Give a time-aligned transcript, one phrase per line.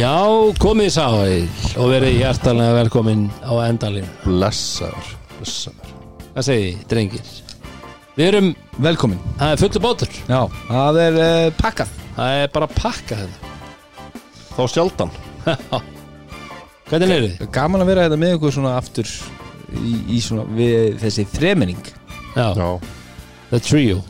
[0.00, 0.16] Já,
[0.56, 1.42] komið sæl
[1.76, 4.08] og verið hjartalega velkomin á endalínu.
[4.24, 5.90] Blessaður Blessaður
[6.30, 7.32] Hvað segið þið, drengir?
[8.16, 8.48] Við erum,
[8.80, 10.16] Velkomin það er fullu bátur.
[10.24, 13.52] Já, það er uh, pakkað Það er bara að pakka þetta.
[14.56, 15.14] Þá sjaldan
[16.88, 17.46] Hvernig er þið?
[17.60, 19.14] Gaman að vera þetta með ykkur svona aftur
[19.84, 21.90] í, í svona við þessi þremenning
[22.38, 22.68] Já, Já
[23.50, 24.00] The Trio.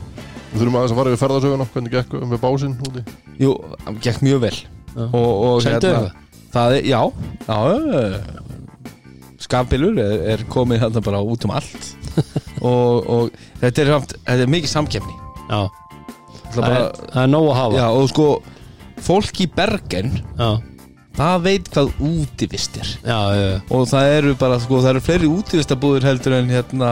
[0.53, 3.09] Við þurfum aðeins að fara við ferðarsöguna Hvernig gekk með básinn úti
[3.43, 4.59] Jú, það gekk mjög vel
[5.63, 6.11] Sendu eitthvað?
[6.51, 7.01] það er, já,
[7.47, 7.59] já
[9.41, 11.91] Skafbylur er, er komið þarna bara út um allt.
[12.61, 13.29] Og, og
[13.61, 15.13] þetta er, þetta er mikið samkefni
[15.47, 15.61] Já,
[16.51, 16.81] Það bara,
[17.13, 17.77] það er nóg að hafa.
[17.79, 18.25] Já, og sko
[19.01, 20.49] fólk í Bergen Já,
[21.17, 22.91] það veit hvað útivist er.
[23.07, 23.17] Já,
[23.71, 26.91] og það eru bara, sko, það eru fleiri útivistabúðir heldur en hérna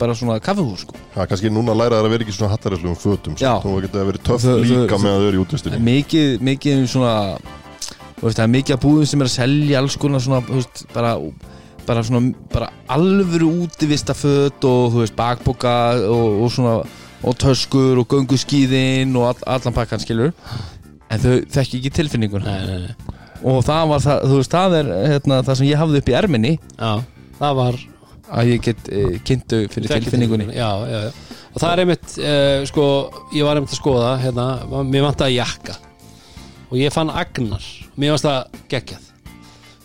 [0.00, 0.96] bara svona kaffehús, sko.
[1.14, 3.52] Það er kannski núna að læra þær að vera ekki svona hattaræslegum fötum Já.
[3.62, 6.32] Þú geta verið töff Þau- líka þau- með að þau eru í Það útvistinni mikið,
[6.48, 7.12] mikið svona
[8.16, 10.58] þú veist, það er mikið að búðum sem er að selja alls konar svona, þú
[10.60, 11.12] veist, bara
[11.86, 15.74] bara svona, bara alvöru útivistaföt og þú veist, bakboka
[16.10, 16.72] og, og svona,
[17.22, 20.32] og töskur og gönguskíðin og all, allan pakkan skilur
[21.10, 22.44] en þau þekki ekki tilfinninguna.
[22.44, 22.94] Nei, nei, nei.
[23.46, 26.16] og það var það, þú veist, það er hérna, það sem ég hafði upp í
[26.18, 26.52] erminni.
[26.74, 26.90] Já,
[27.38, 27.78] það var
[28.32, 30.48] að ég get e, kynntu fyrir tilfinningunni.
[30.56, 31.36] Já, já, já.
[31.56, 32.86] Og það er einmitt, uh, sko,
[33.32, 34.46] ég var einmitt að skoða, hérna,
[34.84, 35.78] mér vantaði jakka.
[36.66, 37.64] Og ég fann Agnar,
[37.96, 39.06] mér fannst það geggjað.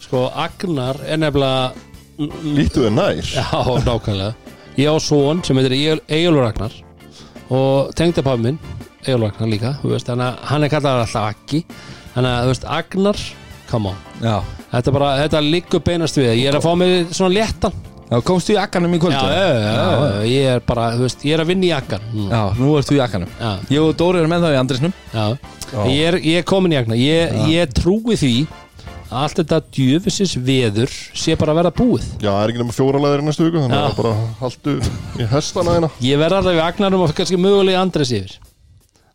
[0.04, 1.88] Sko, Agnar er nefnilega,
[2.44, 3.22] Lítu þau nær.
[3.24, 3.46] Já,
[3.88, 4.34] nákvæmlega,
[4.78, 6.76] ég á son sem heitir Egilur Agnar.
[7.48, 8.60] Og tengdapappi minn,
[9.06, 11.64] Egilur Agnar líka, þú veist, að hann er kallað alltaf Aggi,
[12.18, 13.24] þannig að, þú veist, Agnar,
[13.72, 14.36] come on, Já,
[14.76, 17.80] þetta bara, þetta liggur beinast við, ég er að fá mig svona léttan,
[18.12, 19.28] já komstu í akkanum í já, kvöldu?
[19.32, 22.42] já, já, já, ég er bara, þú veist, ég er að vinna í Aggan, Já,
[22.60, 23.52] nú ert þú í akkanum já.
[23.72, 25.26] Ég og Dóri erum með það í Andrisnum Já.
[25.88, 28.34] Ég, er, ég er komin í agna ég, ég trúi því
[29.12, 32.06] að allt þetta djöfisins veður sé bara að verða búið.
[32.24, 33.88] Já, það er ekki nema fjóra leðir í næstu viku Þannig Já.
[33.90, 34.76] að bara haldu
[35.20, 38.38] í hestana þeina Ég verð alveg við agnarum og kannski mögulega Andres yfir.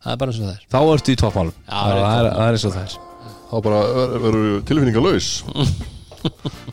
[0.05, 0.61] Það er bara eins og það er.
[0.69, 1.55] Þá ertu í toppmálum.
[1.65, 2.97] Já, það, er er, það er eins og það er.
[3.47, 5.29] Þá bara ver- verður tilfinningalös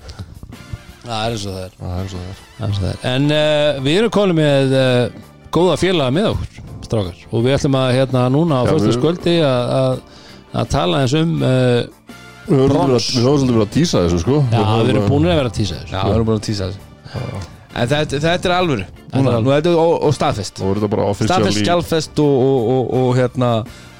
[1.04, 2.42] Það er eins og það er, Það er eins og það er.
[2.59, 3.00] Það er, eins og það er.
[3.15, 5.22] En uh, við erum komin með uh,
[5.54, 7.19] góða félaga með okkur strákar.
[7.32, 10.22] Og við ætlum að hérna núna á Já, fyrstu við- sköldi að, að,
[10.62, 12.09] að tala eins um uh,
[12.44, 13.06] Við höfum Brons.
[13.16, 14.41] svolítið verið að tísa þessu sko.
[14.53, 16.70] Já, við erum búin að vera að tísa Já, þessu við erum búin að tísa
[16.70, 18.85] þessu En þetta, þetta er alvöru.
[19.15, 20.61] Og, og staðfest.
[20.62, 23.51] Og verður þetta bara Staðfest, officially skjálfest og, og, og, og hérna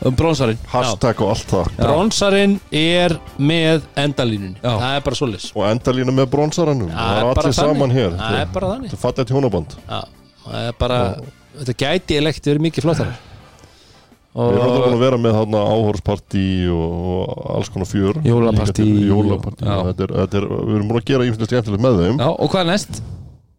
[0.05, 0.61] um bronsarinn.
[0.71, 1.71] Hashtag og allt það.
[1.75, 1.83] Já.
[1.83, 4.59] Bronsarinn er með endalínunni.
[4.61, 4.71] Já.
[4.71, 5.51] Það er bara svoleiðis.
[5.57, 8.19] Og endalínu með bronsaranum Það Það er bara allir saman hér.
[8.21, 8.93] Það er bara þannig.
[8.93, 9.79] Þetta er fallið hjónaband.
[9.89, 10.03] Já,
[10.45, 11.01] það er bara
[11.55, 13.17] Þetta gæti elekt verið mikið flottara.
[14.35, 18.17] Við erum alltaf búin að vera með þarna áhórspartí og, og alls konar fjör.
[19.63, 19.77] Já.
[19.95, 22.19] er, er, Við erum búin að gera ímyndið skemmtilegt með þeim.
[22.19, 22.99] Já, og hvað er næst?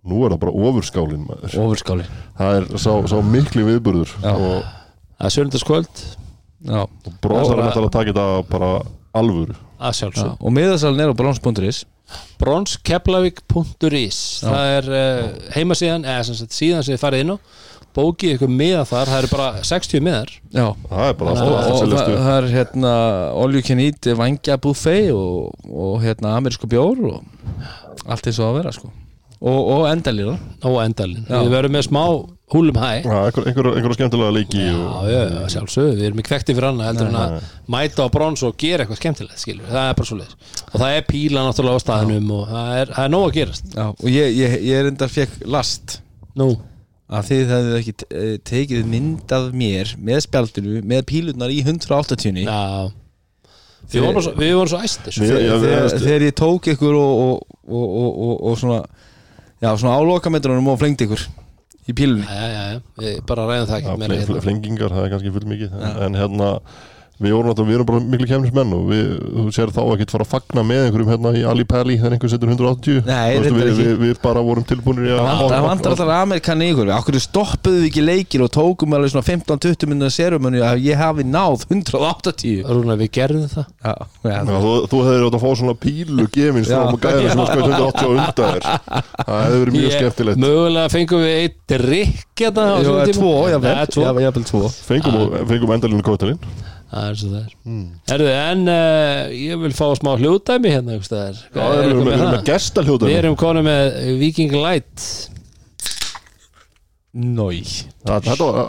[0.05, 1.55] Nú er það bara ofurskálin maður.
[1.63, 2.05] Ofurskáli
[2.37, 4.45] Það er sá, sá mikli viðburður og,
[5.17, 6.01] það er sjöndagskvöld
[6.65, 8.69] Já, og bronsar er að taka þetta bara
[9.15, 9.55] alvöru.
[9.77, 9.97] Að já.
[9.99, 11.83] sjálfsög og miðasalinn er á brons.is
[12.37, 15.23] bronskeplavik.is það er uh,
[15.55, 17.37] heimasíðan eða sem sagt síðan sem þið farið inn á.
[17.95, 20.33] Bókið ykkur miða þar, það eru bara 60 miðar.
[20.51, 20.65] Já.
[20.89, 27.01] Það er bara alltaf það, er hérna eat vangja buffet og, og hérna amerísku bjór
[27.07, 28.91] og allt eins og að vera sko
[29.45, 30.35] og, og endalíra
[30.65, 31.37] og endalinn, Já.
[31.45, 32.01] við verðum með smá
[32.53, 32.89] húlum hæ.
[33.05, 36.67] Einhver, einhver, einhver skemmtilega leiki Já, og, já, já, sjálfsög, við erum í kvekti fyrir
[36.69, 37.35] annað heldur en að
[37.73, 40.93] mæta á brons og gera eitthvað skemmtilegt skilur, það er bara svo leiðis og það
[40.99, 43.69] er píla náttúrulega á staðinum og það er, það er nóg að gerast.
[43.73, 45.97] Já, og ég, ég, ég er enda fekk last.
[46.37, 46.49] Nú,
[47.15, 52.41] að þið hefðu ekki eh, tekið mynd af mér með spjaldinu, með pílunar í 180
[52.45, 52.61] já.
[53.85, 55.13] Við vorum svo, við vorum svo æstir.
[55.21, 58.79] Við- já, við- þegar, þegar ég tók ykkur og, og, og, og, og, og svona
[59.61, 61.21] já, svona álokametrunum og flengdi ykkur
[61.85, 62.25] í pílunni.
[62.25, 64.41] Já, já, já, við bara ræðum það ekki meira fle- hérna.
[64.47, 66.49] flengingar, það er kannski full mikið en, en hérna
[67.15, 69.05] Við vorum náttúrulega, við erum bara miklu kemnismenn og við,
[69.37, 72.49] þú sér þá ekkert fara að fagna með einhverjum hérna í Alipelli þegar einhver setur
[72.51, 73.85] 180 Nei, Þú veist, við, ekki.
[73.85, 76.91] við, við bara vorum tilbúinir í að Það vantar alltaf Amerikan í ykkur.
[76.97, 81.23] Akkur stoppuðu við ekki leikir og tókum alveg svona 15-20 minnuna serumönu að ég hafi
[81.29, 83.71] náð 180 Rúna, við gerðum það.
[83.79, 83.95] Já,
[84.27, 86.91] já, Já, þú, þú hefur átt að fá svona pílu gefins frá Já.
[86.91, 88.69] og gæða sem að skoði 180 á undan þér.
[89.25, 90.43] Það hefur verið mjög skemmtilegt.
[90.43, 93.17] Mögulega fengum við eitt drikk hérna á Jú, eða tíma.
[93.21, 94.05] tvo, Já, jafnvel tvo.
[94.05, 94.63] Já, jafnvel tvo.
[94.91, 96.39] Fengum, fengum endalinu kótelin
[96.95, 97.55] Það er svo það er.
[98.07, 100.95] Herðu, en uh, ég vil fá smá hljóðdæmi hérna.
[100.95, 102.37] Já, við er erum með, það?
[102.47, 105.09] gestaljóta Við erum konum með Viking Light.
[107.15, 107.59] Nói
[108.03, 108.61] Þetta var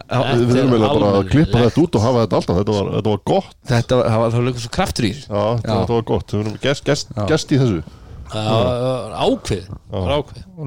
[0.00, 2.58] Við við þurfum eiginlega bara að klippa þetta út og hafa þetta alltaf.
[2.60, 3.56] Þetta var, þetta var gott.
[3.70, 5.26] Þetta var, það var, það var líka svo kraftur í þessu.
[5.30, 6.34] Já, þetta, var gott.
[6.34, 7.82] Við erum gest, gest, gest í þessu
[8.30, 9.66] ákveð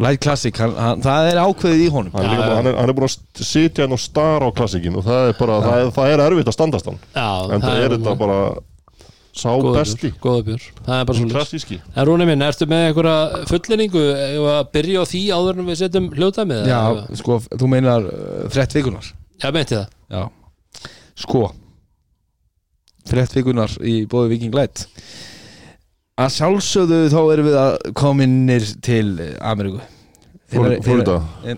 [0.03, 2.13] Light Classic, hann, hann, það er ákveðið í honum.
[2.17, 4.97] Hann er, bara- hann er, hann er búin að sitja hérna og stara á klassikin
[4.99, 6.99] og það er bara, það er, það er erfitt að standast hann.
[7.15, 8.37] Já, en það er þetta bara
[9.33, 10.11] sá góður besti.
[10.21, 10.65] bjór.
[10.85, 11.79] Það er bara svona klassíski.
[11.95, 14.03] En Rúni minn, ertu með einhverja fullinningu
[14.53, 16.63] að byrja á því áður en við setjum hljóðdæmið?
[16.69, 17.17] Já, eða?
[17.23, 19.09] sko, þú meinar uh, frett vikunar
[19.41, 19.87] Já, meinti það.
[20.13, 20.23] Já.
[21.23, 21.47] Sko
[23.09, 24.85] Frett vikunar í bóði Viking Light
[26.21, 29.79] Að sjálfsögðu þá erum við að kominir til eh, Ameríku.
[30.53, 31.15] Flor- Florida.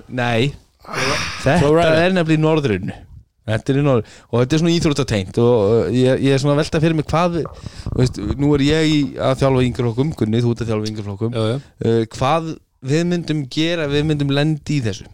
[0.08, 0.54] Nei.
[0.86, 1.90] Þetta Florida.
[2.06, 2.96] er nefnilega í norðrinu.
[3.46, 6.56] Þetta er í norður og þetta er svona íþróttateint og uh, ég, ég er svona
[6.56, 10.40] að velta fyrir mig hvað þú veist, nú er ég í að þjálfa yngreflokkum Gunni,
[10.42, 12.48] þú ert að þjálfa yngreflokkum uh, hvað
[12.90, 15.06] við myndum gera við myndum lendi í þessu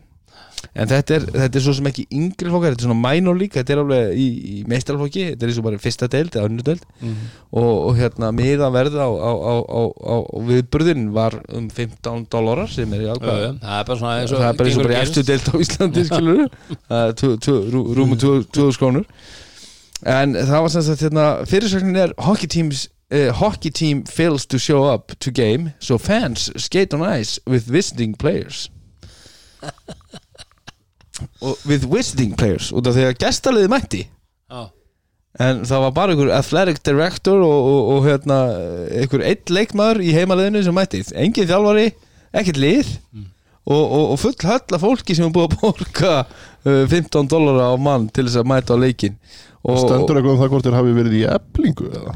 [0.72, 3.60] en þetta er, þetta er svo sem ekki yngri flokkar þetta er svona minor líka,
[3.62, 6.68] þetta er alveg í, í meistarflokki, þetta er eins og bara fyrsta deild eða önnur
[6.69, 6.86] deild.
[7.52, 10.16] Og, og hérna miða verð á, á, á, á,
[10.52, 14.42] viðburðin var um 15 dólarar sem er í já, það er bara svona eins og
[14.44, 16.42] það er bara eins og bara eftir deild á Íslandi skilur
[18.00, 19.06] rúmu 2000 krónur.
[20.02, 24.58] En það var sem sagt hérna fyrirsögnin er hockey teams uh, hockey team fails to
[24.58, 28.69] show up to game so fans skate on ice with visiting players
[31.68, 34.06] with visiting players út af því að gestaliði mætti.
[34.51, 34.62] Já,
[35.39, 38.39] en það var bara einhver athletic director og, og, og hérna
[39.01, 41.03] einhver eitt leikmaður í heimaliðinu sem mætti.
[41.15, 41.91] Engin þjálfari,
[42.35, 42.97] ekkert lið.
[43.62, 47.62] Og, og, og full höll af fólki sem er búið að borga uh, 15 dólar
[47.62, 49.19] á mann til þess að mæta á leikin
[49.62, 52.13] og, stendur eitthvað um það hvort þér hafi verið í eblingu eða?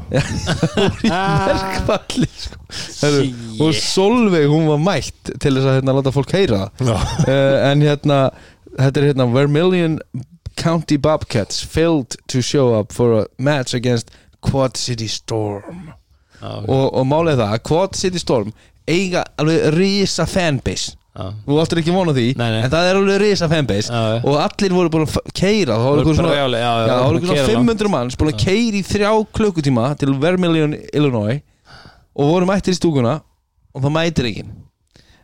[1.06, 2.58] Í verkfalli sko.
[3.04, 3.20] Heru,
[3.62, 6.64] og Solveig hún var mætt til þess að hérna, láta fólk heyra.
[6.82, 7.28] Uh,
[7.68, 8.18] en hérna
[8.78, 9.98] þetta er hérna Vermilion
[10.56, 15.90] County Bobcats failed to show up for a match against Quad City Storm.
[16.40, 18.52] Já, og, og málið það að Quad City Storm
[18.86, 20.94] eiga alveg risa fanbase.
[21.16, 21.30] Já.
[21.46, 22.58] Þú áttur ekki vona því Nei, nei.
[22.66, 23.88] en það er alveg risa fanbase.
[23.88, 24.18] Já.
[24.20, 27.06] og allir voru búin að keira var Voru svona, brjáli, já, já, já, það voru
[27.06, 30.12] voru búin að einhver keyra svona 500 manns búin að keira í þrjá klukkutíma til
[30.20, 31.40] Vermilion, Illinois.
[32.16, 33.16] Og voru mættir í stúkuna
[33.72, 34.52] og það mætir enginn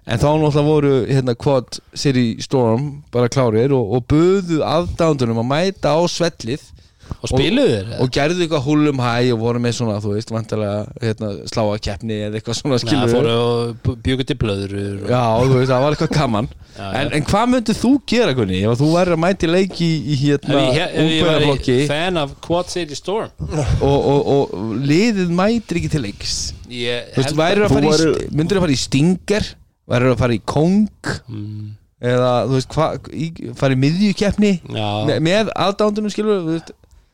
[0.03, 5.51] en þá náttúrulega voru hérna Quad City Storm bara klárir og, og buðu aðdándunum að
[5.55, 6.71] mæta á svellið.
[7.13, 7.89] Og spiluðu þér?
[8.01, 12.17] og gerðu eitthvað húlum hæ og voru með svona, þú veist, vantarlega hérna, sláa keppni
[12.29, 15.11] eða eitthvað svona Já, skilur fóru og bjögu til blöður og...
[15.11, 16.49] Já, þú veist, það var eitthvað gaman.
[16.73, 17.15] Já, en, já.
[17.19, 20.95] en hvað myndið þú gera, Gunni, ef þú væri að mæti leiki í, hérna ég,
[21.03, 23.35] ef ég væri fan af Quad City Storm.
[23.83, 26.39] Og, og, og liðið mætir ekki til leiks?
[26.73, 29.53] Ég Þú veist, að Þú að fara í Stinger
[29.91, 30.89] væri að fara í Kong
[31.29, 36.73] Mm, eða, þú veist, hva, í, fara í miðjukeppni Já, með, með aðdándunum, skilur veist?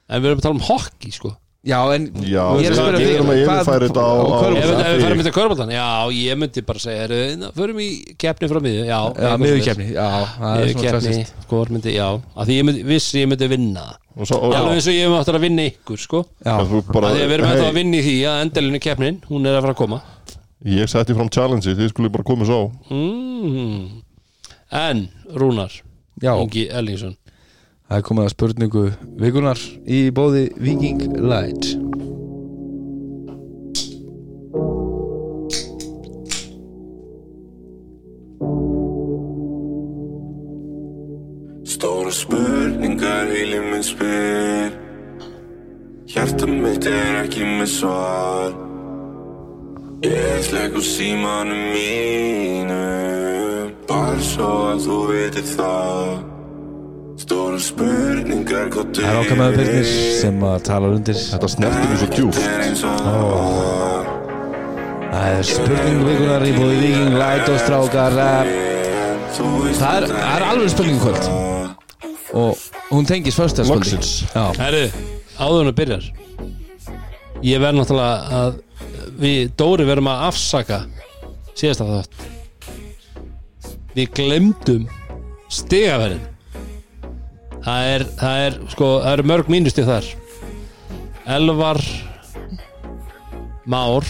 [0.08, 1.34] En við erum að tala um hockey sko.
[1.68, 5.02] Já, en Já, ég er að við- spyrja við þig, að hvað- Ef við við
[5.02, 8.84] farum í þetta körbóltan, já, ég myndi bara segja heyrðu, Förum í keppni frá miðju
[8.86, 12.56] Já, Já, eitthvað miðjukeppni, já, það er svona Miðjukeppni, klassist hvort myndi, já Af því
[12.60, 13.84] ég myndi, vissi ég myndi vinna.
[14.18, 16.24] Alveg eins og ég myndi að vinna ykkur, sko.
[16.46, 19.58] Af því að við erum hey, að vinna í því að endalinu keppnin Hún er
[19.58, 20.00] að fara að koma
[20.66, 24.02] ég setti fram challenge þið skulle bara koma svo mm.
[24.68, 25.72] En, Rúnar
[26.22, 26.34] já.
[26.36, 27.16] Ingi Ellingsson.
[27.88, 28.84] Það er komið að spurningu
[29.16, 31.70] vikunar í bóði Viking Light.
[41.64, 44.76] Stóra spurningar heilin minn spyr.
[46.08, 48.67] Hjarta mitt er ekki með svar
[50.06, 52.82] Ég slegg úr símanum mínu.
[53.88, 56.12] Bara svo að þú veitir það.
[57.18, 59.90] Stóra spurningar hvað Það er okkar með Birnir
[60.20, 61.18] sem að tala undir.
[61.32, 62.46] Þetta snertir mig svo djúft
[65.18, 68.52] það er spurning vikunar í bóði Viking Light og strákar eh,
[69.78, 71.28] Það er, er alveg spurning í kvöld.
[72.38, 74.10] Og hún tengis föstaskvöldi Loksins.
[74.32, 74.84] Já, Herru,
[75.38, 76.08] áður en að byrjar.
[77.46, 78.58] Ég verð náttúrulega að
[79.18, 80.78] Við Dóri verðum að afsaka
[81.58, 82.26] Síðast af þátt.
[83.96, 84.84] Við glemdum
[85.50, 86.26] Stigaverðin
[87.64, 90.06] Það er, það er, sko, það eru mörg mínusti þar.
[91.28, 91.80] Elvar
[93.68, 94.06] Már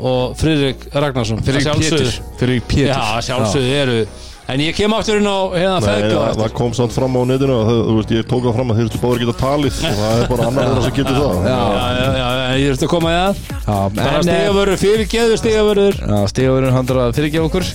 [0.00, 3.96] og Friðrik Ragnarsson sjálfsögðu- Pétur Fyrir Pétur Já, sjálfsögðu eru
[4.50, 7.22] En ég kem aftur inn á hérna Nei, feðga það, það kom samt fram á
[7.30, 9.76] netinu og það, þú veist, ég tók það fram að þeir eru báður geta talið
[9.76, 11.38] og það er bara annar þeirra sem getur það.
[11.44, 11.60] Já.
[11.60, 13.44] Já, já, já, já, ég þurfti að koma í það.
[13.70, 17.70] En, eh, stigavörður, fyrirgeðu stigavörður Já, stígavörun handur að fyrirgefa okkur.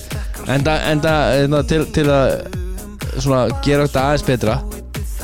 [0.56, 1.14] Enda, enda,
[1.46, 2.34] enda til, til að
[3.16, 4.60] svona gera þetta aðeins betra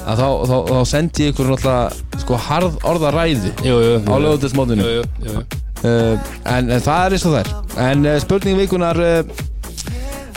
[0.02, 6.16] að þá, þá, þá sendi ég ykkur náttúrulega sko harð orða jú, á lögutismótinu uh,
[6.48, 7.52] en, en það er eins og það er.
[7.86, 9.42] En uh, spurning vikunar uh,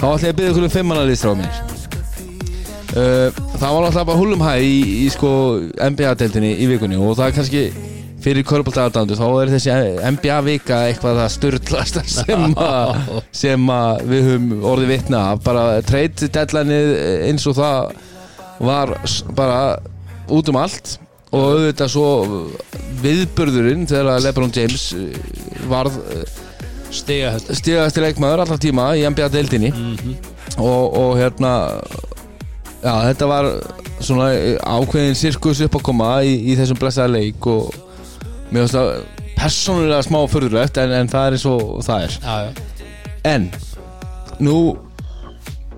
[0.06, 1.60] þá ætla ég að byrja ykkur um fimmannalistráð mér
[2.96, 5.32] uh, það var náttúrulega bara húlum hæ í, í sko
[5.90, 7.64] NBA-deltinni í vikunni og það er kannski
[8.26, 9.74] fyrir körbóltaðardandu þá er þessi
[10.16, 16.94] NBA-vika eitthvað það störtlast sem, að- sem að við höfum orðið vitna bara treyt deadlineið
[17.30, 17.92] eins og það
[18.66, 18.94] var
[19.36, 19.60] bara
[20.32, 20.96] út um allt.
[21.36, 22.06] Og auðvitað svo
[23.04, 25.18] viðburðurinn þegar Lebron James eh,
[25.68, 25.98] varð
[26.96, 29.72] Stiga þetta stíðast leikmaður alltaf tíma í NBA-deildinni
[30.58, 31.52] og, og hérna
[32.84, 33.50] já, þetta var
[34.00, 34.30] svona
[34.62, 37.76] ákveðin sirkus upp að koma í, í þessum blessaða leik og
[38.52, 38.92] mér finnst það
[39.36, 42.18] persónulega smá förðurlegt en, en það er eins og það er.
[42.24, 42.86] Já, já.
[43.26, 43.50] En
[44.44, 44.58] nú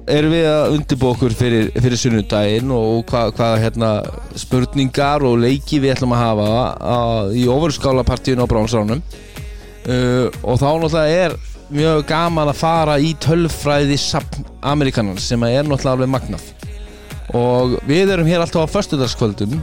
[0.08, 3.92] erum við að undirbúa okkur fyrir, fyrir sunnudaginn og hvað hva, hérna,
[4.40, 6.52] spurningar og leiki við ætlum að hafa
[6.96, 9.04] að, í ofurskálapartíun á Bránsránum
[9.88, 15.68] uh, og þá náttúrulega er mjög gaman að fara í tölfræði sapn Amerikanans sem er
[15.68, 16.46] náttúrulega alveg magnað.
[17.36, 19.58] Og við erum hér alltaf á föstudagskvöldum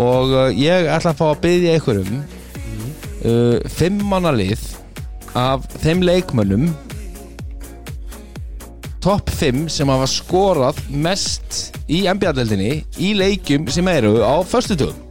[0.00, 4.64] og uh, ég ætla að fá að byggja ykkur um uh, fimm manna lið
[5.38, 6.72] af þeim leikmönnum
[9.02, 15.01] topp 5 sem hafa skorað mest í NBA-deldinni í leikjum sem eru á föstudögum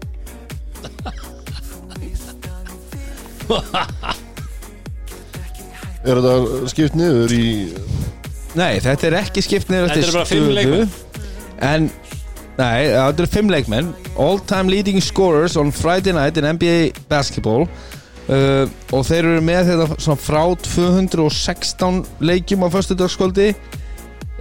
[6.02, 7.46] Er þetta skipt niður í
[8.58, 10.90] Nei, þetta er ekki skipt niður Þetta eru bara fimm leikmenn.
[11.62, 11.86] En,
[12.58, 13.92] nei, þetta eru fimm leikmenn.
[14.20, 17.68] All time leading scorers on Friday night in NBA basketball.
[18.28, 23.52] Uh, Og þeir eru með þetta frá 216 leikjum á föstudagskvöldi.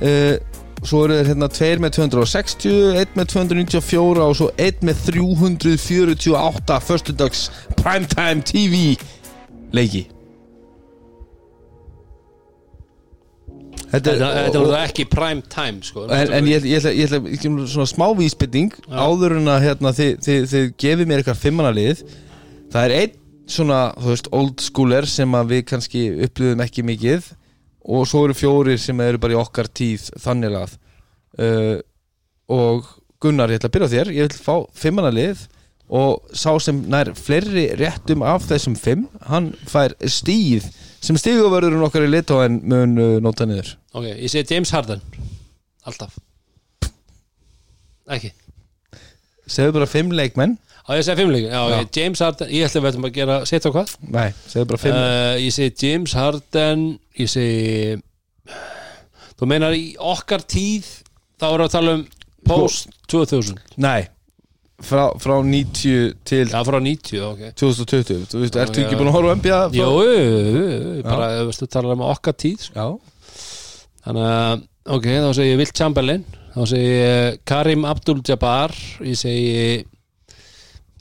[0.01, 0.35] Uh,
[0.81, 6.79] Svo eru þeir hérna tveir með 260 Einn með 294 og svo einn með 348
[6.87, 7.43] föstudags
[7.77, 8.95] primetime TV
[9.77, 10.07] leiki.
[13.91, 16.05] Þetta náttúrulega ekki prime time sko.
[16.07, 19.93] En, en ég, ég, ég ætla ég ætla svona smá vísbytting áður en að hérna,
[19.97, 22.05] þið, þið, þið gefið mér eitthvað fimmannalið
[22.71, 23.17] það er einn
[23.51, 27.33] svona þú veist, old schooler sem við kannski upplifum ekki mikið
[27.85, 30.77] og svo eru fjórir sem eru bara í okkar tíð þannig að
[31.41, 31.79] uh,
[32.51, 34.11] og Gunnar, ég ætla að byrja á þér.
[34.17, 35.43] Ég vil fá fimmannalið
[35.91, 40.69] og sá sem nær fleiri réttum af þessum fimm, hann fær stíð
[41.03, 43.75] sem stíguvörðurinn okkar í litóen mun uh, nota niður.
[43.93, 45.03] Ok, ég segi James Harden.
[45.89, 46.17] Alltaf.
[48.11, 48.33] Ekki.
[49.51, 50.57] Segðu bara fimm leikmenn
[50.87, 51.81] Á ég að segja fimmleikin Já, Já.
[51.99, 53.93] James Harden Ég ætla að við ætlum að gera Setja á hvað?
[54.17, 54.97] Nei, segðu bara fimm.
[55.01, 56.87] Uh, Ég segi James Harden
[57.21, 57.99] Ég segi
[59.41, 60.89] Þú meinar í okkar tíð
[61.41, 62.07] Þá erum við að tala um
[62.51, 64.09] Post 2000 Nei,
[64.81, 67.43] frá, frá 90 til Já, frá 90, ok.
[67.61, 69.61] 2020 Þú veist, ertu ekki búin að horfa á NBA?
[69.69, 72.75] frá- Jú, jú, jú, jú, bara ef við tala um okkar tíð sko.
[72.81, 72.89] Já,
[74.07, 74.63] Þannig að,
[74.97, 76.25] ok, þá segi ég Wilt Chamberlain
[76.57, 78.75] Þá segi ég Karim Abdul-Jabbar
[79.07, 79.85] Ég segi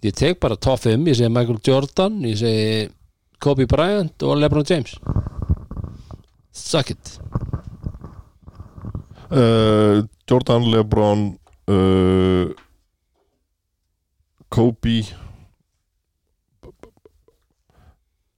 [0.02, 2.88] Ég tek bara top 5 Ég segi Michael Jordan Ég segi
[3.40, 4.98] Kobe Bryant og LeBron James.
[6.52, 7.20] Suck it.
[9.32, 11.40] Uh, Jordan Lebron
[11.72, 12.52] uh,
[14.50, 15.04] Kobe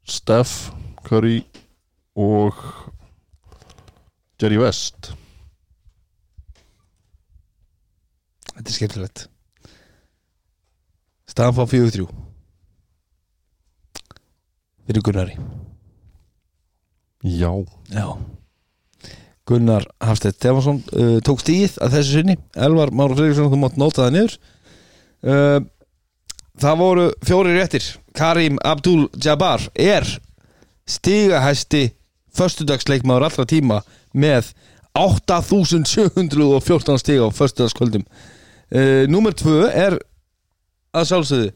[0.06, 0.70] Steph
[1.08, 1.42] Curry
[2.16, 2.54] og
[4.42, 5.14] Jerry West.
[8.52, 9.30] Þetta er skemmtilegt
[11.32, 12.08] Staðan fá 4-3
[14.88, 15.36] Fyrir Gunnari.
[17.24, 17.52] Já.
[17.94, 18.08] Já.
[19.48, 22.36] Gunnar Hafstedt Stefansson uh, tók stíð að þessu sinni.
[22.58, 24.34] Elvar Máru Friðriksson, þú mátt nota það niður.
[25.22, 25.60] Uh,
[26.62, 27.82] Það voru fjóri réttir.
[28.14, 30.06] Karim Abdul-Jabbar er
[30.90, 31.92] stigahæsti
[32.36, 33.82] föstudagsleikmaður allra tíma
[34.14, 34.52] með
[35.00, 38.04] 8714 stiga á föstudagskvöldum.
[38.72, 40.00] Uh, Númer 2 er
[40.96, 41.52] að sjálfsögðu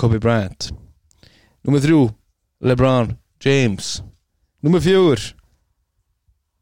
[0.00, 0.70] Kobe Bryant.
[1.66, 2.00] Númer 3
[2.60, 3.14] LeBron
[3.44, 4.00] James.
[4.64, 5.34] Númer 4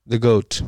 [0.08, 0.60] The Goat.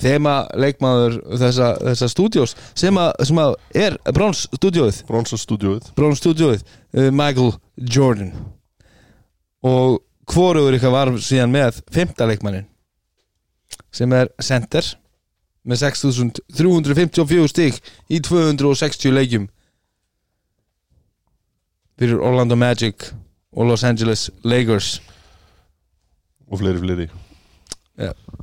[0.00, 6.62] Þema leikmaður þessa, þessa stúdjós sem, að, sem að er Brons stúdjóið Bronsastúdjóið Brons stúdjóið
[6.62, 8.32] uh, Michael Jordan.
[9.66, 12.68] Og hvorugur ykkar var síðan með fymta leikmannin
[13.92, 14.86] sem er center
[15.70, 19.46] með 6354 stík í 260 leikjum.
[22.00, 23.10] Fyrir Orlando Magic
[23.52, 24.98] og Los Angeles Lakers.
[26.50, 27.06] Og fleiri fleiri.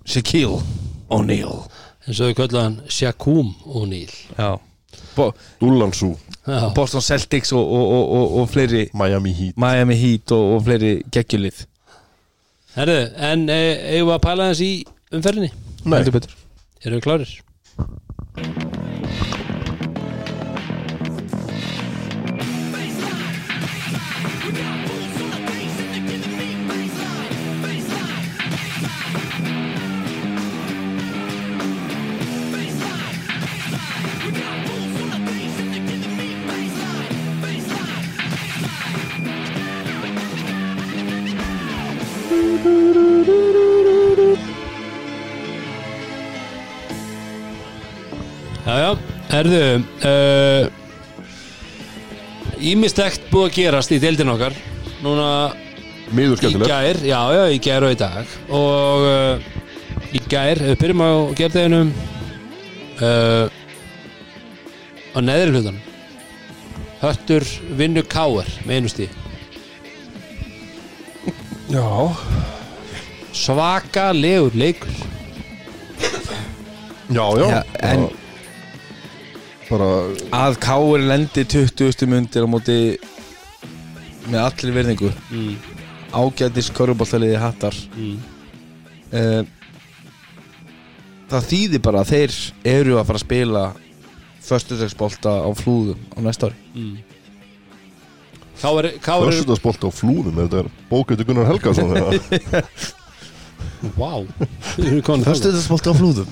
[0.07, 0.61] Shaquille
[1.11, 1.65] O'Neal.
[2.07, 4.13] Eins og þau kölluðu hann Shakum O'Neal.
[4.37, 4.55] Já.
[5.17, 6.13] Bo Dúllansú,
[6.45, 8.87] Já, Boston Celtics og, og, og, og, og fleiri.
[8.93, 9.57] Miami Heat.
[9.57, 11.65] Miami Heat og, og fleiri geggjulið.
[12.77, 12.99] Herðu,
[13.31, 13.61] en e,
[13.97, 14.73] eigum við að pæla þess í
[15.17, 15.55] umferðinni?
[15.83, 16.43] Nei, Heldur betur
[16.87, 17.31] Eru við klárir?
[49.27, 49.61] Já, herðu
[50.07, 50.69] uh,
[52.57, 54.53] Ímistegt búið að gerast í deildin okkar.
[55.03, 55.53] Núna
[56.15, 58.25] miður í gær Já, já, í gær og í dag.
[58.49, 59.39] Og uh,
[60.15, 61.91] í gær, við byrjum á gerðeginum
[63.03, 63.45] uh,
[65.13, 65.77] Á neðri hlutan
[67.01, 67.45] Höttur
[67.77, 69.13] vinnu káar með einu stíð
[71.67, 71.83] Já,
[73.35, 74.89] Svaka legur leikur.
[77.11, 77.59] Já, já, Já,
[77.91, 78.07] en-
[79.69, 79.87] bara,
[80.37, 82.07] Að Káur lendi 20.
[82.09, 82.77] mundir á móti
[84.27, 85.53] með allir verðingu mm.
[86.15, 88.17] ágætis körubáltaliði hattar Mm.
[89.13, 89.43] uh,
[91.27, 92.35] Það þýðir bara að þeir
[92.71, 93.63] eru að fara að spila
[94.47, 96.97] föstudagsbolta á flúðum á næsta ári Mm.
[98.57, 102.15] Föstudagsbolt á flúðum Þetta er bókættu Gunnar komin þangað.
[105.27, 106.31] Föstudagsbolta á flúðum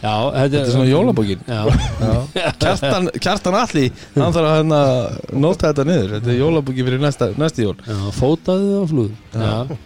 [0.00, 1.42] Já, þetta, Þetta er svona jólabókin.
[1.44, 1.60] Já,
[2.62, 3.84] Kjartan, Kjartan Alli
[4.14, 4.80] hann þarf að hérna
[5.44, 6.14] nota þetta niður.
[6.16, 7.76] Þetta er jólabókin fyrir næsta, næsta jól.
[7.84, 9.12] Já fótaði á flúð.
[9.34, 9.78] Já.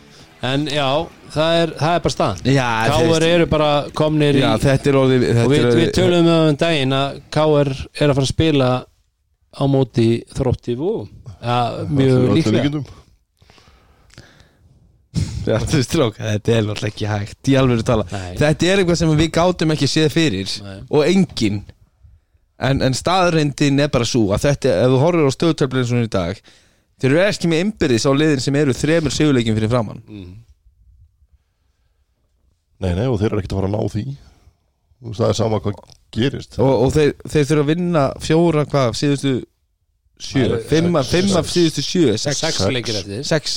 [0.45, 0.87] En já,
[1.33, 2.41] það er, það er bara staðan.
[2.53, 6.29] Já, Káar eru bara komnir í Já, þetta er orðið þetta Og við, við töluðum
[6.29, 8.69] með um daginn að Káar er að fara að spila
[9.55, 10.91] á móti þrótti vó
[11.89, 12.85] mjög líklega líkindum.
[12.85, 13.03] Já, þú veist
[15.15, 18.05] strók, þetta er náttúrulega ekki hægt í alveg tala.
[18.13, 18.35] Nei.
[18.41, 20.77] Þetta er eitthvað sem við gátum ekki séð fyrir Nei.
[20.91, 21.63] og enginn
[22.65, 26.13] en, en staðrindin er bara svo að þetta, ef þú horfir á stöðtöflinu svona í
[26.15, 26.39] dag
[27.03, 30.03] þeir eru ekki með innbyrðis á liðin sem eru þremur sigurleikin fyrir framann
[32.85, 34.03] Nei, nei, og þeir eru ekkert að fara að ná því.
[35.01, 35.77] Þú veist, Það er sama hvað
[36.15, 36.57] gerist.
[36.61, 39.33] Og, og þeir, þeir þurfa að vinna fjóra hvað, síðustu
[40.25, 41.53] sjö, eru fimm af, sex- sex.
[41.55, 43.23] síðustu sjö sex, Sex leikir eftir.
[43.29, 43.55] Sex.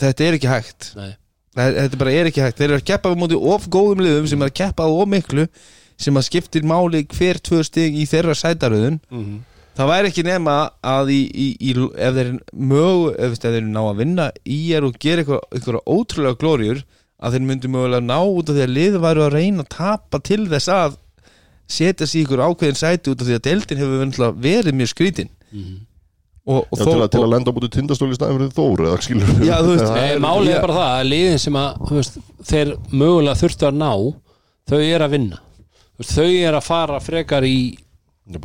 [0.00, 1.10] Þetta er ekki hægt Nei.
[1.56, 4.42] Þetta bara er ekki hægt Þeir eru að keppa á móti of góðum liðum sem
[4.42, 5.46] er að keppa á of miklu
[6.00, 9.40] sem að skiptir máli hver tvö stig í þeirra sætaröðun Mhm.
[9.76, 13.96] það væri ekki nema að í, í, í, ef þeir mög ef, þeir ná að
[14.00, 16.80] vinna í er og gera eitthvað, ótrúlega glóriur
[17.20, 20.20] að þeir myndu mögulega ná út af því að liður væru að reyna að tapa
[20.24, 20.96] til þess að
[21.70, 25.76] setja í ykkur ákveðin sæti út af því að deildin hefur verið mjög skrítin Mhm.
[26.46, 29.02] Og, og Já, til, að, til að lenda á búti tindastóli staðin fyrir Þór eða
[29.04, 32.18] skilur Já, þú veist, Nei, Málið er bara það að liðin sem að þú veist,
[32.50, 33.90] þeir mögulega þurftu að ná
[34.70, 35.38] þau er að vinna.
[35.90, 37.56] Þú veist, þau er að fara frekar í
[38.30, 38.38] Ég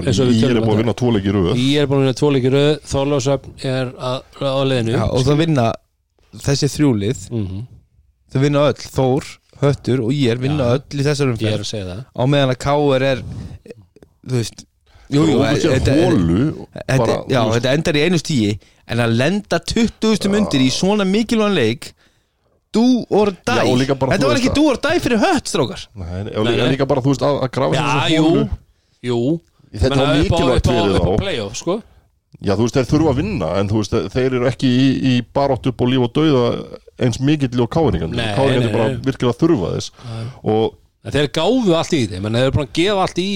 [0.49, 1.49] er um búin að vinna tvoleiki röð.
[1.61, 4.93] Ég er búin að vinna tvoleikir röð Þorlásöfn er að, á liðinu.
[4.95, 5.65] Já, og það vinna
[6.45, 7.59] þessi þrjúlið Mhm.
[8.33, 9.27] þau vinna öll, Þór,
[9.61, 10.79] Höttur og ég vinna Já.
[10.79, 12.01] öll í þessar er það.
[12.11, 13.21] Á meðan að Káur er
[14.25, 14.65] þú veist
[15.09, 20.29] jú, jú, þetta- hólu þetta, já, þetta endar í einu stíi en að lenda 20.
[20.29, 21.91] mundir í svona mikilvægan leik
[22.75, 23.55] do or die.
[23.55, 27.01] Já, þetta var ekki að- do or die fyrir hött strókar Nei, líka, líka bara,
[27.01, 28.49] þú veist, að, að grafa Já, jú,
[29.03, 29.19] jú.
[29.75, 31.17] Þetta var mikilvægt fyrir þá.
[31.19, 31.81] playoff, sko.
[32.43, 35.13] Já, þú veist, þeir þurfa að vinna En þú veist, þeir eru ekki í, í
[35.33, 39.39] barótt upp og líf og dauða eins mikill og káringandi Nei, Káringandi nei, bara virkilega
[39.39, 39.91] þurfa þess.
[40.43, 43.27] Og En Þeir gáfu allt í þeim En þeir eru búin að gefa allt í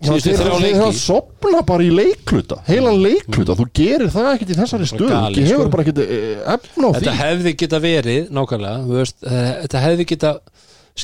[0.00, 4.28] síðustu þeir þrjá þeir leiki að sopna bara í leikluta heilan leikluta, þú gerir það
[4.30, 5.72] ekkert í þessari galið, ekki hefur sko.
[5.74, 7.18] bara ekkert eh, efna á Þetta því.
[7.20, 10.32] hefði geta verið, nákvæmlega þú veist, eh, Þetta hefði geta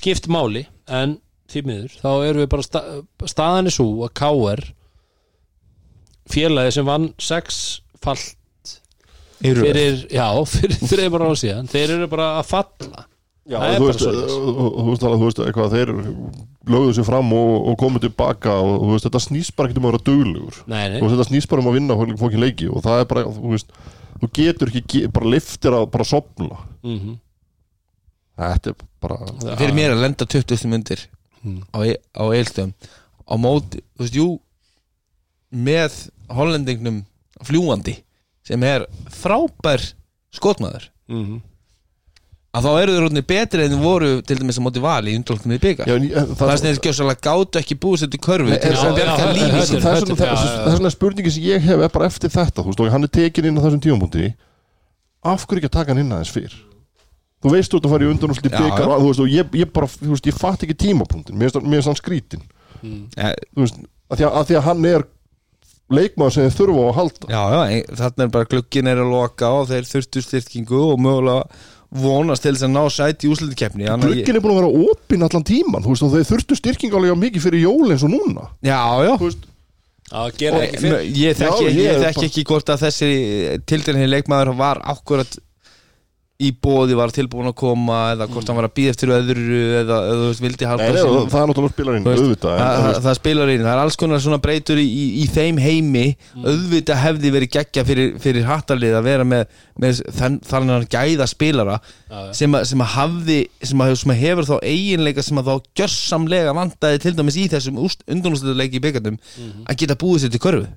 [0.01, 0.65] skipt máli
[1.01, 1.19] En
[1.53, 2.83] því miður Þá erum við bara sta
[3.35, 4.65] staðan er svo að KR
[6.33, 7.61] Félagi sem vann sex
[8.03, 8.35] fallt
[9.37, 13.05] fyrir, já, fyrir þreymar á síðan þeir eru bara að falla
[13.47, 14.37] Já, Það er þú bara veist, svoleiðis.
[14.37, 15.91] þú veist, alveg, þú veist eitthvað, þeir
[16.75, 19.87] lögðu sér fram og, og komu tilbaka og þú veist, þetta snýst bara ekkert um
[19.87, 20.57] að vera duglegur.
[20.67, 23.07] Nei, nei, þú veist, þetta snýst bara um að vinna fókin leiki og það er
[23.13, 23.71] bara, þú veist,
[24.19, 27.15] þú getur ekki bara liftir að bara sopna mm
[28.37, 29.17] þetta er bara
[29.57, 30.67] fyrir mér að lenda 20.
[30.69, 31.07] mundir
[31.47, 31.63] Mm.
[31.73, 32.73] á, E- á eilstöðum
[33.31, 34.27] á móti, þú veist, jú
[35.55, 35.95] með
[36.29, 37.05] hollendingnum
[37.47, 37.95] fljúandi
[38.43, 39.93] sem er frábær
[40.35, 40.89] skotmaður.
[41.09, 41.39] Mm
[42.57, 45.25] að þá eru þeir rótni betri en voru til dæmis að móti vali í en
[46.09, 49.27] ég- það er þeir gjössalega gátu ekki búið sér til körfu til þess að já,
[49.37, 52.07] lífi sín er svona- Þetta- það er svona- er svona spurningi sem ég hef bara
[52.07, 54.35] eftir þetta þú veist, og hann er tekin inn á þessum tímapunkti.
[55.27, 56.55] Af hverju ekki að taka hann inn aðeins fyrr?
[57.45, 58.09] Þú veist þú ert að fara í
[58.57, 58.95] byggar já.
[58.97, 61.61] og þú veist, og ég, ég bara, þú veist, ég fatt ekki tímapunktin mér finnst
[61.61, 61.69] hann-
[62.01, 62.43] skrítin
[63.17, 63.77] Já, þú veist,
[64.11, 65.05] að því að, að því að hann er
[65.91, 67.27] leikmaður sem þeir þurfa á að halda.
[67.31, 71.45] Já, já, þarna er bara glukkin er að loka og þeir þurftu styrkingu og mögulega
[71.91, 75.45] vonast til þess að ná sæti í úslutikefni glukkin er búin að vera opinn allan
[75.47, 78.49] tíman þú veist, og þeir þurftu styrkingálega mikið fyrir jól eins og núna.
[78.67, 79.13] Já, já.
[79.23, 79.47] Veist,
[81.03, 81.35] Ég,
[82.05, 83.09] þekki, ekki hvort að þessi
[83.67, 85.39] tildurinn leikmaður var akkurat
[86.37, 89.97] í bóði var tilbúin að koma eða hvort hann var að býða eftir öðru eða,
[90.05, 93.05] eða þú veist, vildi halda nei, það, það er náttúrulega spilarinn auðvitað það, það, veist,
[93.07, 96.03] það spilar inn, það er alls konar svona breytur í, í, í þeim heimi.
[96.43, 101.29] Auðvitað hefði verið geggja fyrir, fyrir hattalið að vera með, með þann, þannig að gæða
[101.31, 102.19] spilara já.
[102.37, 103.39] sem, að, sem að hafði
[103.71, 107.47] sem að, sem að hefur þá eiginleika sem að þá gjörsamlega vandaði til dæmis í
[107.55, 109.17] þessum undunústuleiki í byggandum
[109.65, 110.69] að geta búið sér til körfu.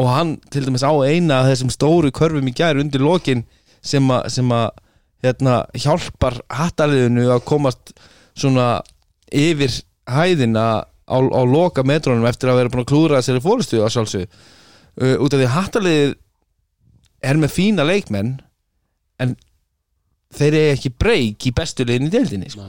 [0.00, 3.44] Og hann til dæmis á eina af þessum stóru körfum í gær undir lokin
[3.84, 4.70] sem að,
[5.24, 7.94] hérna, hjálpar hattaliðinu að komast
[8.34, 8.82] svona
[9.34, 9.72] yfir
[10.10, 13.94] hæðina á, á loka metrónum eftir að vera búin að klúra sér í fórustu að
[13.96, 16.14] sjálfsög uh, út af því hattaliðið
[17.24, 18.34] er með fína leikmenn
[19.22, 19.36] en
[20.34, 22.66] þeir eru ekki breyk í bestu liðin í deildinni sko.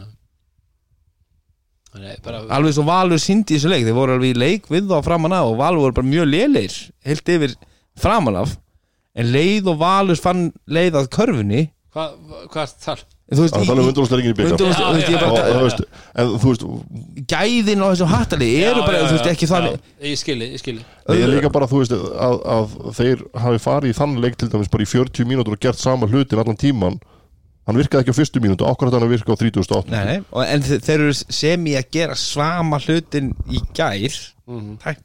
[1.96, 4.90] Nei, bara, alveg svo Valur síndi í þessu leik þeir voru alveg í leik við
[4.90, 6.76] þá framan af og Valur voru bara mjög léleir
[7.08, 7.56] heilt yfir
[8.00, 8.58] framan af
[9.16, 12.16] en leið og Valur fann leið að körfunni hvað
[12.52, 13.04] hva er þar?
[13.26, 15.80] þú veist, það er Já, já, bara- og, þú veist,
[16.22, 16.66] en þú veist,
[17.32, 20.84] gæðin á þessu hattali eru bara, þú veist, ekki þannig Já, ég skilji, ég skilji
[21.08, 24.52] Nei, ég líka bara, þú veist, að, að þeir hafi farið í þann leik til
[24.54, 27.00] dæmis bara í 40 mínútur og gert sama hlutin allan tíman
[27.66, 28.68] hann virkaði ekki á fyrstu mínútu,
[29.00, 30.20] hann að virka á 38 nei, nei.
[30.30, 34.20] Og, en þe- þeir eru sem í að gera svama hlutin í gær
[34.84, 35.00] Tæk.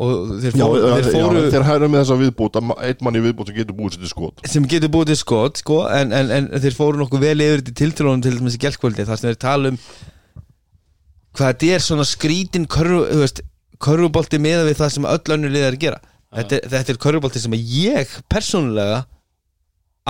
[0.00, 3.18] Og þeir Já, fóru, já, þeir já, fóru þeir hæra með þessa ma- einn mann
[3.18, 4.40] í viðbútt sem getur búið sér til skot.
[4.48, 7.76] Sem getur búið til skot sko, en, en, en þeir fóru nokkuð vel yfir til
[7.82, 9.78] tiltrúnum til þess að gelskvöldi þar sem þeir tala um
[11.36, 13.42] hvað þetta er svona skrítin körfu, þú veist,
[13.80, 16.00] körfubolti meða við það sem öll önnur liðar gera.
[16.34, 19.04] Þetta, er- þetta er körfubolti sem ég persónulega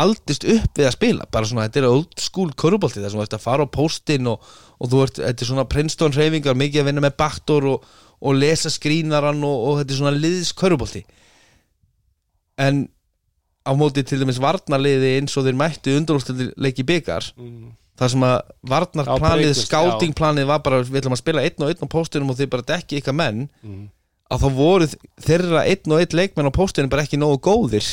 [0.01, 1.27] aldist upp við að spila.
[1.35, 4.31] Bara svona, þetta er old school körfubolti þar sem þú ert að fara á póstinn
[4.31, 4.41] og,
[4.81, 8.37] og þú ert, þetta er svona Princeton reyfingar mikið að vinna með baktor og, og
[8.37, 11.05] lesa skrínaran og, og þetta er svona liðs körfubolti
[12.61, 12.89] en
[13.65, 17.31] á móti til dæmis varnarliði eins og þeir mættu undurúrstæðleiki byggar
[18.01, 18.37] þar sem að
[18.73, 22.53] varnarplanið, skátingplanið var bara, við ætlum að spila einn og einn á póstunum og þeir
[22.55, 23.49] bara dekki ykkar menn
[24.31, 24.87] að þá voru
[25.21, 27.89] þeirra einn og einn leikmenn á póstunum bara ekki nógu góðir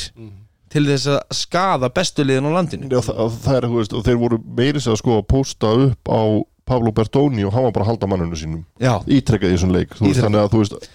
[0.68, 2.88] til þess að skada bestu liðin á landinu.
[2.92, 6.10] Já, það, það er, veist, og þeir voru meiri sér að sko að posta upp
[6.12, 6.20] á
[6.68, 8.64] Pablo Bertoni og hann var bara að halda manninu sínum.
[8.82, 10.90] Já, ítrekkað í þessum leik veist, þannig að þú veist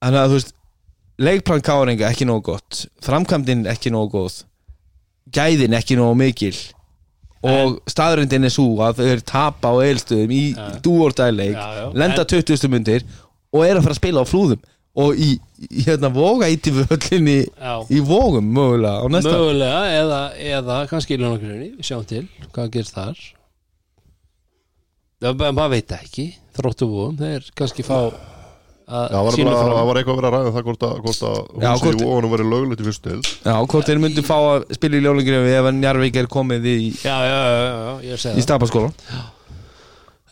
[0.00, 0.54] þannig að þú veist
[1.20, 4.42] leikplan káringa ekki nógu gott framkvæmdin ekki nógu góð
[5.36, 6.54] gæðin ekki nógu mikil
[7.46, 10.42] og staðröndin er svo að þau eru tapa á eilstöðum í
[10.84, 11.56] dúordæleik
[11.96, 12.68] lenda 20.
[12.72, 13.06] mundir
[13.50, 14.60] og er að fara að spila á flúðum
[15.00, 15.34] og í,
[15.70, 20.22] í hérna voga íti völlinni í vógum mögulega á næsta mögulega eða,
[20.56, 23.20] eða kannski í við sjáum til hvað gerst þar
[25.20, 28.12] Já, ma- maður veit ekki þróttu vóum, þeir kannski fá að
[28.90, 31.36] Já, bara, fram það var eitthvað að vera að ræða það hvort að, hvort að
[31.62, 34.24] Já, hún sé hvort- í vóðunum verið lögulegt í fyrstu til Já, hvort þeir myndu
[34.26, 37.60] fá að spila í ljóningrifi ef Njarvík er komið í, Já, já, já,
[38.02, 38.90] já, já, í stafaskóla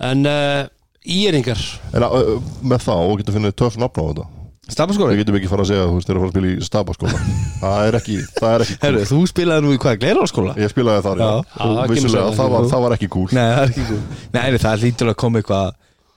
[0.08, 0.64] En uh,
[1.04, 1.62] íringar
[1.94, 2.34] En uh,
[2.66, 4.26] með það, og getur finnið töff nafn á þetta
[4.68, 5.14] Stafaskóla?
[5.14, 6.48] Við getum ekki fara að segja að þú veist, þeir eru að fara að spila
[6.48, 7.20] í stabaskóla
[7.62, 8.82] Það er ekki, það er ekki cool.
[8.88, 10.52] Herru, þú spilaði nú í hvað, Gleirálskóla?
[10.60, 11.54] Ég spilaði þar, já, Já.
[11.58, 14.02] Það kemur Vissulega, svo- það var, það var ekki cool Nei, það er ekki góð
[14.36, 15.72] Nei, nei, það lítur að koma eitthvað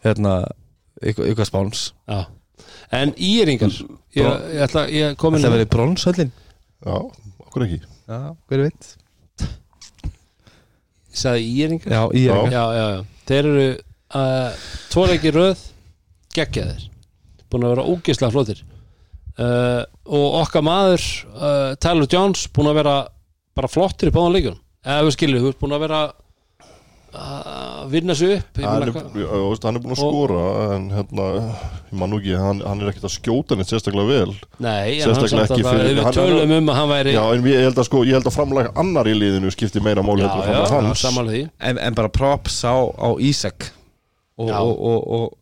[0.05, 0.33] hérna,
[1.01, 1.83] eitthvað, eitthvað spáns.
[2.11, 2.19] Já.
[3.01, 3.77] En íringar
[4.11, 6.97] Ég, ég ætla, ég kom inn Það verið bronshöllin Já,
[7.47, 7.79] okkur ekki.
[8.11, 8.19] Já,
[8.51, 8.91] hver veit?
[11.11, 12.35] Ég sagði íringar Já, í Já.
[12.51, 13.01] já, já, já.
[13.31, 15.63] Þeir eru uh, tvoleiki röð
[16.35, 16.87] geggjaðir
[17.51, 18.63] búin að vera ógeðslega flótir
[19.37, 22.95] uh, og okkar maður uh, Tyler Jones búin að vera
[23.57, 26.01] bara flottir í báðan leikjum eða við skiljum, þú ert búin að vera
[27.11, 30.43] að vinna sig upp hann er, veist, hann er búin að skora
[30.77, 31.25] en hérna,
[31.91, 34.35] ég man nú ekki hann, hann er ekkert að skjóta neitt sérstaklega vel.
[34.63, 37.75] Nei, Sérstaklega ekki fyrir- við hann- tölum um að hann væri Já, en ég held
[37.83, 41.93] að, sko, ég held að framlega annar í liðinu skipti meira heldur en en, en
[41.99, 43.71] bara props á, á Ísak
[44.37, 45.40] og, og, og, og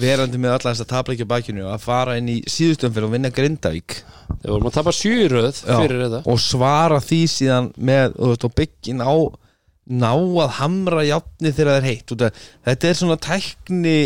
[0.00, 2.40] verandi með alla þess að tapleikja bakinu að fara inn í
[2.94, 3.96] fyrir að vinna Grindavík.
[4.42, 5.76] Þeir vorum að tapa sjö í röð Já.
[5.78, 6.20] fyrir þetta.
[6.30, 9.14] og svara því síðan með veist, og byggin á
[9.84, 12.14] ná að hamra játni þegar það er heitt.
[12.16, 13.98] Að, þetta er svona tækni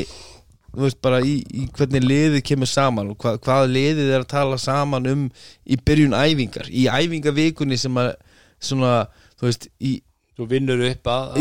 [0.78, 5.08] veist í, í hvernig liðið kemur saman og hva, hvað liðið er að tala saman
[5.08, 5.24] um
[5.64, 6.68] í byrjun æfingar.
[6.68, 8.12] Í æfingavikunni sem að
[8.60, 8.92] svona,
[9.40, 9.98] þú veist, í,
[10.38, 11.32] Þú vinnur upp að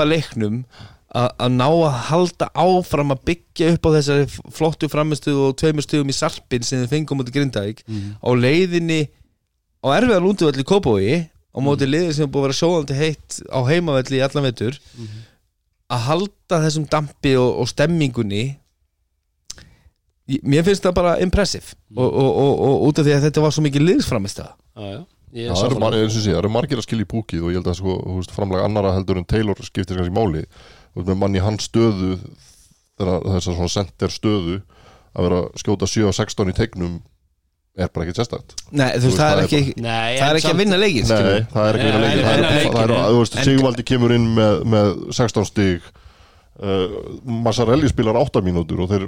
[0.00, 0.54] að leiknum
[1.12, 6.12] að ná að halda áfram að byggja upp á þessari flottu framistuð og tveimur stuðum
[6.12, 7.82] í sarpin sem þið fengum út í Grindavík.
[8.24, 9.02] Á leiðinni
[9.84, 13.60] á erfiðan útvöldi Kópói á móti liðið sem er búið að vera sjóðandi heitt á
[13.68, 14.78] heimavelli í allan vetur
[15.92, 18.44] að halda þessum dampi og, og stemmingunni
[20.48, 21.74] mér finnst það bara impressive.
[21.92, 25.00] Og, og, og, og út af því að þetta var svo mikið liðsframistað Já, já,
[25.50, 27.98] er það eru, margir að skilja í púkið og ég held að sko,
[28.32, 30.46] framlega annara heldur en Taylor skiptir kannski máli
[30.96, 32.12] veist, með mann í hans stöðu
[32.98, 34.58] þegar þessar svona center stöðu
[35.12, 37.00] að vera að skjóta 7-16 í tegnum
[37.76, 40.62] er bara ekki sérstakt Nei, þú veist, það er ekki Nei, það er ekki að
[40.62, 43.04] vinna leikin Nei, það er ekki verið nei, leikir það er- leikir.
[43.08, 45.90] þú veist, Sigvaldi kemur inn með, með 16 stig
[46.60, 49.06] uh, Massarelli spilar 8 mínútur og þeir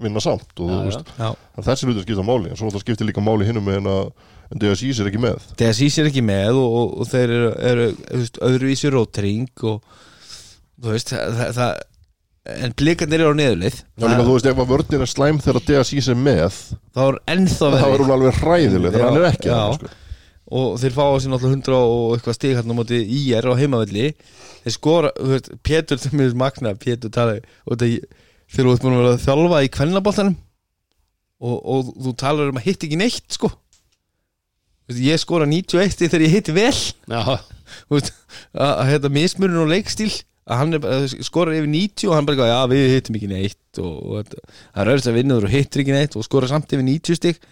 [0.00, 1.30] vinna samt og Já, þú veist, Já.
[1.66, 4.04] þessi hlutir skipta máli en svo það skiptir líka máli hinnum með en að
[4.50, 7.88] en DSI er ekki með sís er ekki með og, og, og þeir eru, eru
[7.98, 9.98] þú veist, öðruvísi rótring og
[10.80, 11.80] þú veist það, það,
[12.66, 15.66] en blikarnir eru á neðurlið Já, líka, þú veist, ef að vörnir er slæm þegar
[15.68, 16.60] DSI er með
[16.96, 19.56] þá er ennþá þá er hún alveg hræðileg þegar Já, hann er ekki já.
[19.60, 19.96] þarna, sko.
[20.60, 23.54] og þeir fá á sér náttúrulega 100 og eitthvað stig hérna á móti IR á
[23.60, 24.06] heimavelli.
[24.64, 28.16] Þeir skora, þú veist, Pétur sem er magna, Pétur talaði og þetta,
[28.50, 30.34] þeir eru búin að vera að þjálfa í kvennaboltanum.
[31.40, 33.52] Og, og þú talar um að hitt ekki neitt sko.
[34.90, 36.74] Veist, ég skora 91 stig þegar ég hitti vel.
[36.74, 37.22] Já,
[37.86, 38.10] Þú veist,
[38.50, 40.10] að, að hérna mismunum og leikstíl.
[40.10, 43.98] að hann að skorar yfir 90 og hann bara, já við hittum ekki neitt og,
[44.00, 47.42] og er öðvist að vinnaður og hittir ekki neitt og skorar samt yfir 90 stig.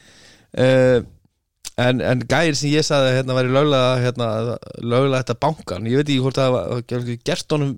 [0.56, 1.04] Uh,
[1.78, 4.30] en, en gæir sem ég saði hérna væri löglega hérna,
[4.80, 6.82] löglega þetta bankan ég veit ekki hvort það var
[7.28, 7.76] gert honum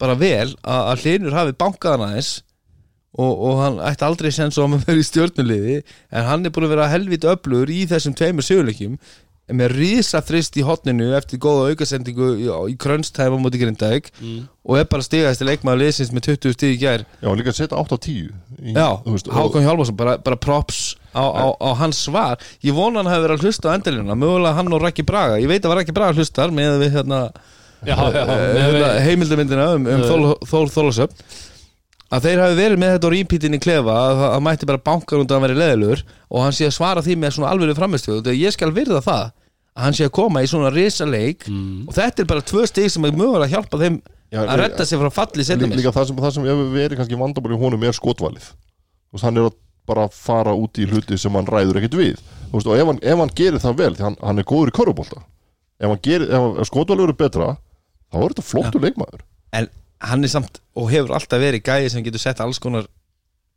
[0.00, 2.32] bara vel að, hlinur hafi bankaðan aðeins
[3.16, 6.54] og, og hann ætti aldrei sen svo að maður verið í stjórnuliði en hann er
[6.54, 8.98] búin að vera helviti öflugur í þessum tveimur sigurleikjum
[9.46, 14.08] með rísa þrist í hotninu eftir góða aukasendingu í, í krönstæma múti Grindavík
[14.66, 17.04] og er bara stigast til leikmaður liðsins með 20 stig í gær.
[17.22, 20.96] Já, líka að setja 8 á 10 í, Já, veist, Hákon Hjálmarsson, bara, bara props
[21.14, 22.42] á, á, á hans svar.
[22.66, 25.38] Ég vona hann hafi verið að hlusta á endalina Mögulega hann og Raki Braga.
[25.38, 27.20] Ég veit að var Raki Braga hlustar með við hérna,
[27.86, 30.08] með- hérna heimildamindina um, um Já.
[30.10, 31.14] Þól, Þól Þólasöp
[32.14, 35.38] að þeir hafi verið með þetta á í klefa að það mætti bara bankar undan
[35.40, 38.54] að vera leðilur og hann sé að svara því með svona alveg framistöðu þegar ég
[38.54, 39.24] skal virða það
[39.76, 41.88] að hann sé að koma í svona risaleik Mm.
[41.88, 43.98] og þetta er bara tvö stig sem er mögulega að hjálpa þeim
[44.32, 46.96] Já, að redda sig frá falli Lí- setjum Líka það sem, það sem hefur verið
[46.98, 48.46] kannski vandabál í honum er skotvalið.
[49.12, 49.54] Veist, hann er að
[49.86, 52.18] bara fara út í hluti sem hann ræður ekkert við.
[52.52, 55.22] Og ef hann, ef hann gerir það vel því hann, hann er góður í körubólta
[55.78, 57.48] ef, ef, skotvalið eru betra
[58.10, 59.22] þá er þetta flottur leikmaður.
[59.52, 59.68] En
[60.04, 62.88] hann er samt og hefur alltaf verið gæði sem getur sett alls konar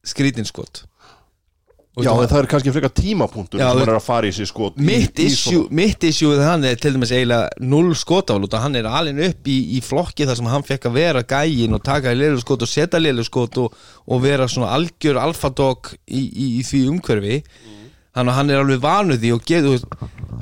[0.07, 0.85] skrítinskot
[1.99, 4.47] Já, en það er kannski frekar tímapunktur Já, sem hann er að fara í sig
[4.47, 5.17] skot mitt
[6.37, 9.57] við hann er til dæmis eiginlega null skotafl út að hann er alin upp í,
[9.75, 13.01] í flokki þar sem hann fekk að vera gægin og taka lélu skot og setja
[13.01, 13.75] lélu skot og,
[14.07, 17.41] og vera svona algjör alfadog í, í, í því umhverfi.
[18.15, 19.83] Þannig að hann er alveg vanuð því og getur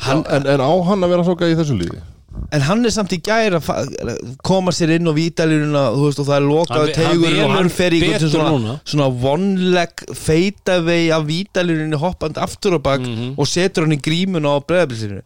[0.06, 2.04] hann, en, en á hann að vera svo gæði í þessu líði
[2.52, 6.46] en hann er samt í gæri að koma sér inn og veist og það er
[6.48, 12.84] lokaðu tegurinn og hann fer í svona, svona vonleg feitavei af vítalínunni hoppandi aftur og
[12.84, 13.34] bak Mhm.
[13.38, 15.22] og setur hann í grímuna á breðabilsinu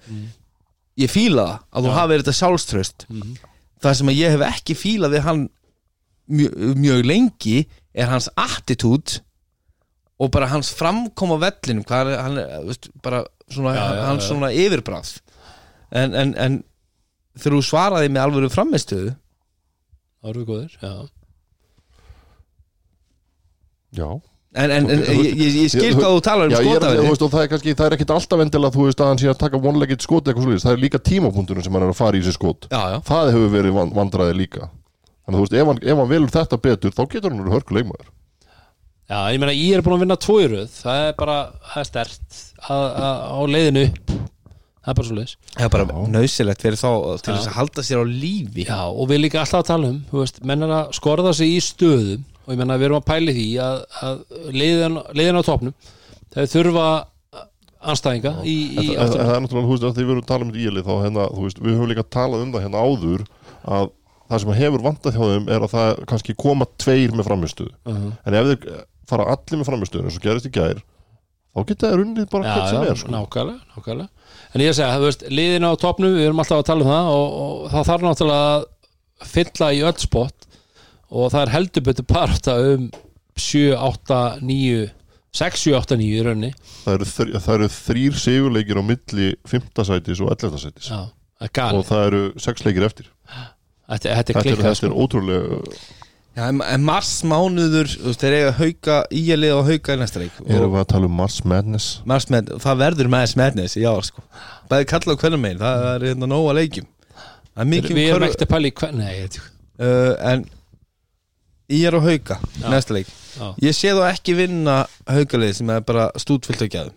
[0.97, 3.35] ég fíla það að þú hafi þetta sjálfströst Mhm.
[3.83, 5.49] það sem ég hef ekki fílað við hann
[6.29, 9.19] mjög, mjög lengi er hans attitút
[10.19, 15.19] og bara hans framkom á vellinum hann er, bara svona, Já, já, hans svona yfirbráð
[15.91, 16.63] en, en, en
[17.37, 19.15] þegar þú svaraði með alvöru framistöðu
[20.21, 20.91] Það við góðir, já.
[23.91, 24.07] Já,
[24.53, 27.49] en, en, en ég, ég, ég skil hvað þú talar um er, og það er
[27.51, 30.29] kannski, það er ekkit alltaf endilega þú veist að hann sé að taka vonleggit skot
[30.29, 32.69] eitthvað svolítið, það er líka tímapunkturinn sem hann er að fara í sér skot.
[32.71, 32.97] Já, já.
[33.09, 34.69] það hefur verið van- vandræði líka.
[35.25, 37.57] Þannig að þú veist, ef hann, ef hann velur þetta betur þá getur hann verið
[37.57, 38.09] hörkuleikmaður
[39.11, 40.69] Já, ég meina, ég er búin að vinna tvo í röð.
[40.71, 41.37] Það er bara,
[41.73, 44.13] það er stert að, að, á leiðinu upp
[44.81, 46.89] Það er bara svo leiðis það er bara nöðsilegt fyrir þá
[47.21, 48.65] til þess að halda sér á lífi.
[48.65, 51.53] Já, og við líka alltaf að tala um þú veist, menn er að skorða sig
[51.53, 54.21] í stöðum og ég menna við erum að pæli því að, að
[54.57, 55.75] leiðin, leiðin á topnum
[56.33, 56.87] þeir þurfa
[57.91, 60.53] anstæðinga í, í en það er náttúrulega, veist, að því við erum að tala um
[60.65, 63.23] íli þá hérna, þú veist, við höfum líka talað um það hérna áður
[63.77, 63.89] að
[64.31, 68.05] það sem hefur vandað hjá þeim er að það kannski koma tveir með framistuðu uh
[68.25, 70.83] en ef þeir fara allir með framistuðu eins og gerist í gær
[71.51, 73.11] þá geta þeir unnið bara Já, hvert sem er sko.
[73.15, 74.09] nákvæmlega, nákvæmlega
[74.51, 77.35] En ég segja, veist, liðin á topnum við erum alltaf að tala um það og,
[77.41, 80.47] og það þarf náttúrulega að fylla í öll spott
[81.11, 82.89] og það er heldur betur parta um
[83.39, 84.89] 7, 8, 9
[85.31, 86.51] 6, 7, 8, 9 í raunni
[86.83, 87.07] það eru,
[87.39, 89.83] það eru þrýr sigurleikir á milli 5.
[89.87, 90.59] sætis og 11.
[90.65, 90.99] sætis Já,
[91.47, 93.07] það og það eru sex leikir eftir
[93.91, 94.87] Þetta, þetta er þetta er, þetta sko.
[94.87, 95.61] er ótrúlega
[96.31, 99.99] Já, en, mars mánuður þú veist, þeir eiga hauka í að liða og hauka í
[99.99, 100.37] næsta leik.
[100.45, 101.87] Erum og við að tala um Mars Madness?
[102.07, 104.23] Mars með, það verður smetnis í ár sko.
[104.71, 106.87] Bæði kalla á hvernig megin, það er hérna nóga leikjum.
[107.51, 109.35] Það er mikið Við um erum körfu- ekkert að pæla í hvern Nei, ég veit
[109.41, 109.49] ekki.
[109.81, 110.45] Uh, en
[111.81, 112.69] er á hauka Já.
[112.71, 113.11] næsta leik.
[113.35, 113.47] Já.
[113.67, 116.95] ég sé þá ekki vinna haukalið sem er bara stútfyllt á gæðum.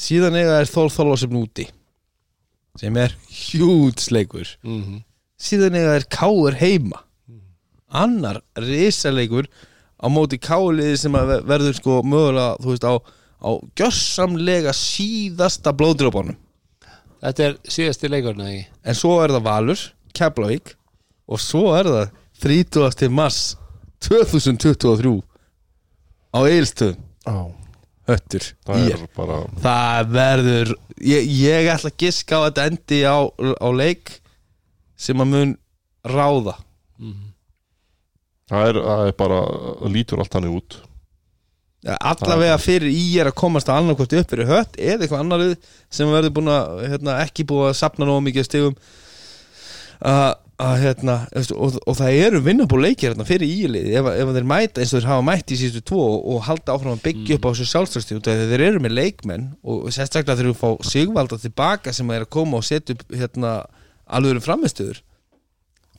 [0.00, 1.68] Síðan eiga er Þór Þorlásefn úti
[2.80, 4.48] sem er hjúts leikur.
[4.64, 5.02] Mhm.
[5.40, 7.04] síðan eiga er Káur heima
[7.90, 9.48] annar risaleikur
[10.00, 11.16] á móti Káliði sem
[11.48, 16.38] verður sko mögulega þú veist á, á gjörsamlega síðasta blóðdrópanum
[17.20, 19.80] Þetta er síðasti leikurinn eða ekki en svo er það Valur,
[20.16, 20.70] Keflavík
[21.30, 23.10] og svo er það 30.
[23.12, 23.40] mars
[24.06, 25.18] 2023
[26.32, 27.38] á Eilstöðum á,
[28.08, 30.72] höttur það er bara það verður
[31.04, 34.14] ég, ég ætla að giska á að þetta endi á, á leik
[34.96, 35.52] sem að mun
[36.08, 36.56] ráða
[38.50, 39.40] það er, það er bara,
[39.96, 40.78] lítur allt hannig út.
[41.96, 45.54] Allavega fyrir í er að komast að annarkvort upp fyrir hött eða eitthvað annar lið
[45.88, 48.76] sem verður búin að hérna, ekki búið að sapna nógu mikið stegum
[50.10, 51.16] að að, hérna,
[51.54, 53.90] og, og það eru vinnabúl leikir hérna, fyrir ílið.
[53.96, 56.74] Ef, ef þeir mæta eins og þeir hafa mætt í síðustu tvo og, og halda
[56.74, 59.46] áfram að byggja upp á þessu sjálfströsti út af því að þeir eru með leikmenn
[59.64, 63.16] og sérstaklega þeir eru að fá sigvalda tilbaka sem er að koma og setja upp
[63.22, 63.54] hérna,
[64.10, 65.00] alveg framistöður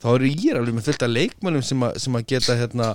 [0.02, 2.90] þá eru ír alveg með fullt af leikmennum sem, að- sem að geta hérna,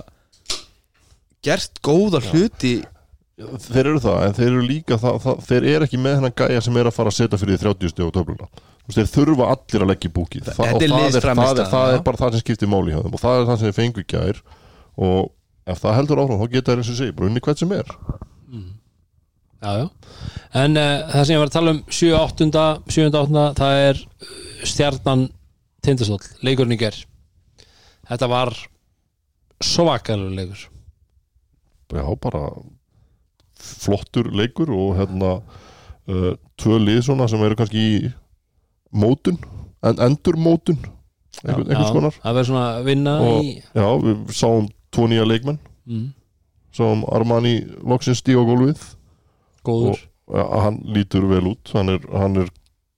[1.46, 2.76] gert góða hluti
[3.38, 6.62] þeir eru það, en þeir eru líka það, það, þeir eru ekki með hennan gæja
[6.66, 8.48] sem er að fara að setja fyrir því 30 steg á töfluna
[8.88, 11.68] þeir þurfa allir að leggja í búkið Þetta Þa, er og það er, það, er,
[11.70, 11.94] það já.
[11.98, 14.02] er bara það sem skiptir máli hjá þeim og það er það sem þeir fengu
[14.02, 14.40] í gær
[15.08, 15.30] og
[15.68, 17.94] ef það heldur áfram þá geta þeir eins og segi, bara unni hvert sem er
[19.58, 19.86] Já, já
[20.58, 22.66] En uh, það sem ég var að tala um 7.8.
[22.88, 23.46] 7.8.
[23.58, 24.28] það er uh,
[24.70, 25.24] stjarnan
[25.88, 26.96] tindastóll, leikurinn í ger
[28.08, 28.54] Þetta var
[29.60, 30.60] svakalur leikur.
[31.92, 32.42] Já, bara
[33.58, 35.32] flottur leikur og hérna
[36.08, 37.98] uh, tvö lið svona sem eru kannski í
[38.96, 39.36] mótun,
[39.84, 40.78] en endur mótun
[41.42, 42.16] einhvern, einhvers konar.
[42.22, 45.58] Það verður svona að vinna Og- í já, við sáum tvo nýja leikmenn.
[45.88, 46.06] Mm,
[46.76, 48.86] sáum Armani loksins stíga á gólfið.
[49.68, 50.00] Góður.
[50.32, 51.72] Ja, hann lítur vel út.
[51.76, 52.48] Hann er, hann er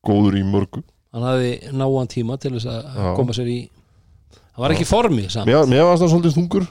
[0.06, 3.08] góður í mörgu Hann hafði náan tíma til þess að Já.
[3.18, 3.60] koma sér í
[4.50, 5.48] Það var ekki í formi samt.
[5.48, 6.66] Mér, mér varst það svolítið þungur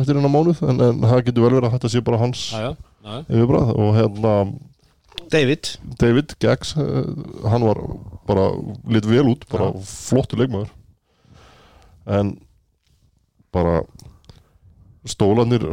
[0.00, 2.60] eftir hennar mánuð en, en það getur vel verið að þetta sé bara hans Já,
[2.64, 2.70] já,
[3.04, 4.34] já, yfirbræð og hérna
[5.30, 5.68] David.
[6.00, 7.04] David Geggs uh,
[7.50, 7.78] hann var
[8.26, 8.48] bara
[8.90, 10.70] lit vel út bara flottur leikmaður.
[12.10, 12.32] En
[13.54, 13.82] bara
[15.06, 15.68] stólanir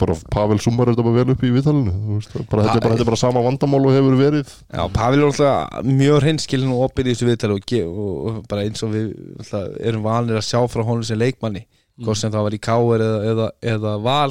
[0.00, 3.10] bara Pavel Sumar er þetta bara vel upp í viðtalinu þetta, er bara, þetta er
[3.10, 4.54] bara sama vandamál og hefur verið.
[4.72, 8.64] Já, Pavel er alltaf mjög hreinskilin og opið í þessu viðtali og, og, og bara
[8.66, 11.66] eins og við alltaf, erum vanir að sjá frá honum sem leikmanni
[12.04, 14.30] hvort sem það var í Káir eða, eða, eða Val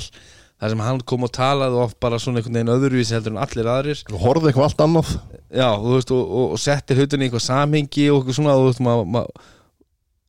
[0.57, 3.67] þar sem hann kom og talaði og bara svona einhvern veginn öðruvísi heldur en allir
[3.69, 3.99] aðrir.
[4.09, 5.11] Horfði eitthvað allt annað.
[5.53, 8.81] Já, veist, og, og, og settir hlutin í eitthvað samhengi og eitthvað svona, þú veist,
[8.87, 9.23] maður ma,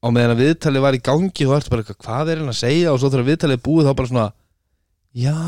[0.05, 2.61] á meðan að viðtalið var í gangi þú ertu bara eitthvað, hvað er hann að
[2.61, 2.93] segja?
[2.93, 4.27] Og svo þegar viðtalið er búið þá bara svona
[5.19, 5.39] já,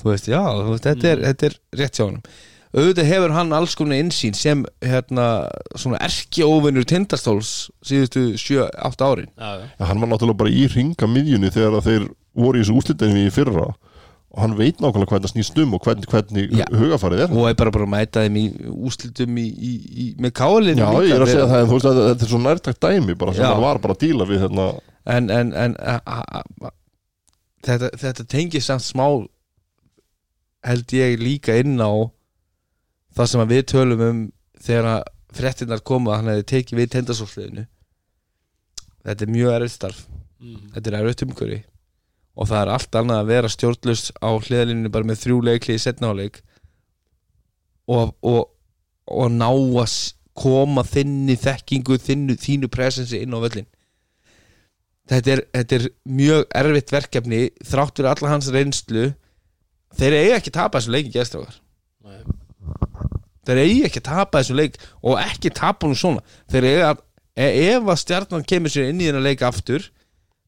[0.00, 2.24] þú veist, já, þú veist, þetta er, þetta er rétt hjá honum.
[2.70, 5.26] Auðvitað hefur hann alls konar insýn sem hérna,
[5.74, 9.30] svona erki óvinnur tindastóls síðustu 7-8 árin.
[9.34, 9.70] Já, já.
[9.88, 12.04] Hann var náttúrulega bara í ringa miðjunni þegar að þeir
[12.38, 13.66] voru í þessu úslitaðinni í fyrra.
[14.30, 17.32] Og hann veit nákvæmlega hvernig það snýst um og hvernig, hvernig hugafarið er.
[17.34, 20.90] Og er bara bara að mæta þeim í úslitum í, í, í, með kálinu Já,
[21.02, 23.34] ég er að segja það, en þú veist að þetta er svo nærtakt dæmi bara
[23.34, 24.68] sem hann var bara að díla við hérna.
[25.10, 26.70] En, en, en a, a, a,
[27.66, 29.06] þetta, þetta tengir samt smá
[30.66, 31.92] held ég líka inn á
[33.16, 34.22] það sem að við tölum um
[34.60, 37.66] þegar að fréttinnar koma að hann hefði tekið við tendasólsliðinu
[39.06, 40.06] þetta er mjög erfitt starf.
[40.40, 40.70] Mm.
[40.74, 41.58] þetta er erfitt umhverfi.
[42.40, 45.82] Og það er allt annað að vera stjórnlust á hliðalíninu bara með þrjú leikli í
[45.82, 46.40] setnáleik
[47.90, 48.46] og, og,
[49.10, 49.96] og ná að
[50.40, 53.68] koma þinni þekkingu þinnu, þínu presensi inn á völlin
[55.10, 55.86] þetta er, þetta er
[56.20, 59.06] mjög erfitt verkefni þrátt fyrir alla hans reynslu.
[59.98, 61.14] Þeir eiga ekki að tapa þessu leik í
[62.00, 62.20] Nei.
[63.46, 66.22] þeir eiga ekki að tapa þessu leik og ekki tapa hún svona.
[66.50, 67.00] Þeir eiga að
[67.34, 69.90] e- ef að stjarnan kemur sér inn í þennan leik aftur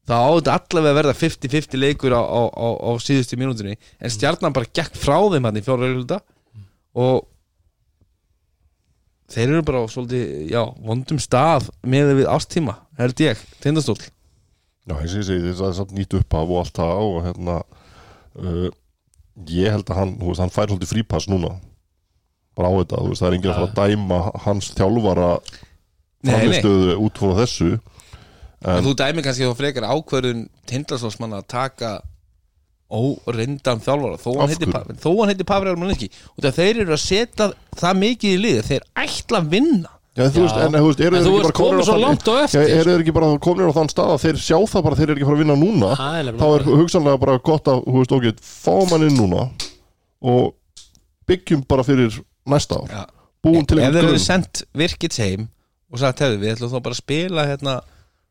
[0.07, 3.77] þá á þetta allavega að verða 50-50 leikur á, á, á, á síðustu mínútunni.
[3.99, 6.19] En stjarnan bara gekk frá þeim hann í fjóra reyluta
[6.93, 7.27] og
[9.33, 13.97] þeir eru bara á svolítið, já, vondum stað með við ástíma, held ég tindastól,
[14.83, 17.57] Já, ég segi, það er samt nýtt uppaf og allt það og hérna
[18.35, 18.65] uh,
[19.47, 21.53] ég held að hann, veist, hann fær svolítið frípass núna.
[22.57, 25.29] Bara á þetta, veist, það er enginn að fara að dæma hans þjálfara
[26.23, 27.69] framistöðu út frá þessu.
[28.63, 31.93] En þú dæmi kannski þá frekar ákvörðun tindastólsmann að taka
[32.93, 34.69] óreindan þjálfara þó hann heiti?
[34.71, 34.83] Pa-
[35.31, 39.49] heiti Pavri Armalinski og þeir eru að setja það mikið í liði þeir ætla að
[39.55, 42.27] vinna Já, þú veist, en þú veist, eru þeir ekki bara komin komin svo langt
[42.29, 42.61] á eftir.
[42.61, 44.99] Já, eru þeir ekki bara komin á þann stað að þeir sjá það bara að
[45.01, 45.89] þeir eru ekki að fara að vinna núna?
[46.37, 49.47] Þá er hugsanlega bara gott að, þú veist, ok, fáum hann inn núna
[50.33, 50.53] og
[51.29, 52.93] byggjum bara fyrir næsta ár.
[52.93, 53.03] Já.
[53.43, 55.49] búum til ef þeir einhvern eru grunn sendt virkits heim
[55.91, 57.73] og sagt, hefðu, við ætlum þá bara að spila hérna,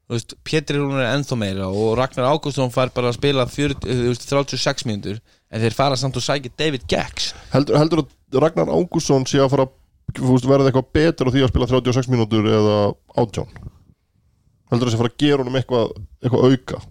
[0.07, 3.85] þú veist, Pétri Rúnar er ennþá meira og Ragnar Ágústsson fær bara að spila 40,
[3.91, 5.21] þú veist, 36 mínútur
[5.53, 9.53] en þeir fara samt og sækja David Geggs heldur, heldur að Ragnar Ágússon sé að
[9.53, 9.82] fara veist,
[10.19, 12.79] verða eitthvað betur á því að spila 36 mínútur eða
[13.19, 13.53] átján?
[14.73, 16.83] Heldur sé að fara að gera honum eitthvað, eitthvað auka?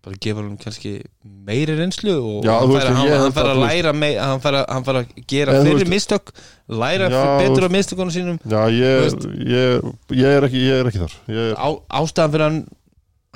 [0.00, 0.90] Bara gefa hann kannski
[1.22, 4.66] meiri reynslu og Já, hann ég hann, hann fær að, læra mei, hann, fær að,
[4.72, 6.32] hann fær að gera veist- mistök
[6.72, 8.38] læra Já, betur á mistökunum sínum.
[8.48, 9.12] Já, ég,
[9.44, 11.16] ég, ég, er ekki, ég er ekki þar.
[11.28, 11.68] Ég er, á,
[12.00, 12.60] ástæðan fyrir hann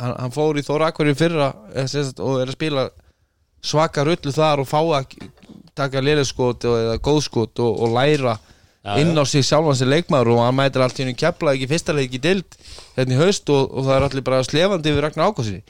[0.00, 1.86] hann, fór í Þóra Akvari fyrra eh,
[2.18, 2.88] og er að spila
[3.64, 5.14] svaka rullu þar og fá að
[5.74, 8.36] taka liðskot eða góðskot og, og læra
[8.84, 11.70] Já, inn á sig sjálfan sem leikmaður og hann mætir allt í henni kepla ekki
[11.70, 12.58] fyrsta leik í dild
[12.98, 15.62] hérna í haust og, og það er allir bara slefandi yfir Ragnar Ákvæmsinni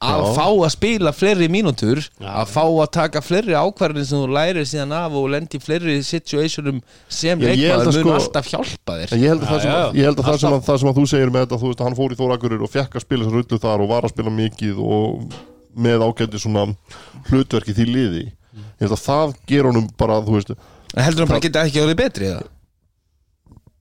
[0.00, 2.30] að fá að spila fleiri mínútur Já.
[2.40, 5.98] að fá að taka fleiri ákvarðin sem þú lærir síðan af og lendi í fleiri
[6.06, 6.78] situationum
[7.12, 9.12] sem að leikmaður mun sko- alltaf hjálpa þér.
[9.12, 10.88] En ég held að, Já, það, sem, ég held að, það, sem að það sem
[10.92, 13.26] að þú segir með þetta þú veist, hann fór í Þórakurir og fekk að spila
[13.28, 15.38] þessar rullu þar og var að spila mikið og
[15.84, 16.64] með ágæti svona
[17.28, 18.24] hlutverki því liði.
[18.80, 20.54] Ég held að það ger honum bara þú veist,
[20.96, 22.48] heldur hann bara geta ekki orðið betri eða?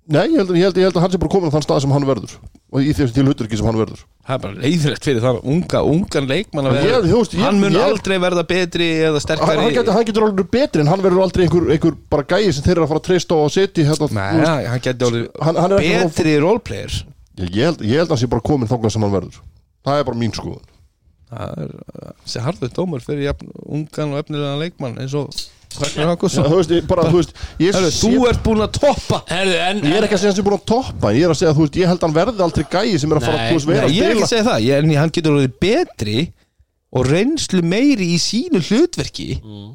[0.10, 1.84] nei, ég held, ég, held, ég held að hann sé bara komin á þann stað
[1.84, 2.32] sem hann verður.
[2.74, 4.02] Og í þessu til hlutverki sem hann verður.
[4.26, 8.46] Það er bara leiðrætt fyrir þann unga, ungan leikmann að vera hann mun aldrei verða
[8.50, 9.62] betri eða hann, sterkari.
[9.62, 12.66] Hann, getur, hann getur alveg betri en hann verður aldrei einhver, einhver bara gæi sem
[12.66, 15.62] þeir eru að fara að treysta á að setja hérna, Nei, veist, hann getur hann,
[15.62, 17.00] hann ekki betri roleplayer.
[17.40, 19.40] Ég, ég, held, held að hann sé bara komin þangað sem hann verður.
[19.86, 20.76] Það er bara mín skoðun.
[21.30, 21.74] Það er
[22.26, 25.30] þessi harður dómur fyrir jafn, ungan og efnilegan leikmann eins og
[25.70, 29.20] Já, þú veist, ég, bara, þú veist, ég, Herru, sé, þú ert búin að toppa.
[29.30, 31.34] Herðu, en, ég er ekki að segja að hann sé búin að toppa ég er
[31.34, 33.38] að segja, þú veist, ég held að hann verði aldrei gæi sem er að fara
[33.38, 33.84] Nei, vera.
[33.86, 36.18] Að ég er ekki spila að segja það, ég, en hann getur orðið betri
[36.90, 39.70] og reynslu meiri í sínu hlutverki Mm.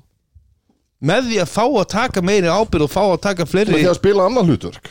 [1.05, 3.88] með því að fá að taka meiri ábyrð og fá að taka með fleiri því
[3.92, 4.90] að spila annan hlutverk.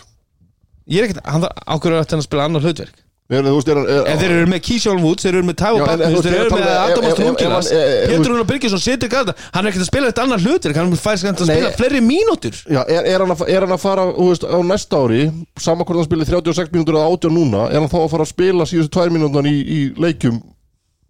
[0.88, 2.96] Ég er ekkert, hann þarf ákveður að hann að spila annar hlutverk
[3.30, 6.34] er, er, er, En þeir eru með Keyshawn Woods, þeir eru með Bakkus, þú þeir
[6.36, 9.10] eru með tala- Adam ef- ef- Ástu ef- Hungilas ef- ef- Pétur Rúnar Birgisson situr
[9.14, 12.02] gæta Hann er ekkert að spila þetta annar hlutverk Hann fær skæmt að spila fleiri
[12.04, 12.56] mínútur.
[12.68, 15.22] Já, er, er, hann að, er hann að fara á næsta ári
[15.58, 18.34] saman hvort hann spilir 36 mínútur eða 18 núna er hann þá að fara að
[18.36, 20.42] spila síðustu 2 mínútur í, í leikjum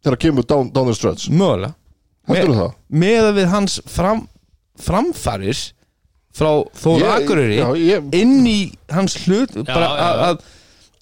[0.04, 1.30] þegar kemur down, down the stretch?
[1.34, 1.74] Mögulega.
[2.30, 2.74] Heldur það?
[3.04, 4.28] Með að við hans fram,
[4.80, 5.58] framfarir
[6.34, 6.50] frá
[6.82, 8.58] Þór Ég- Akureyri inn í
[8.92, 9.90] hans hlut bara
[10.32, 10.40] að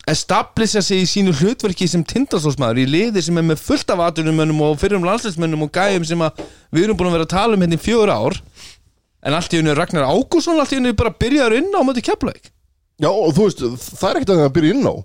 [0.10, 4.62] establisha sig í sínu hlutverki sem tindastólsmaður í liði sem er með fullt af atunumönnum
[4.66, 6.42] og fyrrum landsleismönnum og gæjum sem að
[6.74, 8.40] við erum búin að vera að tala um hérna í fjögur ár.
[9.22, 12.42] En allt í hennu Ragnar Ágússon allt í hennu bara byrjaður inn á mötu keflaug
[13.02, 13.62] Já, og þú veist,
[13.98, 14.96] það er ekkert að það byrja inn á.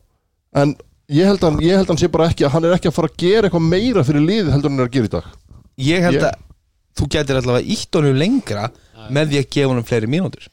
[0.61, 0.73] En
[1.13, 3.09] ég held að ég held að hann sé bara ekki hann er ekki að fara
[3.13, 5.31] að gera eitthvað meira fyrir liðið heldur en hann er að gera í dag.
[5.87, 6.43] Ég held Ég- að
[6.97, 8.67] þú getur allavega ítt honum lengra
[9.13, 10.49] með því að gefa honum fleiri mínútur.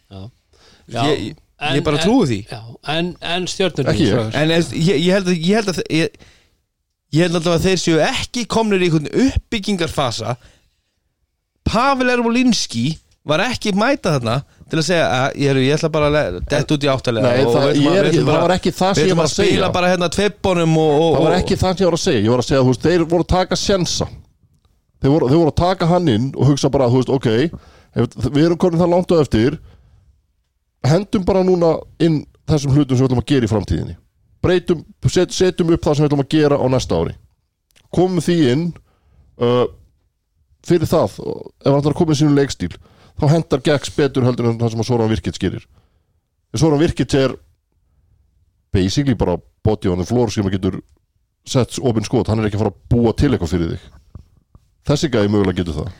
[0.91, 1.03] Já.
[1.07, 2.39] ég, ég bara trúi því.
[2.51, 3.87] Já, En, en stjórnur.
[3.87, 6.17] En ég, ég, held að ég held að ég,
[7.13, 10.35] ég held alltaf að þeir séu ekki komnir í einhvern uppbyggingarfasa.
[11.63, 16.39] Pavel Ervolinski var ekki mæta þarna til að segja að ég, ég ætla bara að
[16.49, 18.55] detta út í áttalega Nei, og það- að- er við ekki- ætlum það bara- var
[18.57, 19.51] ekki það sem ég var að að segja.
[19.53, 20.09] spila bara hérna
[20.77, 22.19] og, og, það var ekki það sem ég var að segja.
[22.23, 24.07] Ég var að segja, þú veist, þeir voru að taka sjensa.
[25.03, 27.27] Þeir voru, þeir voru að taka hann inn og hugsa bara, þú veist, ok
[28.33, 29.59] við erum komin það langt á eftir
[30.87, 33.95] hendum bara núna inn þessum hlutum sem við ætlum að gera í framtíðinni.
[34.43, 37.15] Breytum, set, setjum upp það sem við ætlum að gera á næsta ári.
[37.93, 38.65] Komum því inn
[39.39, 39.67] uh,
[40.67, 42.73] fyrir það ef hann ætlar að koma í sínu leikstíl
[43.19, 45.65] þá hendar Gex betur heldur en það sem að Soran Virkits gerir.
[46.57, 47.35] Soran Virkits er
[48.73, 50.79] basically bara body on the floor sem að getur
[51.47, 53.85] sett opinn skot, hann er ekki að fara að búa til eitthvað fyrir þig.
[54.87, 55.93] Þessi gæði mögulega getur það.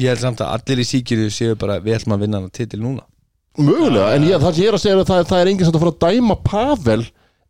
[0.00, 2.80] Ég held samt að allir í síkjuru séu bara við ætlum að vinna hann titil
[2.82, 3.04] núna
[3.58, 5.66] mögulega, en ég, það sem ég er að segja er að það, það er enginn
[5.68, 7.00] sem að fara að dæma Pavel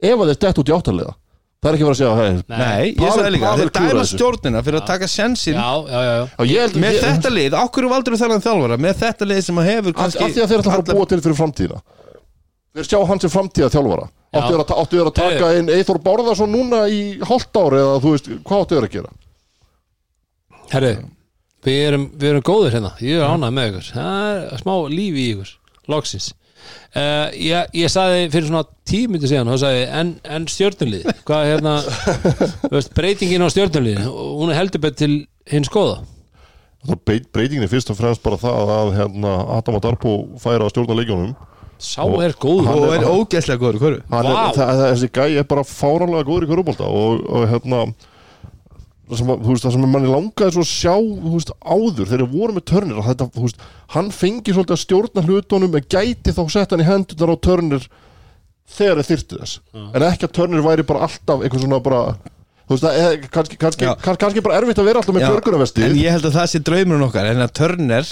[0.01, 1.15] ef að þeir dett út í áttalega
[1.61, 4.05] það er ekki fara að segja hey, Nei, ég Pavel- sagði líka, Pavel þeir dæma
[4.09, 6.25] stjórnina fyrir að taka sensin Já, já, já, já.
[6.25, 8.81] Já, ég held, með ég, þetta lið, ákveður valdur þennan þjálfara?
[8.81, 11.11] Með þetta lið sem að hefur kannski því að þeir ætla að fara að búa
[11.11, 11.83] til fyrir framtíðina.
[12.71, 14.41] Þeir sjá hans sem framtíða þjálfara Já.
[14.41, 18.61] áttu þeir að, taka inn Eithor Bárðarsson núna í hálft ári eða þú veist, hvað
[18.63, 19.11] áttu þeir að gera?
[20.71, 20.93] Herru,
[21.67, 22.93] við erum, við erum góðir hérna.
[23.03, 23.89] Ég er ánægð með ykkur.
[23.97, 25.51] Það er smá líf í ykkur,
[25.93, 26.31] loksins.
[26.93, 31.41] Uh, ég, ég sagði fyrir svona tímyndu síðan þá sagði ég, en, en stjörnulið Hvað
[31.41, 31.73] er hérna
[32.67, 35.15] þú veist, Breytingin á stjörnulið Hún er heldur betur til
[35.51, 35.71] hins
[37.09, 40.13] breyt- breytingin er fyrst og fremst bara það að hérna, Adam og Darbo
[40.43, 41.33] færa að stjórna leikjónum
[41.81, 42.67] Sá er góður.
[42.69, 44.45] Hann og er- er ógeðslega góður í hverju Hann er, Vá.
[44.53, 47.83] það, það, þessi gæi er bara fáránlega góður í körubólta og, og hérna
[49.19, 50.95] sem, veist, það sem manni langaði svo að sjá
[51.35, 53.65] veist, áður þegar þeir voru með törnir þetta, veist,
[53.97, 57.89] hann fengi svolítið að stjórna hlutunum en gæti þá sett hann í hendunar á törnir
[58.71, 59.57] þegar þeir þyrftu þess.
[59.75, 62.03] En ekki að törnir væri bara alltaf eitthvað svona bara
[62.71, 65.83] er kannski, kannski, kannski bara erfitt að vera alltaf með björgunarvesti.
[65.89, 68.07] En ég held að það sé draumurinn okkar en að Turner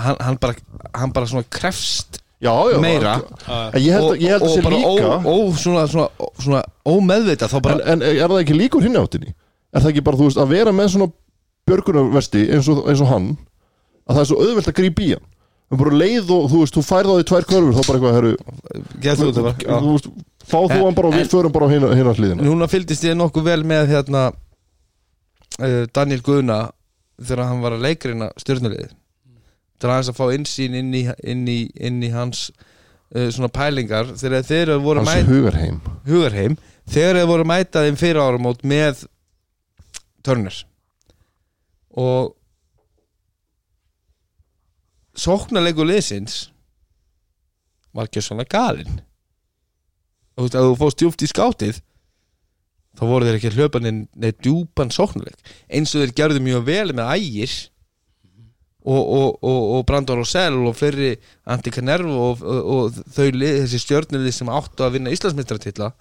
[0.00, 0.54] hann, hann, bara,
[0.96, 3.14] hann bara svona krefst já, já, meira.
[3.74, 6.08] en ég held, að- ég held að sé bara ó, ó, svona, svona,
[6.40, 9.34] svona ómeðvita bara en, en er það ekki líkur hinn áttinni?
[9.70, 11.10] Er það ekki bara, þú veist, að vera með svona
[11.70, 13.28] björgunarvesti eins og, eins og hann
[14.10, 15.26] að það er svo auðvelt að grípa í hann.
[15.70, 18.16] En bara leið og, þú veist, þú færð á því tvær körfur þá bara eitthvað,
[18.16, 18.32] herru,
[19.20, 19.28] þú
[19.70, 20.08] þú veist
[20.50, 22.42] fá þú En- hann bara og við förum bara á hina, hina hliðina.
[22.42, 24.24] Núna fylgdist ég nokkuð vel með hérna
[25.60, 26.58] uh, Daniel Guðna
[27.20, 28.96] þegar hann var að leikrina stjórnulegið
[29.80, 32.48] til aðeins að fá insýn inn í, inn í, inn í hans
[33.14, 34.10] uh, svona pælingar.
[34.18, 35.78] Þegar þeir voru að hans mæta hugarheim.
[36.08, 36.58] Hugarheim.
[36.90, 39.04] Þegar þeir voru að mæta þeim fyrir áramót með
[40.26, 40.56] Turner.
[41.98, 42.34] Og
[45.18, 46.48] sóknarleikur liðsins
[47.96, 49.00] var ekki svona galinn.
[50.38, 51.80] Og þú veist, ef þú fóst djúpt í skátið
[52.98, 55.38] þá voru þeir ekki að hlaupa neinn neinn djúpan sóknarleik.
[55.70, 57.56] Eins og þeir gerðu mjög vel með ægir
[58.80, 61.14] og, og, og, og Brandon Rosell og fleiri
[61.52, 65.92] Antti Canervo og, þau þessi stjörnulið sem áttu að vinna Íslandsmeistaratitla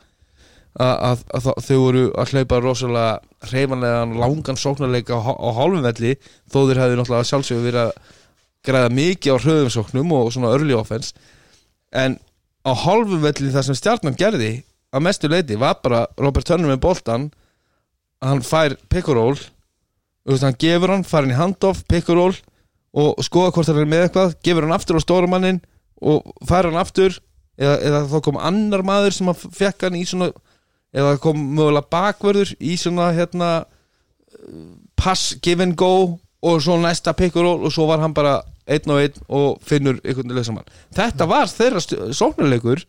[0.79, 5.83] að, að, að þa- þau voru að hlaupa rosalega reyfanlegan langan sóknarleik á, á hálfum
[5.85, 6.13] velli
[6.51, 8.15] þó þeir hefðu náttúrulega sjálfsögur verið að
[8.69, 11.13] græða mikið á hröðum sóknum og svona early offense.
[11.95, 12.17] En
[12.67, 14.51] á hálfum velli það sem stjarnan gerði
[14.95, 17.29] að mestu leiti var bara Robert Turner með boltan
[18.25, 22.09] hann fær pick and roll þú veist, hann gefur hann, fær hann í handoff pick
[22.09, 22.35] and roll
[22.99, 25.61] og skoða hvort hann er með eitthvað gefur hann aftur á stórumannin
[26.01, 27.15] og fær hann aftur
[27.59, 30.31] eða, eða þá kom annar maður sem að fekk hann í svona
[30.95, 33.49] eða kom mögulega bakverður í svona hérna
[34.99, 38.39] pass, give and go og svo næsta pick and roll og svo var hann bara
[38.69, 41.83] einn og einn og finnur einhvern veginn saman þetta var þeirra
[42.15, 42.85] sóknarleikur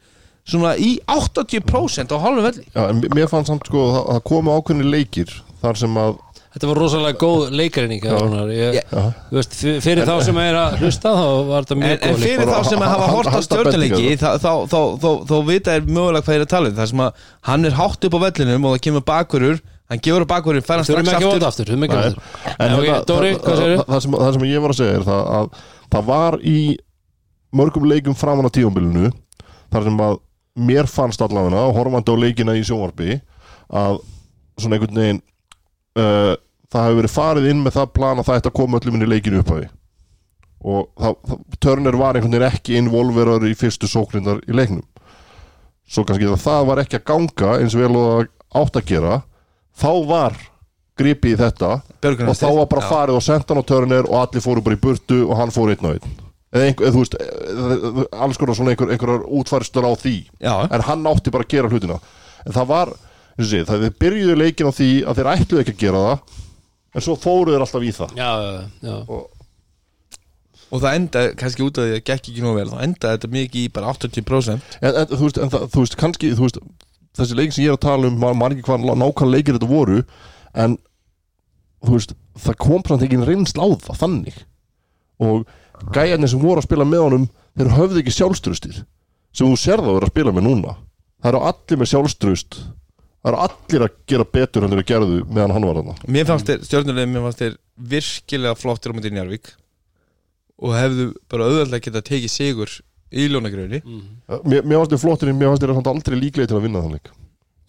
[0.51, 2.65] svona í 80% á hálfum velli.
[2.75, 6.19] Já, en mér fannst samt sko að það komu ákveðni leikir þar sem að
[6.51, 8.79] Þetta var rosalega góð leikarinning ég,
[9.85, 12.57] Fyrir þá sem er að hlusta þá var þetta En, mjög en góð fyrir bara
[12.57, 15.87] þá sem ha- hafa ha- hort á stjórnuleiki þá, þá, þá, þá, þá vita er
[15.87, 16.75] mögulega hvað er að tala um.
[16.81, 20.27] Það sem að hann er hátt upp á vellinum og það kemur bakverur hann gefur
[20.27, 21.71] á bakverur, fær hann strax að aftur.
[21.71, 22.19] að
[22.59, 22.77] en En
[23.07, 23.31] Dóri,
[23.87, 25.49] það- sem, það sem ég var að segja er það að
[25.95, 26.59] það var í
[27.55, 29.11] mörgum leikum framan á tífambilinu
[29.71, 30.19] þar sem að
[30.67, 33.21] mér fannst allavega horfandi á leikina í sjónvarpi
[33.71, 33.99] að
[34.61, 35.23] svona einhvern veginn
[35.99, 36.35] uh,
[36.71, 39.07] það hefur verið farið inn með það plan að það ætti að koma öllum inn
[39.07, 39.71] í leikinu upphafi.
[40.61, 44.85] Og það, það, Turner var einhvern veginn ekki involverar í fyrstu sóknindar í leiknum.
[45.91, 48.31] Svo kannski það, það var ekki að ganga eins vel og það
[48.61, 49.21] átt að gera
[49.81, 50.39] þá var
[51.01, 54.45] gripið í þetta og þá var bara farið og sent hann á Turner og allir
[54.45, 56.19] fóru bara í burtu og hann fór einn og einn.
[56.51, 60.17] Eða einhver, eða, þú veist, eða, alls konar svona einhver, einhverjar útfærstur á því.
[60.43, 61.99] Já, en hann átti bara að gera hlutina.
[62.43, 62.91] En það var,
[63.41, 66.39] og sé, það þeir byrjuðu leikin á því að þeir ætluðu ekki að gera það
[66.91, 68.17] en svo fóruðu þeir alltaf í það.
[68.19, 69.21] Já, já, já.
[70.71, 73.15] Og það enda, kannski út af því að það gekk ekki nú vel þá enda
[73.17, 76.47] þetta mikið í bara 80% en, en, þú, veist, en það, þú veist, kannski þú
[76.47, 76.61] veist,
[77.19, 79.71] þessi leikin sem ég er að tala um maður man ekki hvað nákvæmlega leikir þetta
[79.71, 80.05] voru
[80.55, 80.77] en
[81.87, 82.15] þú veist,
[82.45, 84.39] það kom samt ekki reynsl á það þannig.
[85.21, 87.27] Og gæjarnir sem voru að spila með honum
[87.59, 88.83] þeir höfðu ekki sjálfströstir
[89.35, 90.77] sem þú sérð að vera að spila með núna.
[91.21, 92.61] Það eru allir með sjálfströst
[93.21, 95.97] það eru allir að gera betur en þeir gerðu meðan hann var þarna.
[96.09, 97.57] Mér fannst þér, stjórnulegin, mér fannst þér
[97.95, 99.51] virkilega flottir á mútið Njarvík
[100.61, 102.77] og hefðu bara auðvitað geta tekið sigur
[103.11, 106.67] í ljónagröðinni mér, mér fannst þér flottir en mér fannst samt aldrei líklega til að
[106.69, 107.13] vinna þann leik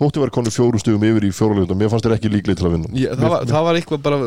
[0.02, 2.76] þótti verið konu fjórum stugum yfir í fjórulegunda mér fannst þér ekki líklega til að
[2.76, 2.94] vinna.
[2.98, 4.20] Ég, það, var, það var eitthvað bara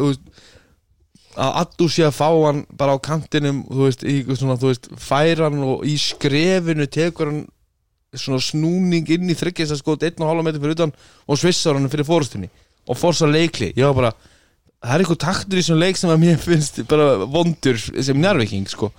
[1.35, 4.89] að addu sé að fá hann bara á kantinum þú veist, í, svona, þú veist,
[5.03, 7.43] færa hann og í skrefinu tekur hann
[8.21, 10.93] svona snúning inn í þryggjast skot einn og hálfa metri fyrir utan
[11.29, 12.51] og svissar hann fyrir fórustunni
[12.89, 14.13] og fórsa leikli ég var bara,
[14.85, 18.67] það er eitthvað taktur í þessum leik sem að mér finnst bara vondur sem njárviking
[18.69, 18.91] sko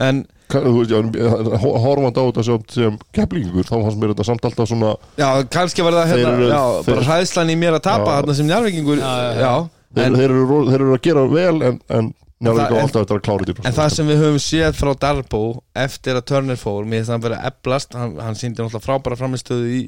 [0.00, 4.12] en ka- þú veist, já, ho- horfandi á þetta sem, sem keflingur, þá fannst mér
[4.14, 7.58] þetta samt alltaf svona Já, kannski var það hérna, eru- já, bara þeir- hræðslan í
[7.60, 8.14] mér að tapa Já.
[8.20, 9.52] þarna sem njárvíkingur Já, já, já, já.
[9.94, 12.10] þeir, en, þeir, eru, þeir eru að gera vel en, en
[12.40, 15.40] Njárvík það- þetta en það sem við höfum séð frá Darbo
[15.76, 19.18] eftir að Turner fór, mér finnst það að vera eblast hann, hann síndi náttúrulega frábæra
[19.20, 19.80] framistöðu í,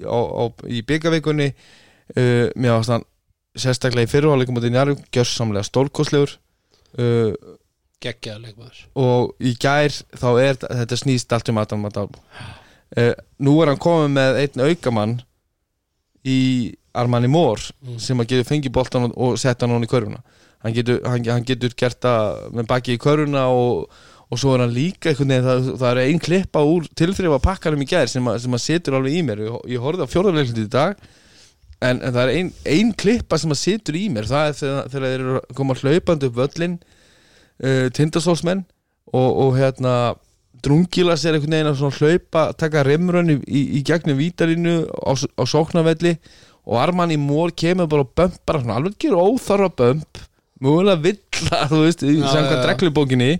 [0.69, 3.07] í byggavíkunni uh, mér varst hann
[3.57, 6.35] sérstaklega í fyrirháleikum út í njárvík, gjörsamlega stórkoslegur
[7.01, 7.33] uh,
[8.03, 8.83] geggjaður leikmaður.
[9.01, 12.21] og í gær þá er þetta snýst allt um Adam Adalbo
[12.99, 15.17] uh, nú er hann komið með einn aukamann
[16.29, 16.39] í
[16.93, 17.97] Armani Mór Mm.
[17.99, 20.21] sem að getur fengið boltan og, og setta hann í körfuna
[20.63, 23.89] hann getur, hann, hann getur gert það með baki í körfuna og,
[24.29, 27.85] og svo er hann líka einhvern veginn, það, það er ein klippa úr tilþrifa pakkanum
[27.85, 30.67] í gær sem, að, sem að setur alveg í mér, ég, ég horfði á fjórðarleiklundi
[30.67, 30.97] í dag
[31.83, 34.93] en, en það er ein, ein klippa sem að setur í mér, það er þegar,
[34.93, 38.63] þeir eru að koma hlaupandi upp völlin uh, tindastólsmenn
[39.13, 39.97] og, og hérna
[40.63, 45.43] drungilas er einhvern veginn að hlaupa taka rimrönn í, í, í gegnum vítarinu á, á
[45.49, 46.15] sóknarvelli
[46.63, 50.23] og Armani Mór kemur bara og bömpar alveg gerur óþarfa bömp
[50.63, 53.31] mögulega villa, þú veist í samkvæmt reglubókinni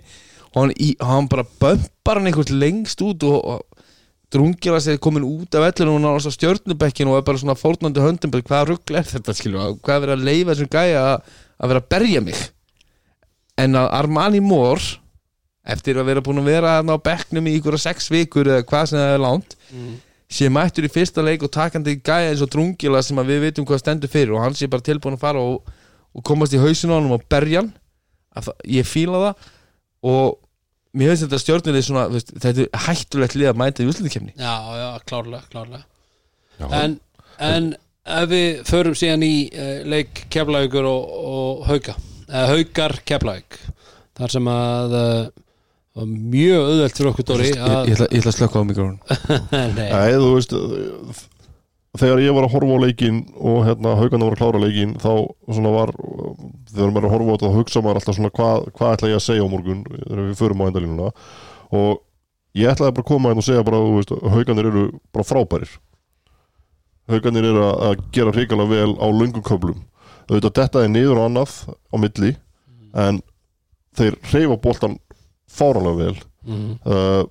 [0.53, 3.61] og hann, í, hann bara bömpar hann einhvers lengst út og, og
[4.33, 8.01] drungilas er komin út af vellinu og hann á stjörnubekkin og er bara svona fórnandi
[8.03, 9.75] höndum bara, hvaða rugl er þetta skilur?
[9.81, 12.41] Hvað er verið að leifa þessum gæja að, að vera að berja mig?
[13.61, 14.81] En að Armani Mór
[15.73, 18.99] eftir að vera búin að vera á bekknum í ykkur sex vikur eða hvað sem
[18.99, 19.93] það er langt Mm.
[20.29, 23.65] sé mættur í fyrsta leik og takandi gæja eins og drungila sem að við veitum
[23.69, 25.63] hvað stendur fyrir og hann sé bara tilbúin að fara og,
[26.13, 27.73] og komast í hausinu á hann og berja hann.
[28.69, 29.51] Ég fíla það.
[30.03, 30.39] Og
[30.97, 34.55] mér finnst þetta stjórnulegi svona veist, þetta er hættulegt lið að mæta í úslutikefni já,
[34.77, 35.85] já, klárlega, klárlega.
[36.59, 36.67] Já.
[36.79, 36.97] en,
[37.41, 37.69] en
[38.03, 43.57] ef við förum síðan í uh, leik Keflavíkur og, og Hauka uh, Haukar Keflavík
[44.19, 45.23] þar sem að uh,
[45.97, 48.99] var mjög auðvelt fyrir okkur Dóri ég, ég, ætla, ég ætla að slökka á mikrofun
[49.79, 50.57] Nei, Nei, þú veist
[51.99, 55.11] þegar ég var að horfa á leikin og hérna haugana var að klára leikin þá
[55.45, 55.91] svona var,
[56.71, 59.11] þegar maður er að horfa á þetta þá hugsa maður alltaf svona hvað, hvað ætla
[59.11, 61.11] ég að segja á morgun þegar við förum á endalínuna?
[61.73, 61.91] Og
[62.57, 65.75] ég ætlaði bara að koma inn og segja bara, þú veist, hauganir eru bara frábærir.
[67.13, 69.85] Hauganir eru að, gera hrikalega vel á löngum köflum.
[70.29, 72.33] Auðvitað þetta er niður og annað á milli
[73.03, 73.21] en
[73.97, 74.97] þeir hreyfa boltan
[75.51, 76.15] fáranlega vel.
[76.47, 77.23] Mm, uh,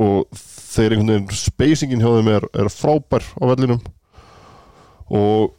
[0.00, 3.80] og þeir einhvern veginn spacingin hjá þeim er, er frábær á vellinum.
[5.10, 5.50] Og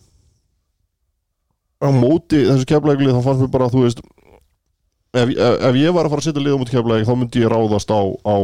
[1.81, 4.01] á móti þessu keflægli þá fannst mér bara að þú veist
[5.11, 7.51] ef, ef, ef ég var að fara að setja liða múti keflæg þá myndi ég
[7.51, 8.35] ráðast á, á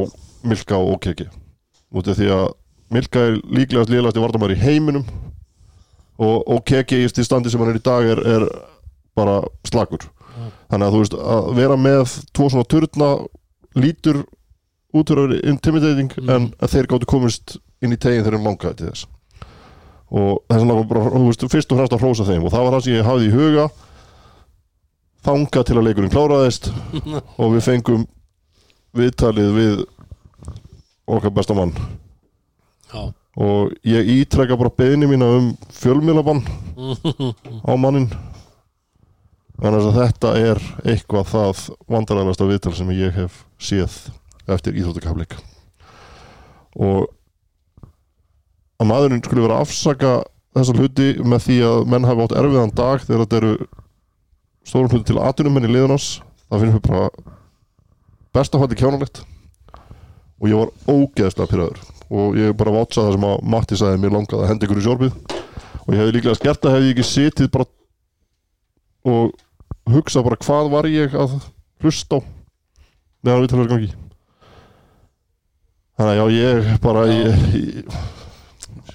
[0.48, 1.28] Milka og Keki
[1.94, 2.48] mútið því að
[2.94, 5.06] Milka er líklegast liðlegast í vardamæri í heiminum
[6.18, 8.48] og, og Keki í standi sem hann er í dag er, er
[9.18, 10.10] bara slagur
[10.68, 13.12] þannig að þú veist að vera með tvo svona turna
[13.78, 14.24] lítur
[14.96, 16.30] út fyrir að vera intimidating Mm.
[16.30, 19.06] en að þeir gáttu komist inn í tegin þegar þeir langaði til þess.
[20.12, 22.46] Og þess vegna var bara, þú veist, fyrst og fremst að hrósa þeim.
[22.48, 23.66] Og það var það sem ég hafði í huga.
[25.28, 26.70] Þanga til að leikurinn kláraðist.
[27.42, 28.06] Og við fengum
[28.98, 29.82] viðtalið við
[31.08, 31.74] okkar besta mann.
[32.94, 36.40] Já, og ég ítrekka bara beðni mína um fjölmiðlabann
[37.68, 38.08] á mannin
[39.60, 41.62] þannig að þetta er eitthvað það
[41.92, 43.98] vandaræðasta viðtal sem ég hef séð
[44.56, 45.38] eftir íþróttakafleik.
[46.78, 47.08] Og
[48.78, 50.12] að maðurinn skulle vera að afsaka
[50.58, 53.54] þessa hluti með því að menn hafi átt erfiðan dag þegar þetta eru
[54.68, 56.08] stórum hluti til atvinnumenn í liðunars
[56.48, 57.34] það finnst mér bara
[58.38, 59.24] besta fætti kjánulegt
[60.38, 64.16] og ég var ógeðslega pyrraður og ég bara vátsa það sem að Matti sagði mér
[64.16, 67.08] langaði að henda ykkur í sjórbið og ég hefði líklega skert það hefði ég ekki
[67.12, 67.70] sitið bara
[69.08, 71.38] og hugsa bara hvað var ég að
[71.84, 72.26] hlusta á
[73.24, 74.07] meðan við talarum gangi
[75.98, 77.06] þannig að já ég bara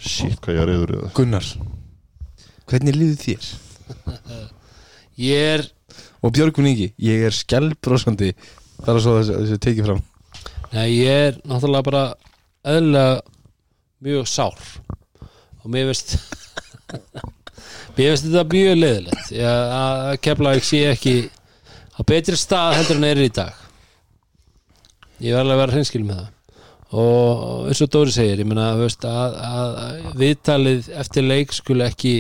[0.03, 1.13] shit hvað ég er reyður í það.
[1.19, 1.49] Gunnar
[2.71, 3.49] hvernig líður þér?
[5.29, 5.65] ég er
[6.23, 8.31] og Björgun Ingi, ég er skjálbrósandi
[8.83, 10.03] bara svo þessu, þessu tekið fram.
[10.73, 12.05] Nei, ég er náttúrulega bara
[12.73, 13.21] eðlilega
[14.03, 14.63] mjög sár.
[15.63, 16.17] Og mér veist
[17.97, 18.87] mér veist þetta mjög
[19.43, 21.17] að að Keflavík sé ekki
[21.93, 23.59] á betri stað heldur en er í dag.
[25.23, 26.31] Ég verði að vera hreinskil með það
[26.93, 32.15] og eins og Dóri segir ég veist, að, að, viðtalið eftir leik skuli ekki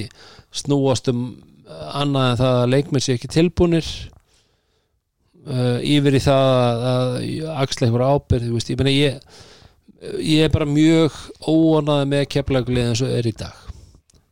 [0.53, 1.23] snúast um
[1.93, 3.87] annað en það að leikmenn sé ekki tilbúnir
[5.49, 9.41] uh, yfir í það að, að axla einhver ábyrð ég meina ég
[10.19, 11.15] ég er bara mjög
[11.47, 13.59] óanaði með keflaglið eins og er í dag.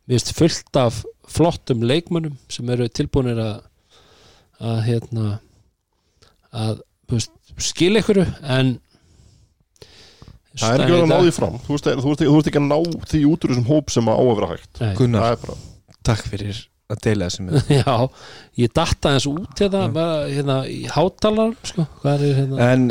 [0.03, 3.59] Við veist fullt af flottum leikmönnum sem eru tilbúinir að
[4.61, 5.27] að hérna
[6.53, 7.31] að þú veist,
[7.61, 8.25] skil einhverju
[8.55, 8.75] en
[10.59, 11.59] Það er ekki verið að ná því fram.
[11.63, 12.77] Þú veist, þú veist, þú veist ekki að ná
[13.11, 14.81] því út úr þessum hóp sem að á að vera hægt.
[14.99, 15.59] Gunnar, Það er bara
[16.11, 16.59] takk fyrir
[16.91, 17.95] að deila þessu með Já,
[18.59, 21.85] ég datta eins út hérna, bara, hérna í hátalar sko.
[22.01, 22.67] hvað er hérna?
[22.71, 22.87] En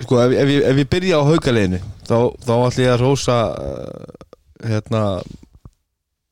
[0.00, 3.38] sko, ef, ef, ég, ef ég byrja á haukaleginu þá, þá ætla ég að rósa
[3.54, 4.30] uh,
[4.66, 5.04] hérna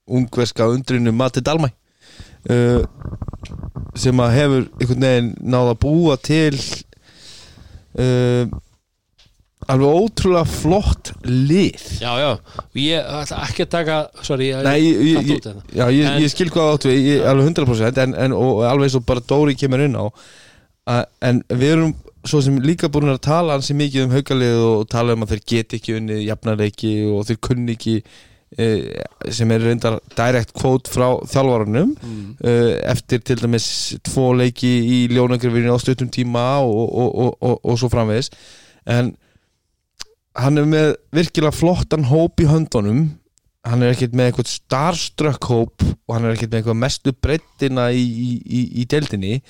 [0.09, 2.83] ungverska undrinu Mati Dalmæ uh,
[3.99, 6.55] sem að hefur einhvern veginn náða að búa til
[7.99, 8.49] uh,
[9.69, 12.31] alveg ótrúlega flott lið Já, já,
[12.65, 15.65] og ég ætla ekki að taka sorry, ég, Nei, ég, ég, út hérna.
[15.73, 18.95] já, ég, En- ég skil hvað áttu við, ég, alveg 100% en, en, og alveg
[18.95, 20.07] svo bara Dóri kemur inn á
[20.89, 21.95] að, en við erum
[22.29, 25.45] svo sem líka búin að tala ansi mikið um haukalið og tala um að þeir
[25.53, 27.95] geti ekki unnið jafnarleiki og þeir kunni ekki
[28.57, 28.67] e,
[29.35, 32.27] sem er reyndar direct quote frá þjálfarunum mm.
[32.41, 32.57] e,
[32.91, 33.69] eftir til dæmis
[34.09, 38.33] tvo leiki í ljónagrifinu á stuttum tíma og, og, og, og, og svo framvegis
[38.89, 39.15] en
[40.39, 43.09] hann er með virkilega flottan hóp í höndunum.
[43.69, 47.89] Hann er ekkert með eitthvað starstruck hóp og hann er ekkert með eitthvað mestu breyttina
[47.93, 49.41] í, í, í, í deildinni.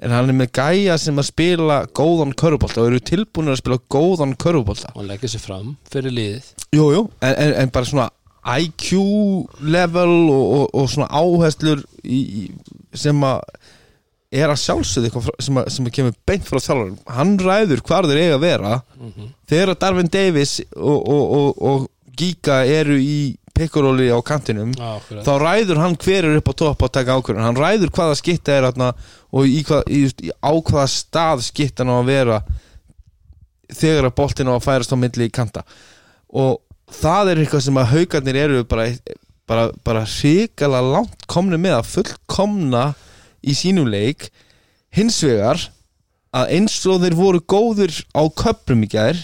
[0.00, 3.80] En hann er með gæja sem að spila góðan körfubólta og eru tilbúinir að spila
[3.92, 6.52] góðan körfubólta og leggja sér fram fyrir liðið.
[6.76, 8.10] Jú, jú, en, en, en bara svona
[8.46, 8.92] IQ
[9.66, 12.44] level og, og, og svona áherslur í, í,
[12.96, 13.42] sem að
[14.34, 18.08] er að sjálfsögðu eitthvað sem að, sem að kemur beint frá þjálfarum hann ræður hvar
[18.10, 18.72] þeir eiga að vera.
[19.46, 25.24] Þegar að Darvin Davis og, og, og, og Giga eru í pekkuróli á kantinum akkurat.
[25.24, 27.44] þá ræður hann hver er upp á topp að taka ákvörðun.
[27.46, 28.90] Hann ræður hvaða skitta er þarna
[29.32, 32.40] og í, hvað, í, í, á hvaða stað skittan á að vera
[33.72, 35.64] þegar að boltin á að færast á milli í kanta.
[36.36, 36.60] Og
[36.92, 38.90] það er eitthvað sem að haugarnir eru bara,
[39.48, 42.84] bara, bara hrikala langt komni með að fullkomna
[43.46, 44.28] í sínum leik
[44.96, 45.60] hins vegar
[46.36, 49.16] að eins og þeir voru góður á köprum í gær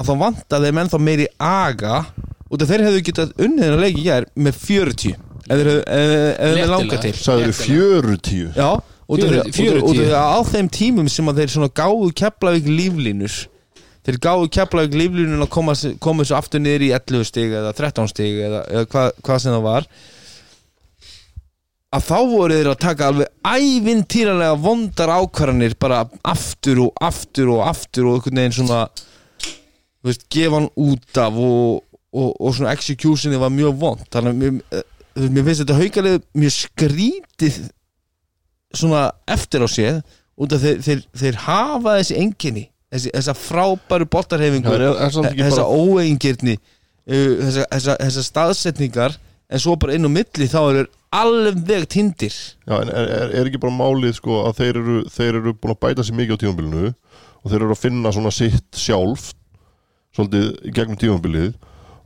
[0.00, 2.04] að þá vanta þeim ennþá meiri aga
[2.50, 5.82] út af þeir hefðu getað unnið þennan leik í gær með 40 ef þeir hefðu
[5.82, 6.72] ef- ef þeir Léttilega.
[6.74, 8.70] langa til Sagður fjörutíu Já,
[9.10, 9.82] út af því- út af- 40.
[9.82, 13.36] út af því að á þeim tímum sem að þeir gáðu Keflavík líflínur
[14.06, 18.08] þeir gáðu Keflavík líflínun að koma, koma þessu aftur niður í 11 stig eða 13
[18.08, 19.86] stig eða, eða hvað, hvað sem það var
[21.90, 27.64] að þá voru þeir að taka alveg ævintýralega vondar ákvarðanir bara aftur og aftur og
[27.66, 31.82] aftur og einhvern veginn svona þú veist, gefa hann út af og,
[32.14, 34.06] og, og svona executioni var mjög vond.
[34.14, 34.84] Þannig að mér,
[35.26, 37.60] mér finnst þetta haukalið mjög skrítið
[38.80, 40.02] svona eftir á séð
[40.40, 44.76] út af þeir, þeir, þeir hafa þessi enginni þessi, þessa frábæru boltarhefingu
[45.40, 49.18] þessa óeingirni uh, þessa, þessa, þessa staðsetningar
[49.50, 52.34] en svo bara inn á milli þá eru alveg tindir.
[52.70, 55.74] Já, en er, er, er ekki bara málið sko að þeir eru, þeir eru búin
[55.74, 56.92] að bæta sér mikið á tímabilinu
[57.40, 59.32] og þeir eru að finna svona sitt sjálf
[60.14, 61.50] svolítið gegnum tímabilið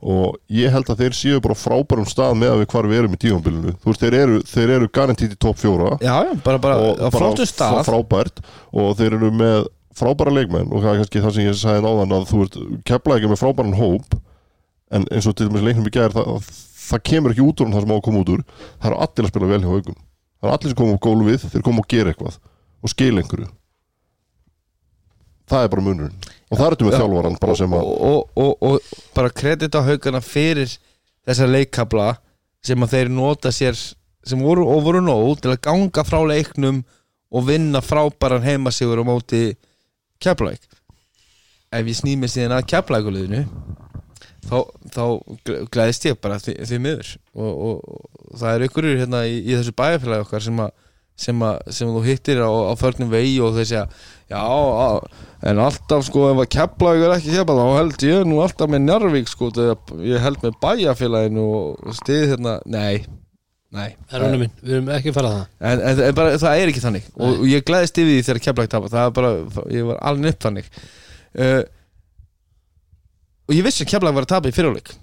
[0.05, 3.15] og ég held að þeir séu bara frábærum stað með að við hvar við erum
[3.15, 3.71] í tímabilinu.
[3.81, 6.75] Þú veist, þeir eru, þeir eru garantít í topp fjóra já, já, bara, bara
[7.07, 7.79] og flottu stað.
[7.79, 8.41] frá- frábært
[8.73, 9.65] og þeir eru með
[9.95, 12.57] frábæra leikmenn og það er kannski það sem ég sagði náðan að þú veist,
[12.89, 14.17] kepla ekki með frábæran hóp
[14.93, 16.51] en eins og til dæmis leiknum í gær það,
[16.85, 18.43] það kemur ekki út úr það sem á að koma út úr.
[18.79, 20.01] Það eru allir að spila vel hjá haugum
[20.45, 22.39] það eru allir sem koma á gólfið, þeir koma og gera eitthvað
[22.85, 23.47] og skil einhverju.
[25.45, 26.29] Það er bara munurinn.
[26.49, 29.33] Og það er þetta með Já, þjálfaran bara sem að og, og, og, og bara
[29.33, 30.73] kredit á haugana fyrir
[31.25, 32.07] þessa leikkabla
[32.65, 33.77] sem að þeir nota sér
[34.25, 36.81] sem voru, og voru nóg til að ganga frá leiknum
[37.35, 39.43] og vinna frábæran heimasigur á móti
[40.21, 40.65] keflæk
[41.75, 43.43] ef ég snými síðan að keflækuleginu
[44.45, 44.57] þá,
[44.95, 45.03] þá
[45.73, 47.13] glæðist ég bara því, því miður.
[47.35, 50.73] Og, og, og það er ykkur hérna í, í þessu bæjarfélagi okkar sem að
[51.15, 53.83] sem, að, sem þú hittir á, á förnum vegi og þeir segja
[54.27, 54.99] já, á,
[55.47, 58.83] en alltaf sko ef að keflaug er ekki kefla þá held ég nú alltaf með
[58.83, 59.51] Njarvík sko
[60.03, 63.05] ég held með bæjarfélaginu og stið hérna, nei
[63.75, 66.35] nei, Það er honum minn, við erum ekki að fara það en, en, en bara,
[66.41, 67.07] það er ekki þannig.
[67.15, 69.31] Og, og ég glæðist yfir því þegar keflaug tapa það er bara,
[69.75, 70.69] ég var alveg upp þannig.
[71.35, 71.61] Uh,
[73.45, 74.93] og ég vissi að keflaug var að tapa í fyrirháleik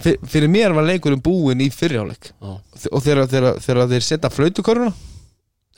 [0.00, 2.54] Fyr, fyrir mér var leikurinn búinn í fyrirháleik Já,
[2.88, 4.90] og þegar, þegar, þegar þeir setja flautuköruna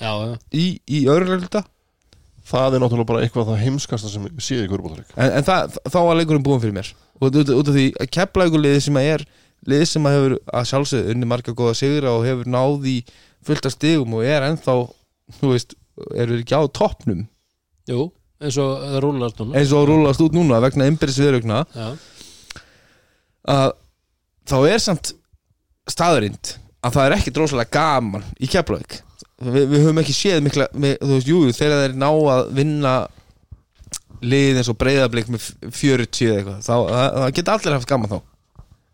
[0.00, 0.34] já, já.
[0.54, 1.64] í, í öðruleglita
[2.50, 5.76] það er náttúrulega bara eitthvað það heimskasta sem ég séð í kvörbóltarik en, en það,
[5.86, 6.92] þá var leikurinn búinn fyrir mér.
[7.20, 9.26] Og út, út, af því að keflaugulið sem að er
[9.70, 12.96] lið sem að hefur að sjálfsögðu unni marga góða sigra og hefur náð í
[13.46, 14.76] fullt af stigum og er ennþá
[15.40, 15.76] þú veist,
[16.14, 17.26] eru þeir ekki á toppnum?
[17.90, 18.08] Jú,
[18.40, 19.58] eins og það rúlar núna.
[19.60, 21.86] Eins og rúlast út núna vegna innbyrðis viðraugna Já,
[23.56, 23.68] að
[24.50, 25.12] þá er samt
[25.90, 29.00] staðurind að það er ekki drósalega gaman í keflaug
[29.40, 32.94] Vi, við höfum ekki séð mikla með, þú veist, jú, þegar þeir ná að vinna
[34.20, 38.10] liðin eins og breyðablík með 40 eða eitthvað þá, það, það geta allir haft gaman
[38.10, 38.18] þá.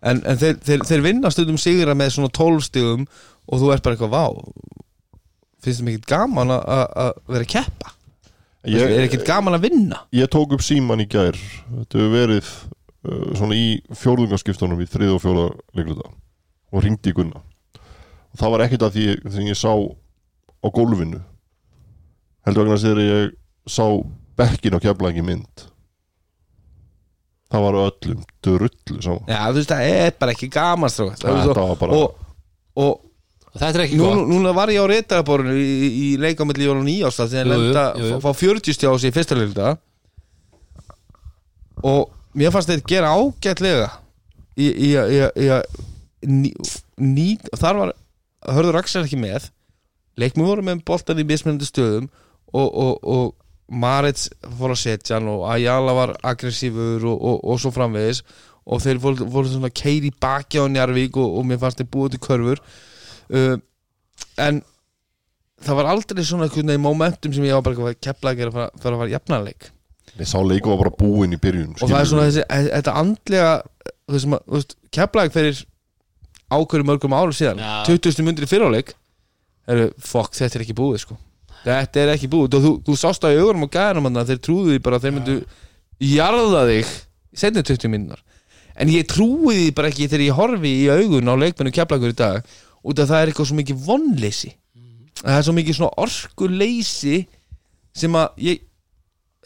[0.06, 3.82] En, en þeir, þeir, þeir vinna stundum sigra með svona 12 stigum og þú ert
[3.82, 4.24] bara eitthvað vá
[5.66, 7.95] finnst þeim ekkert gaman að vera að keppa
[8.72, 10.00] ég, er ekkert gaman að vinna.
[10.16, 11.36] Ég tók upp síman í gær.
[11.70, 13.66] Þetta hefur verið uh, svona í
[14.02, 15.46] fjórðungaskiptunum í þrið og fjóða
[15.78, 16.10] leikluta.
[16.74, 17.42] Og ringdi í Gunna.
[18.32, 21.22] Og það var ekkert að því þegar ég sá á gólfinu.
[22.46, 23.32] Heldur vegna þegar ég
[23.70, 23.86] sá
[24.36, 25.66] bekkin á keflaðingi mynd.
[27.46, 31.52] Það var öllum drullu saman Já, þú veist, það er bara ekki gaman Þetta svo-
[31.54, 32.16] var bara- og,
[32.82, 33.05] og
[33.56, 34.28] Og þetta er ekki nú, gott.
[34.28, 37.60] núna var ég á reytaraborinu í, í, í leikamöldi jól og nýjástað þegar Jú, jú,
[37.62, 38.18] lenda jú, jú.
[38.20, 39.70] fá 40 stjá sig í fyrsta leilda
[41.86, 43.88] og mér fannst þeir gera ágætlega
[44.60, 45.62] í, í, í, í að
[46.26, 46.52] ný,
[47.00, 47.92] ný, þar var
[48.56, 49.50] hörður Axel ekki með.
[50.20, 52.08] Leikmið voru með boltan í mismunandi stöðum
[52.52, 53.34] og, og, og
[53.66, 54.28] Marits
[54.58, 58.22] fór að setja hann og Ayala var aggressífur og, og, og svo framvegis.
[58.66, 62.16] Og þeir voru, voru svona keiri baki á Njarvík og, og mér fannst þeir búið
[62.16, 62.62] til körfur
[63.30, 63.56] uh,
[64.46, 64.60] en
[65.66, 68.52] það var aldrei svona einhvern veginn momentum sem ég var bara að kepla að gera
[68.54, 69.70] fyrir að fara að jafnarleik.
[70.16, 73.50] Ég sá leiku var bara búinn í byrjun og það er svona þessi, þetta andlega
[74.06, 75.62] þú veist, maður- þú veist, keplæk fyrir
[76.56, 77.72] ákveður mörgum árum síðan Já.
[77.88, 78.22] 20.
[78.24, 78.94] myndir í fyriráleik
[79.66, 81.16] er, fokk, þetta er ekki búið sko.
[81.66, 82.54] Þetta er ekki búið.
[82.54, 85.16] Og þú, þú sást í augunum og gæðanum að þeir trúðu því bara að þeir
[85.16, 85.36] myndu
[86.06, 86.92] jarða þig
[87.34, 88.22] í setni 20 myndunar
[88.76, 92.16] en ég trúi því bara ekki þegar ég horfi í augun á leikmennu keplækur í
[92.16, 92.56] dag
[92.86, 94.52] út af það er eitthvað svo mikið vonleysi.
[95.22, 97.18] Það er svo mikið svona orkuleysi
[97.96, 98.64] sem að ég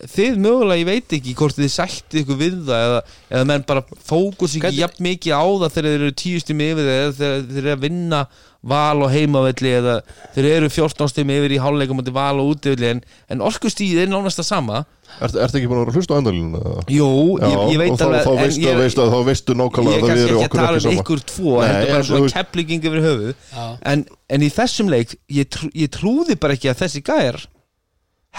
[0.08, 3.82] þið mögulega, ég veit ekki hvort þið sætti ykkur við það eða, eða menn bara
[4.08, 7.60] fókus ekki jafn mikið á það þegar þeir eru tíu stími yfir eða þegar þeir
[7.60, 8.20] eru að vinna
[8.60, 9.96] val og heimavelli eða
[10.34, 14.10] þeir eru 14 stími yfir í hálfleikum og val og útivelli en, en orkustíð er
[14.10, 14.82] nánast það sama
[15.18, 16.58] Ertu ert ekki búin að vera að hlusta á endalínu?
[16.92, 17.06] Jú,
[17.42, 20.04] ég, ég veit alveg þá, en veistu, ég, veistu, þá veistu ég nákvæmlega er að
[20.04, 21.90] við kannski erum ekki að okkur tala ekki um saman ykkur tvo Nei, þetta er
[21.90, 23.64] bara en svona kepplíking yfir höfuð Já.
[23.92, 24.04] en,
[24.36, 27.40] en í þessum leik ég, trú, ég trúði bara ekki að þessi gæjar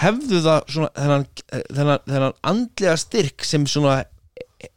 [0.00, 3.98] hefðu það svona þennan, þennan, þennan andlega styrk sem svona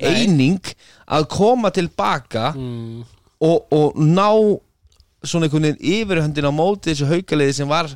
[0.01, 0.73] eining
[1.05, 3.03] að koma tilbaka mm.
[3.45, 4.29] og, og ná
[5.29, 7.89] svona einhvern veginn yfirhöndin á móti þessu haukaliði sem var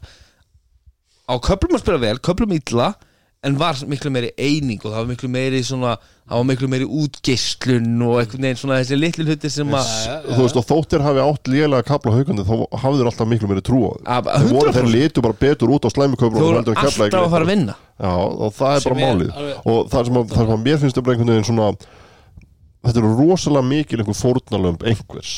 [1.30, 2.94] á köplum að spila vel, köplum illa
[3.48, 5.94] en var miklu meiri eining og það var miklu meiri svona,
[6.28, 9.92] það var miklu meiri útgeislun og einhvern veginn svona þessi litlu hluti sem að
[10.26, 12.52] Þú veist, og þóttir hafi átt lélega kapla haugandi þá
[12.82, 14.76] hafði þeir alltaf miklu meiri trú á Þeir voru 100%.
[14.76, 17.78] þeir litu bara betur út á slæmuköflum þú voru alltaf að fara að vinna.
[17.96, 19.32] Já, og það er bara málið.
[19.40, 21.70] alveg- og það sem, að, það sem að mér finnst það bara einhvern veginn svona
[22.90, 25.34] þetta eru rosalega mikil einhver fórnalömb einhvers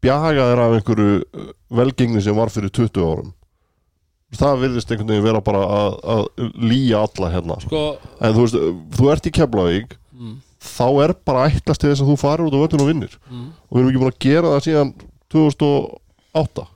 [0.00, 3.32] Bjaga er af einhverju uh, velgengni sem var fyrir 20 árum
[4.38, 7.80] það virðist einhvern veginn vera bara að, að lýja alla hérna Sko,
[8.22, 8.58] en þú veist,
[8.98, 10.34] þú ert í Keflavík Mm.
[10.60, 13.46] þá er bara ætlast til þess að þú farir út á völlin og vinnir Mm.
[13.56, 14.90] og við erum ekki búin að gera það síðan
[15.32, 16.66] 2008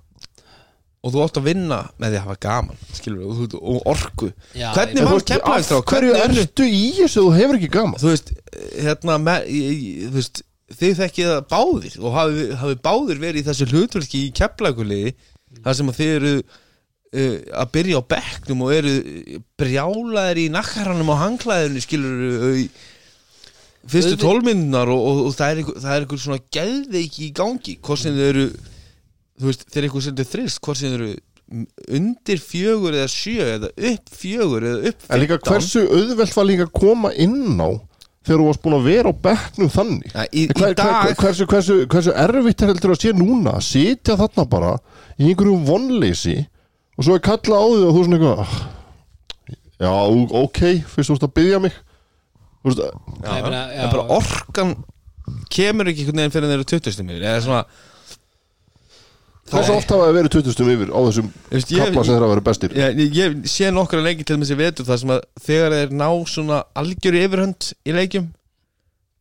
[1.04, 4.30] og þú átt að vinna með því að hafa gaman skilur, og, þú- og orku
[4.56, 5.76] já, Hvernig veist, Keflavík þá?
[5.92, 8.32] hverju ertu í þessu þú hefur ekki gaman þú veist,
[8.80, 9.50] hérna með,
[10.08, 14.32] þú veist, þið þekkið það báðir og hafi, hafi báðir verið í þessu hlutverki í
[14.38, 15.14] keflaguliði
[15.64, 18.94] þar sem þið eru uh, að byrja á bekknum og eru
[19.60, 22.62] brjálaðir í nakkaranum á hangklæðinu skilur uh,
[23.92, 28.16] fyrstu tólmyndunar og, og, og það er er einhver svona geðveiki í gangi hvort sem
[28.16, 31.14] þið eru þú veist, þeir eru eitthvað þið þrist hvort sem þið eru
[31.98, 35.50] undir fjögur eða sjö eða upp fjögur eða upp En líka 15.
[35.50, 37.68] hversu auðvelt var líka að koma inn á
[38.24, 40.10] þegar þú varst búin að vera á bekknum þannig.
[40.14, 43.56] Ja, í, Hver, í dag hver, hversu, hversu, hversu erfitt er heldur að sé núna
[43.58, 44.72] að sitja þarna bara
[45.20, 46.36] í einhverju vonleysi
[46.96, 48.54] og svo er kalla á því og þú svona eitthvað "Ah,
[49.84, 49.90] Já,
[50.40, 51.72] ok, fyrst þú ert að byggja mig.
[52.64, 52.82] Þú veist,
[53.24, 54.70] Já, Ég meina, það er bara orkan
[55.50, 57.64] kemur ekki einhvern veginn fyrir þeir eru 20 stumir eða svona
[59.54, 62.78] hversu oft hafa það verið 20 stum yfir á þessum kapla sem þeirra verið bestir.
[62.78, 66.08] Ég, ég, ég sé nokkra leiki til þessi vetur þar sem að þegar þeir ná
[66.30, 68.32] svona algjöru yfirhönd í leikjum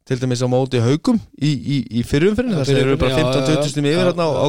[0.09, 3.21] til dæmis á móti haugum í, í, í fyrrumfyrin þar sem þeir eru bara Já,
[3.21, 3.69] já, 15-20 já.
[3.71, 4.47] stum yfir Já, hérna á, á,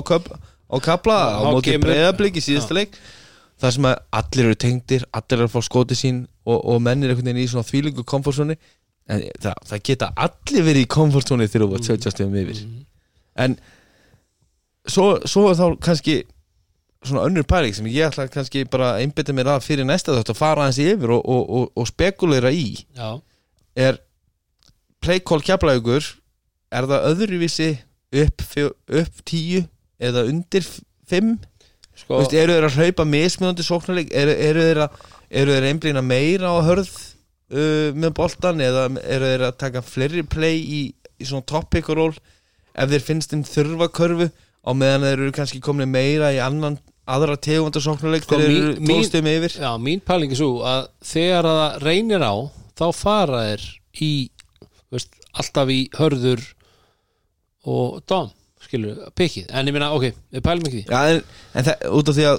[0.74, 2.98] á kapla á Þá móti breyðablík í síðasta leik
[3.60, 7.12] þar sem að allir eru tengdir allir eru að fá skoti sín og, og mennir
[7.12, 8.56] einhvern veginn í svona fílingu komfortzóni.
[9.10, 12.62] En það, það geta allir verið í komfortzóni þegar þú var 20 stum yfir.
[13.44, 13.56] En
[14.88, 16.16] svo, svo er þá kannski
[17.04, 20.32] svona önnur pæling sem ég ætla kannski bara að einbytta mér að fyrir næsta þátt
[20.32, 22.68] að fara aðeins yfir og, og, og, og spekulera í.
[22.96, 23.20] Já,
[23.76, 24.00] er
[25.04, 26.06] playkól kjaplægur
[26.74, 27.70] er það öðruvísi
[28.24, 29.64] upp, upp tíu
[30.02, 30.66] eða undir
[31.08, 31.36] fimm?
[31.94, 34.14] Sko Vist, eru þeir að hlaupa mismunandi sóknarleik?
[34.16, 35.02] Eru, eru þeir að
[35.34, 40.24] eru þeir einblýna meira á hörð uh, með boltan eða eru þeir að taka fleiri
[40.26, 42.16] play í, í svona top pick og roll?
[42.74, 44.30] Ef þeir finnst þeim þurfa körfu
[44.64, 48.86] á meðan þeir eru kannski komin meira í annan aðra tegundarsóknuleik Sko, þeir mín- eru
[48.88, 49.56] tólstum yfir.
[49.60, 52.34] Já, mín pæling er svo að þegar að það reynir á
[52.80, 53.66] þá fara þeir
[54.00, 54.10] í
[54.94, 56.42] veist, alltaf í hörður
[57.68, 58.30] og dom
[58.64, 60.84] skilur, pikkið, en ég meina, ok, við pælum ekki því.
[60.88, 61.20] Já, en,
[61.60, 62.38] en það, út af því að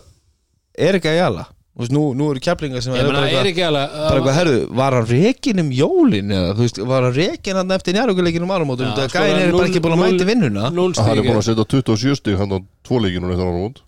[0.87, 1.43] er ekki að jala
[1.83, 5.07] veist, nú, nú eru keplingar sem er eitthvað- ekki alveg bara eitthvað, herðu, var hann
[5.09, 9.09] rekin um jólin eða, þú veist, var hann rekin hann eftir njárhuguleikin um áramótum, það
[9.09, 10.69] sko, gæðin er bara ekki búin að mæti vinnuna.
[10.69, 13.81] Hann er búin stík að setja 27 stig hann á tvo leikinu eftir út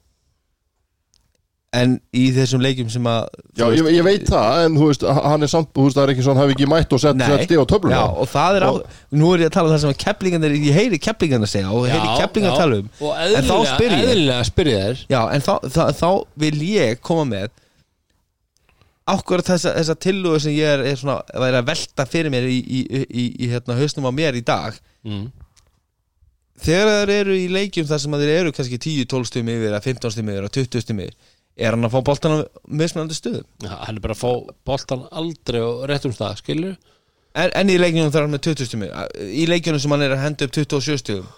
[1.78, 3.26] en í þessum leikjum sem að
[3.60, 6.04] Já, þú ég, ég veit það, en þú veist, hann er samt, þú veist, það
[6.08, 7.98] er ekki svona, hann hefði ekki mætt og sett, stig á töfluna.
[7.98, 8.84] Já, og það er á, Og-
[9.20, 11.88] nú er ég að tala um það sem að keplingarnir, ég heyri keplingarnir segja og
[19.08, 22.84] ákvörð þessa, þessa tillögu sem ég er, er svona, að velta fyrir mér í, í,
[23.08, 24.78] í, í, hérna, hausnum á mér í dag.
[25.08, 25.30] Mm.
[26.58, 30.16] þegar þeir eru í leikjum þar sem þeir eru kannski 10-12 stum yfir, eða 15
[30.16, 32.40] stum yfir, eða 20 stum yfir er hann að fá boltan á
[32.70, 33.46] mismunandi stöðum?
[33.64, 36.76] Já, hann er bara að fá boltan aldrei og réttum stað, skilur
[37.34, 40.16] en, en í leikjunum þar er hann með 20 stum í leikjunum sem hann er
[40.16, 41.30] að henda upp 27 stöðum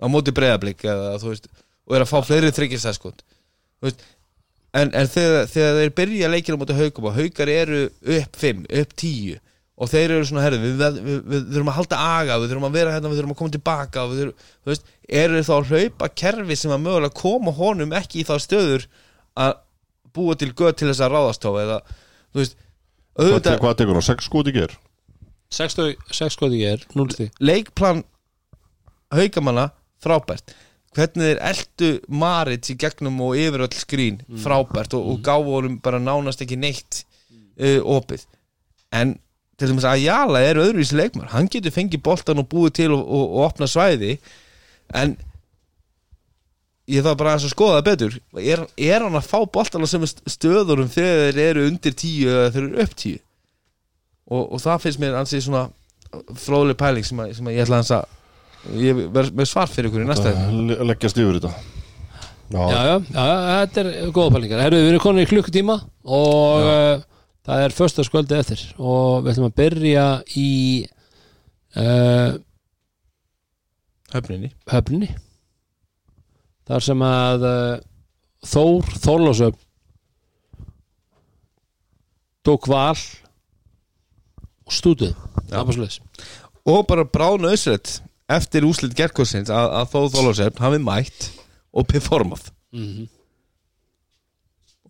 [0.00, 1.50] á móti veist
[1.90, 3.24] og er að fá fleiri þryggjastæðskot
[4.76, 8.66] en, en þegar, þegar þeir byrja leikina á móti haugum og haugar eru upp 5,
[8.82, 9.38] upp 10
[9.80, 12.68] og þeir eru svona, herðu, við, við, við, við þurfum að halda aga, við þurfum
[12.68, 14.90] að vera hérna, við þurfum að koma tilbaka og við þurfum, þú veist,
[15.22, 18.84] eru þá að hlaupa kerfi sem að mögulega koma honum ekki í þá stöður
[19.40, 19.54] að
[20.16, 21.80] búa til göð til þess að ráðast á eða,
[22.34, 22.60] þú veist,
[23.10, 24.74] Hvað, auðvitað hvað tekur hann, 6 skot í ger?
[25.50, 28.04] 6 skoti ég er, 0 stík leikplan
[29.10, 29.70] haugamanna
[30.02, 30.54] frábært
[30.96, 34.20] hvernig þeir eldu Marits í gegnum og yfir öll skrín.
[34.42, 37.04] Frábært og, og gáfu honum bara nánast ekki neitt
[37.60, 38.26] uh, opið.
[38.94, 39.16] En
[39.60, 43.02] til dæmis að Jala er öðruvísi leikmar hann getur fengið boltan og búið til og,
[43.04, 44.16] og, og opna svæði.
[44.96, 45.14] En
[46.90, 48.16] ég þarf bara að skoða betur.
[48.40, 52.64] Er, er hann að fá boltan á stöðurum þegar þeir eru undir tíu eða þeir
[52.64, 53.20] eru upp tíu?
[54.30, 55.68] Og, og það finnst mér ansið svona
[56.38, 58.16] fróðleg pæling sem, að, sem að ég ætla að
[58.80, 60.32] ég verð með svar fyrir ykkur í næsta
[60.84, 61.52] Leggjast yfir þetta.
[62.50, 64.62] Já, já, já, já, þetta er góða pælingar.
[64.64, 67.02] Herru, við erum konin í klukkutíma og uh,
[67.46, 70.50] það er första skvöldi eftir og við ætlum að byrja í
[71.78, 72.32] uh,
[74.16, 74.50] höfninni.
[74.72, 75.12] Höfninni.
[76.70, 77.78] Þar sem að uh,
[78.50, 79.56] Þór Þórlásöf
[82.46, 82.96] tók val
[84.64, 85.12] og stúdið
[86.70, 87.98] og bara bráðna össrætt
[88.30, 91.30] eftir úslit gerkosins að, að þó þólasefn hafi mætt
[91.70, 92.50] og performað.
[92.74, 93.08] Mhm.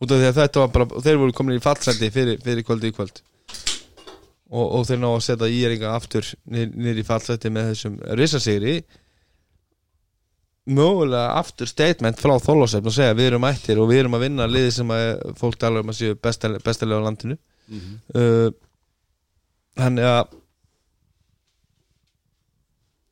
[0.00, 2.88] út af því að þetta var bara þeir voru komin í fallsendi fyrir, fyrir kvöldi
[2.88, 3.20] í kvöld.
[4.50, 8.78] Og, og þeir ná að setja íringa aftur nýr í fallsendi með þessum risasigri.
[10.70, 14.48] Mögulega aftur statement frá Þorlásefn og segja við erum mættir og við erum að vinna
[14.48, 15.06] liði sem að
[15.40, 17.36] fólk talar um að séu bestalega, á landinu.
[18.16, 18.48] Uh,
[19.76, 20.39] þannig að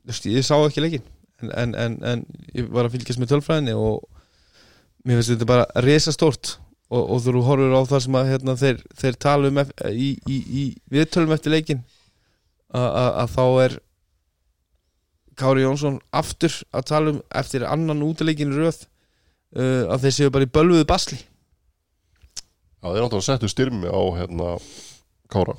[0.08, 1.04] ég sá ekki leikin
[1.42, 2.22] en, en, en, en
[2.56, 4.06] ég var að fylgjast með tölfræðinni og
[5.06, 6.56] mér finnst þetta bara resa stórt
[6.90, 9.60] og, og þú horfur á það sem að hérna, þeir, þeir tala um
[9.92, 11.84] í, í, í viðtölum eftir leikin
[12.74, 13.78] að- þá er
[15.38, 18.80] Kári Jónsson aftur að tala um eftir annan útileikin röð
[19.54, 21.18] uh, að þeir séu bara í bölvuðu basli.
[22.82, 24.56] Já, þeir náttúrulega settu styrmi á hérna
[25.30, 25.54] Kára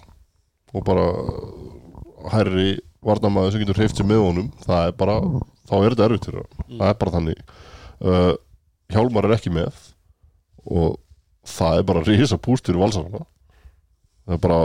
[0.76, 1.06] og bara
[2.34, 2.74] hærri
[3.06, 5.18] varnamaður sem getur hreift sér með honum það er bara,
[5.70, 7.44] þá er þetta erfitt fyrir hann það er bara þannig.
[8.00, 8.34] Uh,
[8.90, 9.84] Hjálmar er ekki með
[10.66, 10.98] og
[11.48, 13.24] það er bara rísa púst fyrir valsarana.
[14.26, 14.60] Það er bara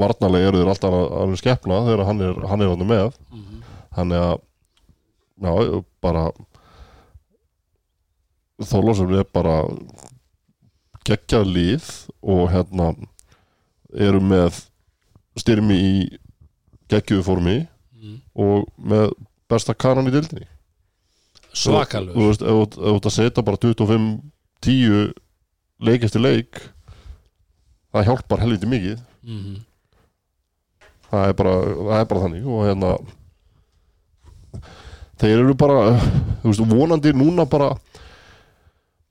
[0.00, 3.20] varnarlega eru þeir alltaf að, skepna þegar hann er, hann er með.
[3.94, 4.34] Þannig að
[5.44, 6.26] já, bara
[8.64, 9.54] Þorlásson er bara
[11.04, 11.88] geggjað lið
[12.22, 12.92] og hérna
[13.94, 14.60] eru með
[15.38, 15.94] styrmi í
[16.90, 17.56] geggjuðu formi
[18.36, 19.12] og með
[19.50, 20.46] besta kanan í dildinni
[21.54, 25.12] þú svakalur veist, ef þú- þú ert að setja bara 25-10
[25.80, 26.62] leik eftir leik
[27.94, 28.98] það hjálpar helviti mikið.
[29.22, 29.60] Mhm.
[31.10, 32.88] það er bara, það er bara þannig og hérna
[35.20, 35.82] þeir eru bara
[36.42, 37.68] þú veist, vonandi núna bara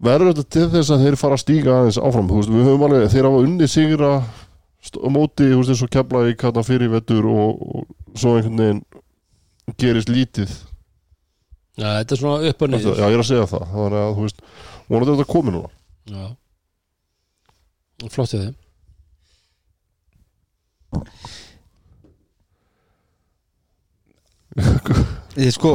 [0.03, 2.27] verður þetta til þess að þeir fara að stíga aðeins áfram.
[2.27, 5.91] Þú veist, við höfum alveg, þeir hafa unni sigra á móti, þú veist, eins og
[5.95, 8.83] kefla í kata fyrir vettur og, og svo einhvern veginn
[9.79, 10.51] gerist lítið.
[11.73, 14.11] Já, þetta er svona upp og já, niður ég er að segja það, þannig að
[14.17, 14.43] þú veist
[14.89, 15.71] vonandi er þetta komið núna.
[16.13, 16.25] Já.
[18.13, 18.55] flott í þeim.
[25.39, 25.71] Ég sko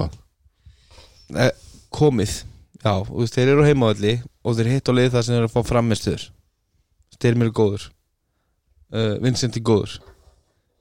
[1.34, 1.50] eh,
[1.90, 2.36] komið.
[2.78, 4.12] Já, veist, þeir eru heimavalli
[4.46, 6.28] og þeir hitt á leið það sem þeir eru að fá framistuður
[7.16, 7.88] Styrmir er góður.
[8.94, 9.98] Uh, Vincent er góður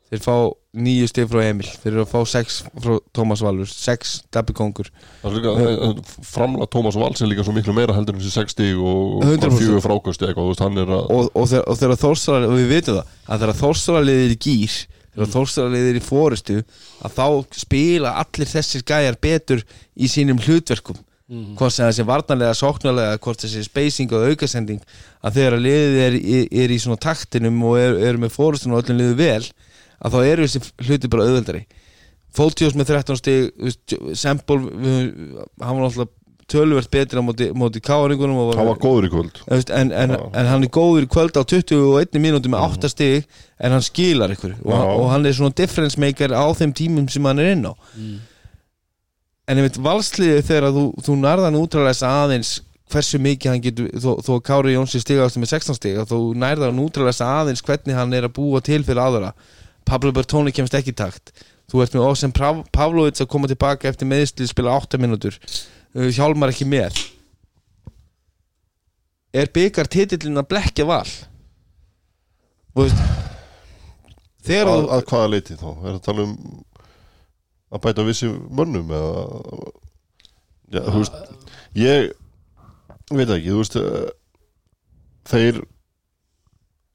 [0.07, 0.35] Þeir fá
[0.77, 1.67] nýju stig frá Emil.
[1.81, 4.87] Þeir eru að fá sex frá Tómas Valur Sex Dabbi Kongur.
[5.23, 9.25] Það er framlega Tómas Valls er líka svo miklu meira heldur en þessi 60 og
[9.25, 9.57] 100%.
[9.57, 13.43] fjögur frákvæmst eitthvað, er og, og, þegar, og þegar Þórsara, og við vitum það að
[13.43, 14.77] þegar Þórsara liðir í gýr
[15.17, 16.57] þegar Þórsara liðir í fóristu
[17.03, 17.27] að þá
[17.65, 21.03] spila allir þessir gæjar betur í sínum hlutverkum.
[21.27, 24.79] Hvort sem þessi varnarlega, sóknarlega hvort þessi spacing og aukasending
[25.19, 28.85] að þegar liðið er, er, er í svona taktinum og er, er með fóristun og
[28.85, 29.49] öllum liðu vel
[30.03, 31.65] að þá eru þessi hluti bara auðveldari.
[32.37, 36.13] Fóltjós með 13 stig Sempol, hann var alltaf
[36.47, 39.41] töluvert betri á móti, móti káringunum og hann var góður í kvöld.
[39.51, 43.27] En, en, en hann er góður í kvöld á 21 mínúti með 8 stig
[43.59, 44.55] en hann skilar ykkur.
[44.63, 47.73] Og, og hann er svona difference maker á þeim tímum sem hann er inn á.
[49.47, 52.55] En ég veit valsliði þegar þú, þú nærðan útræðlega aðeins
[52.91, 56.19] hversu mikið hann getur þó, þó að Kári Jónsi stigast með 16 stig að þú
[56.39, 59.33] nærðan útræðlega aðeins hvernig hann er að búa til fyrir aðra
[59.87, 61.31] Pablo Bertoni kemst ekki takt.
[61.67, 65.35] Þú ert með Ósem Pavlovic að koma tilbaka eftir meðslið spila 8 mínútur.
[65.95, 66.99] Uh, hjálmar ekki með.
[69.35, 71.07] Er byggar titillin að blekja val?
[72.77, 73.25] Og þú veist
[74.47, 76.35] þegar að, að hvaða leiti þá, er það að tala um
[77.67, 79.23] að bæta vissi mönnum eða
[80.71, 81.17] já, þú veist
[81.77, 82.11] ég
[83.11, 83.77] veit ekki, þú veist
[85.27, 85.59] þeir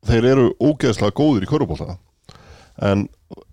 [0.09, 1.99] þeir eru ógeðslega góðir í körubólta
[2.81, 3.09] en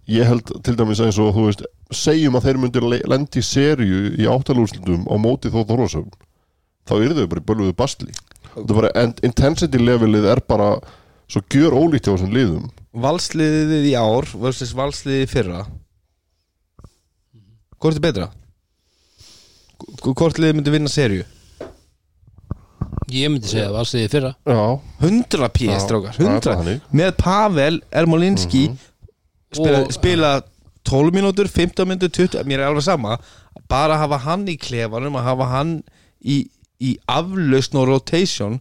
[0.08, 4.00] ég held til dæmis eins og þú veist segjum að þeir myndir lendi í serju
[4.18, 6.14] í áttalúrslutum á móti þó Þorlásöfn
[6.90, 8.12] þá eru þau bara í bölvuðu bastli
[8.56, 10.72] þetta bara, en- intensity levelið er bara
[11.30, 12.70] svo gjör ólíkt hjá þessum liðum.
[12.98, 15.60] Valsliðið í ár versus valsliðið í fyrra.
[17.80, 18.30] Hvort er betra?
[20.02, 21.28] Hvort liðið myndi vinna serju?
[23.14, 24.32] Ég myndi segja að valsiði fyrra.
[24.46, 24.58] Já,
[25.06, 26.82] 100 p, Já, strákar, það er 100 bara þannig.
[27.00, 28.64] með Pavel Ermolinski
[29.54, 30.42] spila, Og- spila
[30.90, 33.18] 12 mínútur, 15 mínútur, 20 mér er alveg sama,
[33.70, 35.84] bara að hafa hann í klefanum, að hafa hann
[36.24, 36.50] í,
[36.82, 38.60] í aflausn og rotation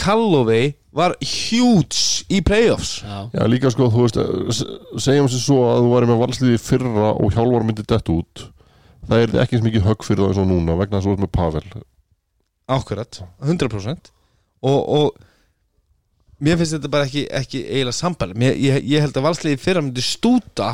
[0.00, 3.02] Calloway var huge í playoffs.
[3.04, 4.16] Já, Já, líka sko, þú veist,
[4.54, 8.08] s- segjum sem svo að þú væri með valsliði í fyrra og hjálvar myndi dett
[8.08, 8.46] út.
[9.06, 11.12] Það er ekki eins mikið högg fyrir það eins og núna vegna þess að þú
[11.18, 11.82] ert með Pavel.
[12.70, 14.10] Akkurat, 100%
[14.62, 15.16] og, og
[16.40, 19.82] mér finnst þetta bara ekki, ekki eiginlega sambæli mér, ég, ég held að valsliði fyrra
[19.84, 20.70] myndi stúta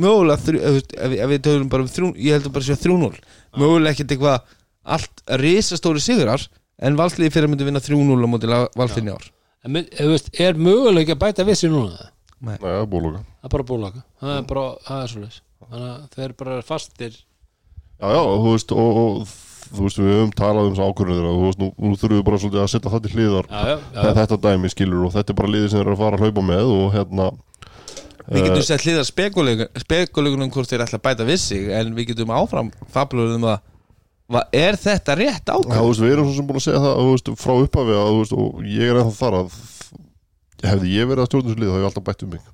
[0.00, 2.68] mögulega þrjú, ef, ef, við- ef við tölum bara um þrjú ég held að bara
[2.68, 3.20] séu 3-0
[3.60, 4.56] mögulega ekkert eitthvað
[4.96, 6.46] allt risastóri sigrar
[6.80, 9.26] en valsliði fyrra myndi vinna 3-0 á móti valsliðin í ár.
[9.68, 9.76] En
[10.08, 12.08] veist, er möguleik að bæta vissi núna?
[12.40, 15.90] Nei, það er búluga Það er bara búlaka Það er bara, það er svolítið Þannig
[15.90, 17.18] að þeir bara fastir.
[18.00, 19.34] Já, já, þú veist, og, og
[19.70, 22.26] þú veist, við höfum talað um þessu ákvörðunir og þú veist, nú, nú þurfum við
[22.26, 23.50] bara svolítið að setja það til hliðar.
[23.50, 26.02] Já, já, já, þetta dæmi skilur og þetta er bara liðið sem þeir eru að
[26.04, 27.30] fara að hlaupa með og hérna
[28.30, 29.08] við getum sett hliðar
[29.82, 33.64] spekulegunum hvort þeir ætla að bæta við sig en við getum áfram fablurum að
[34.30, 37.00] va, er þetta rétt Já, þú veist, við erum svo sem búin að segja það
[37.00, 39.58] þú veist, frá upphafi að, þú veist, og ég er ennþá þar að
[40.70, 41.32] hefði ég verið að
[42.26, 42.48] um mig.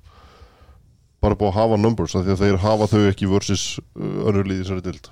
[1.17, 3.63] Bara búið að hafa numbers af því að þeir hafa þau ekki versus
[3.97, 5.09] uh, önnur þessari dild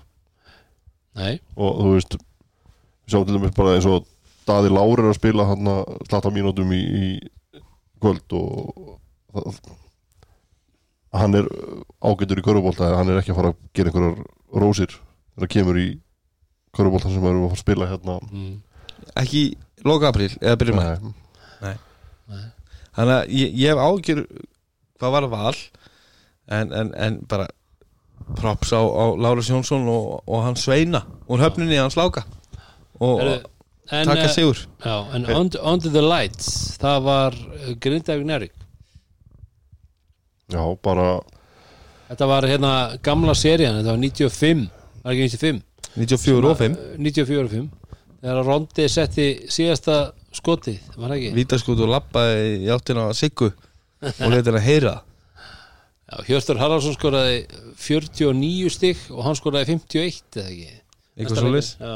[1.15, 4.07] Nei, og þú veist við sjáum til dæmis bara eins og
[4.45, 7.61] Daði Lár er að spila hann að slata mínútum í, í
[8.03, 8.97] kvöld og
[9.33, 9.59] það,
[11.15, 11.49] hann er
[12.03, 14.97] ágætur í körubólta hann er ekki að fara að gera einhverjar rósir
[15.35, 15.87] þegar kemur í
[16.75, 18.17] körubólta sem við erum að fara að spila hérna.
[18.31, 18.53] Mm.
[19.23, 21.09] ekki í loka apríl eða byrjum að
[21.63, 21.75] Nei.
[22.97, 24.23] þannig að ég, ég hef ágjör
[24.99, 25.55] hvað var val
[26.51, 27.47] en, en, en bara
[28.39, 32.25] props á, á Lárus Jónsson og, og hans sveina úr höfninni hans láka.
[32.99, 33.37] Og Heyrðu,
[33.91, 34.61] en, taka eh, sigur.
[34.81, 37.35] Já, en under, under the Lights Það var
[37.83, 38.53] Grindavík Nærik
[40.53, 41.19] Já, bara
[42.07, 42.73] Þetta var hérna
[43.03, 44.67] gamla serían Þetta var 95
[45.03, 45.63] Var ekki 95
[45.95, 47.67] 94 og 5 94 og 5
[48.25, 49.97] Þegar Rondi setti síðasta
[50.33, 51.33] skotið Var það ekki?
[51.35, 54.95] vítaskút og lappaði í áttina að Siggu og leta hann að heyra
[56.05, 57.37] Hjörtur Haraldsson skoraði
[57.81, 60.73] 49 stygg og hann skoraði 51 eða ekki?
[61.15, 61.69] Eitthvað leikur.
[61.79, 61.95] Já.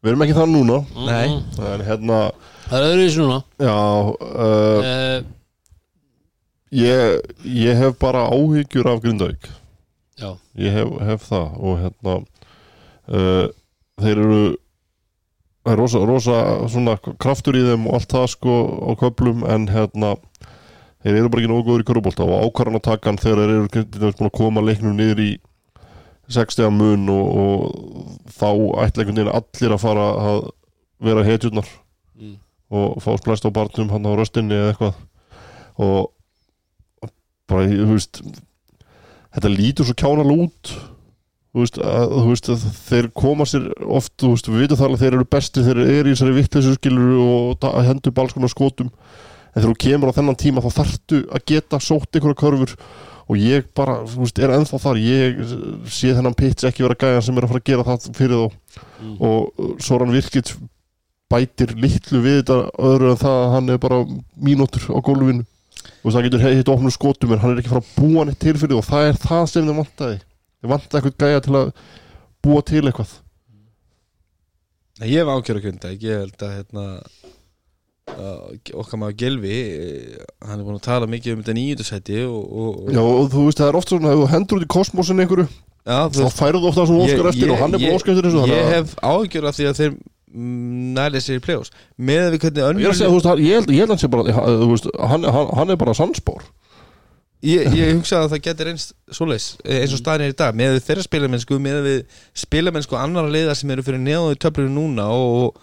[0.00, 0.78] við erum ekki það núna.
[1.06, 1.28] Nei,
[1.70, 2.20] en hérna,
[2.70, 3.36] Það er öðruvísi núna.
[3.60, 5.20] Já uh, uh,
[6.74, 7.30] ég,
[7.60, 9.50] ég hef bara áhyggjur af Grindavík.
[10.20, 13.46] Já, ég hef, hef það og hérna uh,
[14.00, 14.42] þeir eru
[15.60, 16.40] það er rosa, rosa
[16.72, 18.56] svona kraftur í þeim og allt það sko
[18.86, 20.14] á köflum en hérna
[21.04, 23.54] þeir eru bara ekki nógu góður í körubólta og ákvarðan að taka hann þegar þeir
[23.54, 25.30] eru búin að koma leiknum niður í
[26.30, 28.48] 60 mun og, og þá
[28.84, 30.42] ætla einhvern veginn allir að fara að
[31.00, 31.70] vera hetjurnar
[32.20, 32.34] Mm.
[32.68, 34.98] og fá splæst á barnum hann á röstinni eða eitthvað
[35.80, 36.10] og
[37.48, 38.20] bara, þú veist
[39.32, 44.12] þetta lítur svo kjánal út þú veist, að, þú veist að þeir koma sér oft,
[44.20, 47.16] þú veist, við vitum alveg að þeir eru besti þeir eru í þessari vittleysu skilur
[47.24, 48.92] og hendur balskonar skotum
[49.50, 52.74] en þegar þú kemur á þennan tíma þá þarftu að geta sótt einhverja körfur.
[53.30, 54.98] Og ég bara, þú veist, er ennþá þar.
[54.98, 55.36] Ég
[55.86, 58.58] sé þennan pitch ekki vera gæjan sem er að fara að gera það fyrir þá.
[59.00, 59.14] Mm.
[59.24, 60.50] og Soran Virkit
[61.30, 62.58] bætir litlu við þetta
[62.90, 64.00] öðru en það að hann er bara
[64.34, 65.46] mínútur á gólfinu.
[66.02, 68.56] Og það getur heitt opnum skotum en hann er ekki fara að búa neitt til
[68.56, 70.20] fyrir því og það er það sem þið vantaði.
[70.60, 71.72] Þið vantaði eitthvað gæja til að
[72.44, 73.12] búa til eitthvað.
[75.00, 77.28] Ég hef ákjör að kunda Ég held að hérna uh,
[78.18, 82.92] okkar maður Gelvi eh, hann er búin að tala mikið um þetta nýjöndasæti og, og,
[82.94, 85.48] Já, og þú veist það er oft svona ef þú hendur út í kosmosin einhverju
[85.50, 87.98] Já, þú þá færðu ofta það sem þú óskar eftir og hann er búin að
[88.00, 89.94] óskar eftir þessu ég að- hef ágjör af því að þeir
[90.30, 93.40] nærið sér í play-offs með að við hvernig Ég er önnur að segja, þú veist,
[93.42, 96.44] ég held, ég held sé bara, þú veist, hann, hann, hann er bara sannspár.
[97.42, 100.76] ég, ég hugsa að það getur reynst svoleiðis eins og staðin er í dag með
[100.86, 101.88] þeirra spilamennsku með
[102.36, 105.56] spilamennsku annara leiða sem eru fyrir neðan í töflunum núna og,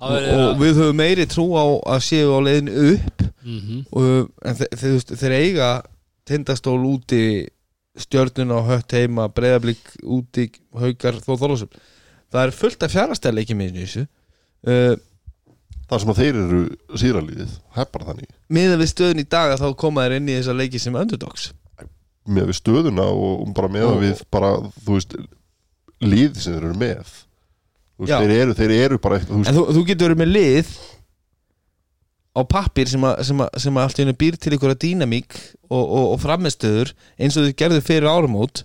[0.00, 1.64] og, og við höfum meiri trú á
[1.94, 3.82] að séu á leiðin upp Mhm.
[3.92, 5.66] og, en þe þe þe þeir eiga
[6.24, 7.18] tindastól úti
[8.00, 11.68] stjörnun á hött heima breyðablík úti haukar þó þólasum
[12.32, 14.06] það er fullt af fjárastæðleiki með þessu
[14.66, 14.96] uh,
[15.84, 16.62] Það sem að þeir eru
[17.76, 18.30] er bara þannig.
[18.48, 21.50] miða við stöðun í dag að þá koma þeir inn í þessa leiki sem underdogs
[22.24, 24.54] Með við stöðuna og bara með Og- við bara,
[24.86, 25.12] þú veist,
[26.00, 27.10] lið sem þeir eru með.
[27.94, 28.18] Veist, Já.
[28.18, 30.70] þeir eru, þeir eru bara veist, en þú, þú getur verið með lið
[32.34, 35.36] á pappir sem að, sem að, sem að allt í hennu býr til einhverja dýnamík
[35.70, 38.64] og, og, og framistöður eins og þau gerðu fyrir áramót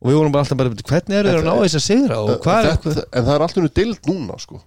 [0.00, 2.34] og við vorum bara alltaf bara hvernig eru þeir að ná þess að sigra og
[2.44, 4.60] hvað er þetta, en það er alltaf nú dild núna, sko.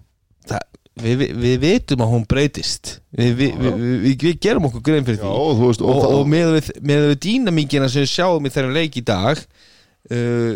[0.50, 0.66] það,
[1.06, 5.08] við, við, við vitum að hún breytist við, við, við, við, við gerum okkur grein
[5.08, 8.14] fyrir Já, því og þú veist, og, og með, við, með við dýnamíkina sem við
[8.16, 10.54] sjáum í þeirra leik í dag uh,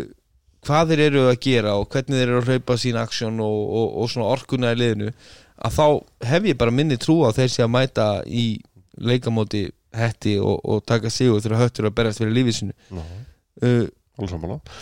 [0.66, 3.86] hvað þeir eru að gera og hvernig þeir eru að hlaupa sín aksjón og, og,
[4.02, 5.12] og svona orkuna í liðinu
[5.58, 5.84] að þá
[6.32, 8.46] hef ég bara minni trú á þeir sé að mæta í
[8.98, 9.68] leikamóti
[9.98, 13.06] hetti og, og taka sigur þegar höttur að berjast fyrir lífið sinu Já,
[13.62, 13.86] uh,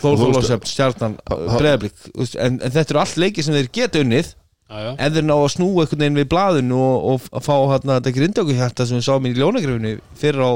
[0.06, 1.96] Og Þórlásöfn, Stjarnan, Ha- Breiðablík
[2.40, 4.30] en, en þetta eru allt leiki sem þeir geta unnið.
[4.66, 4.92] Já, já.
[4.96, 8.14] ef þeir ná að snúa einhvern veginn við blaðinu og, og að fá hérna þetta
[8.16, 10.52] grindöku hjarta sem við sáum í ljónagrifinu fyrir á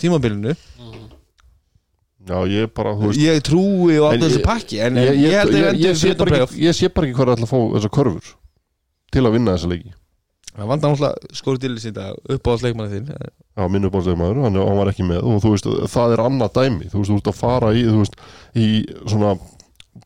[0.00, 0.54] tímabilinu
[2.22, 5.50] Já, ég bara, þú veist, ég trúi á þessu pakki en ég, ég, ég, held
[5.50, 7.52] að ég, ég, endur sé bara ekki, ég sé bara ekki hvað er alltaf að
[7.52, 8.30] fá þessar körfur
[9.12, 9.94] til að vinna þessa leiki.
[10.52, 14.54] það vandar náttúrulega skóri til þessi þetta upp á sleikmanni þinn Já, minn uppáðslegmaður, hann,
[14.56, 15.26] hann var ekki með.
[15.28, 16.86] Og þú veist, það er annað dæmi.
[16.88, 18.14] Þú veist, þú veist að fara í, þú veist,
[18.56, 18.68] í
[19.02, 19.34] svona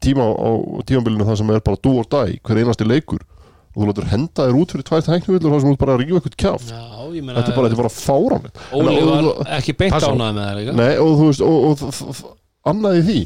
[0.03, 0.51] tíma á
[0.89, 3.23] tímabilinu það sem er bara dú og dæ, hver einasti leikur
[3.77, 6.37] og þú letur henda þér út fyrir tvær tæknivillur það sem þú bara rífa eitthvað
[6.41, 8.63] kjáft Já, ég meina þetta er bara, þetta er bara fáránlegt.
[8.73, 10.77] Óli var og- ekki beint ánað með það líka.
[10.81, 13.19] Nei, og þú veist, og, og, og, og annað í því.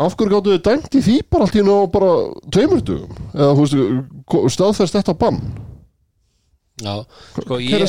[0.00, 2.12] Af hverju gáttu þið dæmt í því bara allt í nú á bara
[2.52, 5.40] tveimur dugum eða þú veist, staðfæst þetta bann?
[6.80, 6.94] Já,
[7.36, 7.84] sko ég,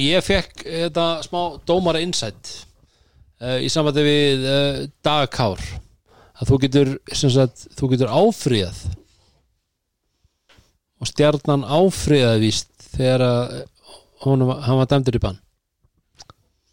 [0.00, 2.52] ég fekk þetta smá dómara insight
[3.40, 5.60] uh, í sambandi við uh, dagkár
[6.40, 8.80] að þú getur sem sagt, þú getur áfríðað
[11.00, 13.24] og stjarnan áfríðað víst þegar
[14.24, 15.40] hann var dæmdur í bann.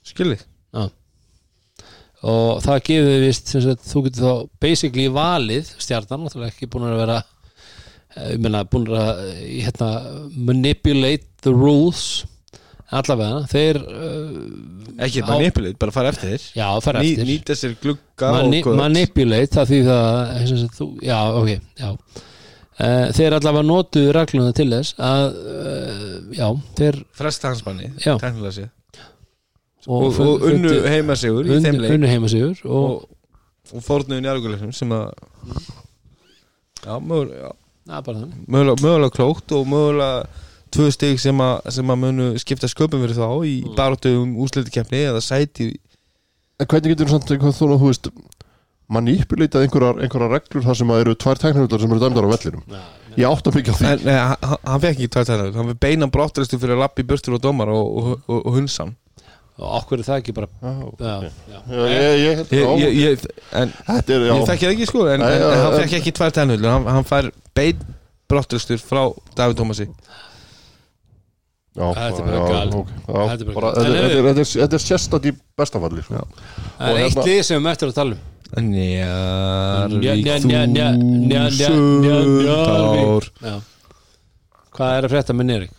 [0.07, 0.39] Skilði
[2.25, 6.87] og það gefur vist sem sagt, þú getur þá basically valið stjarnan, náttúrulega ekki búin
[6.87, 9.91] að vera eh, ég meina búin að eh, hérna,
[10.49, 12.25] manipulate the rules
[12.87, 13.43] allavega.
[13.51, 16.47] Þeir uh, ekki á- manipulate, bara fara eftir þér.
[16.55, 21.19] Já, fara Ný, eftir nýta sér glugga Mani manipulate það því það sagt, þú, já,
[21.35, 21.91] ok, já
[22.77, 26.47] uh, þeir allavega notuðu regluna til þess að uh, já,
[26.79, 28.73] þeir fresta hans manni, teknilega sér
[29.87, 31.95] og, og, og unnu heima sigur í þeim unnu, leik.
[31.95, 35.07] unnu heima sigur og, og, og fórnuðu njárgulegnum sem að
[36.83, 37.53] já, mögulega,
[37.87, 38.35] þannig.
[38.45, 40.45] Mögulega, mögulega klókt og mögulega
[40.75, 43.75] tvö stig sem að, sem að munu skipta sköpum fyrir þá í mm.
[43.77, 45.73] baróttu um úslitikefni eða sæti
[46.57, 48.07] En hvernig getur þú samt þú, þú veist
[48.93, 52.63] manipulitað einhverjar, einhverjar reglur þar sem að eru tvær tæknavillur sem eru dæmdar á vellinum.
[52.71, 52.83] Já,
[53.17, 53.85] Ég átta mikið á því.
[53.89, 57.03] En, nei, hann, hann fekk ekki tvær tæknar hann fekk beinan brottræstu fyrir að lappi
[57.09, 58.93] burstur og dómar og, og, og, og hunsan.
[59.57, 61.59] Og okkur er það ekki bara Já, já, já.
[61.65, 63.23] Já, ég, ég, held- ég, ég, ég,
[63.57, 64.35] en Þetta er, já.
[64.53, 67.07] ég ekki sko en, Nei, en, já, en hann fekk ekki tvær tæknar hann, hann
[67.09, 67.81] fær bein
[68.29, 69.01] brottræstur frá
[69.33, 69.87] David Thomasi
[71.77, 72.37] Já, Þetta er bara.
[72.37, 76.15] Já, Þetta er er- er- er sérstætt í bestafalli sko.
[76.17, 78.21] Það er Og eitt hérna- lið sem við möttum að tala um
[78.55, 80.95] Njarvík Nja- nja- nja- nja-
[81.27, 81.71] nja- nja-
[82.23, 83.61] þúsund ár.
[84.77, 85.47] Hvað er að frétta með?
[85.47, 85.69] Þeir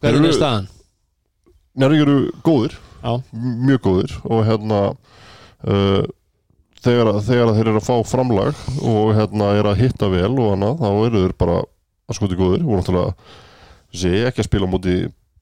[0.00, 0.68] Hvernig eru- er staðan?
[1.76, 2.72] Njárvík eru góðir
[3.02, 4.78] Já, mjög góðir og hérna
[5.66, 6.02] uh,
[6.82, 10.80] þegar, þegar þeir eru að fá framlag og hérna er að hitta vel og annað
[10.80, 11.58] þá eru þeir bara
[12.08, 13.14] að skoti góðir og náttúrulega
[13.96, 14.96] sé ekki að spila á móti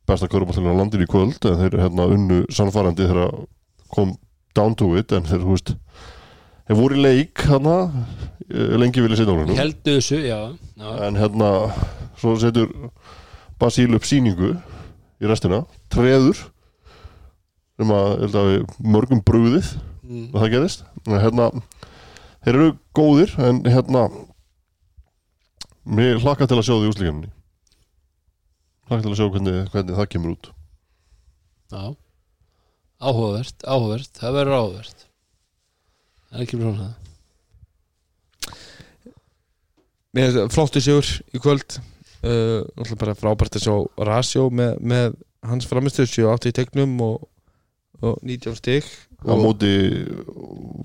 [0.09, 3.47] besta körubáltalina landinu í kvöld en þeir hérna unnu sannfærandi þegar að
[3.95, 4.17] kom
[4.57, 5.75] down to it en þeir, veist
[6.69, 7.77] þeir voru í leik hérna
[8.49, 10.41] eh, lengi vilja setja á húnum heldu þessu, já,
[10.79, 10.91] já.
[11.09, 11.51] en hérna
[12.21, 12.71] svo setur
[13.61, 14.55] Basíl upp síningu
[15.23, 15.63] í restina,
[15.95, 16.37] treður
[17.79, 19.75] sem að, að við mörgum brugðið
[20.05, 20.27] Mm.
[20.35, 21.45] og það gerist en hérna,
[22.45, 24.03] þeir eru góðir en hérna
[25.97, 27.31] mér hlakka til að sjá því úslíkjumni
[28.91, 30.51] hlakka til að sjá hvernig, hvernig það kemur út
[31.73, 31.85] já.
[33.03, 35.07] Áhugavert, áhugavert Það verður áhugavert.
[36.29, 36.93] Það er ekki svona það
[40.15, 41.77] Mér finnst það flottu sigur í kvöld.
[42.25, 42.63] Uh,
[42.97, 43.75] bara frábært að sjá
[44.07, 47.27] Rasjó með, með hans framistöð 7-8 í tegnum og,
[48.01, 48.87] og 19 stig.
[49.25, 49.73] Á móti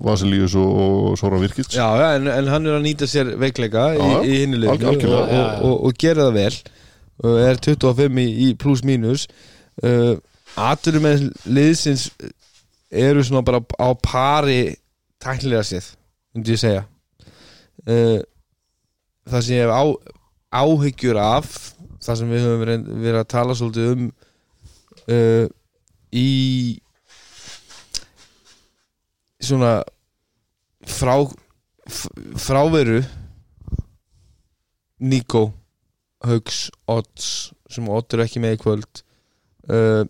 [0.00, 3.82] Vasilíus og, og Sóran Virkits Já, já en, en hann er að nýta sér veikleika
[3.92, 6.54] í, Já, í hinni liðinu alg- og, og, og, og gera það vel.
[7.20, 9.26] Og er 25 í, í pluss mínus.
[9.84, 10.16] Uh,
[10.58, 12.08] Aturum með liðsins
[12.90, 14.74] eru svona bara á pari
[15.22, 15.92] tæknilega séð
[16.34, 16.82] myndi ég segja.
[17.86, 18.20] Uh,
[19.30, 19.84] það sem ég hef á,
[20.60, 21.48] áhyggjur af
[22.00, 24.04] það sem við höfum verið, að tala svolítið um
[25.14, 25.46] uh,
[26.16, 26.28] í
[29.40, 29.80] svona
[30.90, 31.14] frá
[32.40, 33.00] fráveru
[35.00, 35.48] Nico
[36.20, 39.02] Haugs, Odds sem Odd er ekki með í kvöld
[39.72, 40.04] uh,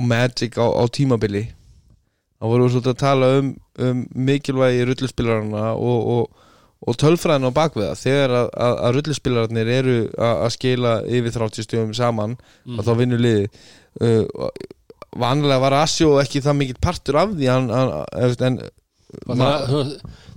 [0.00, 1.44] og Magic á, á tímabili
[2.40, 3.50] þá vorum við svolítið að tala um,
[3.84, 6.48] um mikilvægi rulluspilarana og, og,
[6.88, 11.68] og tölfræðin á bakveða þegar að, að, að rulluspilararnir eru að, að skila yfir 30
[11.68, 12.78] stjórnum saman Mm.
[12.80, 13.46] að þá vinnur liði
[14.00, 14.50] uh,
[15.20, 18.60] vanlega var Asjó ekki það mikill partur af því hann, hann, en,
[19.10, 19.78] Það, þú,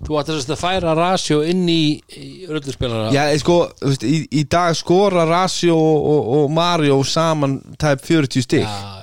[0.08, 3.58] þú ætti að færa rasjó inn í, í rulluspilara Já, eh, sko,
[4.02, 9.03] í, í dag skora Rasjó og, og, og Mario saman tæp 40 stig já, já.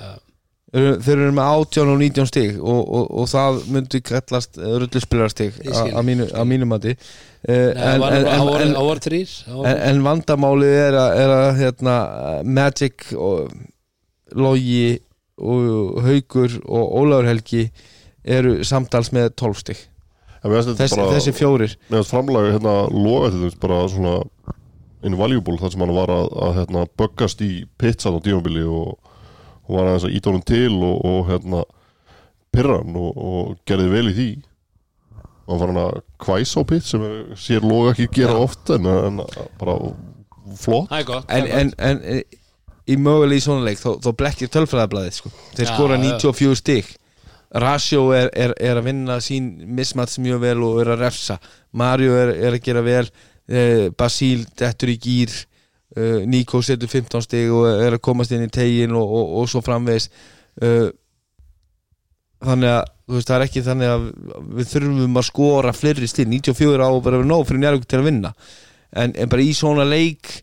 [0.71, 5.75] þeir eru með 18 og 19 stig og, og, og það myndi kallast rulluspilarstig Ég
[5.75, 6.93] skil, að mínu, mínu mati.
[7.41, 11.95] Nei, en, en, en, en, vandamálið er að, er að hérna,
[12.45, 13.51] Magic og
[14.37, 14.99] Logi
[15.41, 17.65] og Haugur og Ólafur Helgi
[18.23, 19.79] eru samtals með 12 stig.
[20.41, 21.75] Þetta þessi, bara- þessi fjórir.
[21.89, 24.15] Mér finnst framlagi hérna loga til þess bara svona
[25.05, 28.95] invaluable þar sem hann var að, að hérna, böggast í pizzan á tímabili og,
[29.71, 31.61] og var aðeins að íta honum til og, og hérna
[32.51, 34.29] pyrra hann og, og gerði vel í því.
[35.47, 38.43] Og hann var hann að kvæsa á pizz sem er, sér loga ekki gera Já.
[38.43, 39.21] oft en, en
[39.59, 39.77] bara
[40.59, 40.91] flott.
[40.91, 42.21] Er gott en, en, en e,
[42.91, 45.31] í mögulega í svona leik þá, þá blekkir tölfræðablaðið sko.
[45.55, 46.03] þeir Já, skora já.
[46.19, 46.91] 94 stig.
[47.61, 51.39] Rasjó er, er, er að vinna sín mismats mjög vel og er að refsa.
[51.75, 53.05] Mario er, er að gera vel.
[53.51, 55.33] Eh, Basíl dettur í gýr
[55.95, 59.51] eh, Nico setur 15 stig og er að komast inn í tegin og, og, og
[59.51, 60.09] svo framvegis.
[60.61, 60.89] Eh,
[62.41, 62.81] þannig að
[63.11, 64.09] veist, það er ekki þannig að
[64.57, 66.31] við þurfum að skora fleiri stig.
[66.31, 68.33] 94 á að vera nóg fyrir njárvík til að vinna.
[68.91, 70.41] En, en bara í svona leik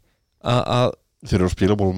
[0.49, 0.95] að
[1.27, 1.91] þeir eru að spila bara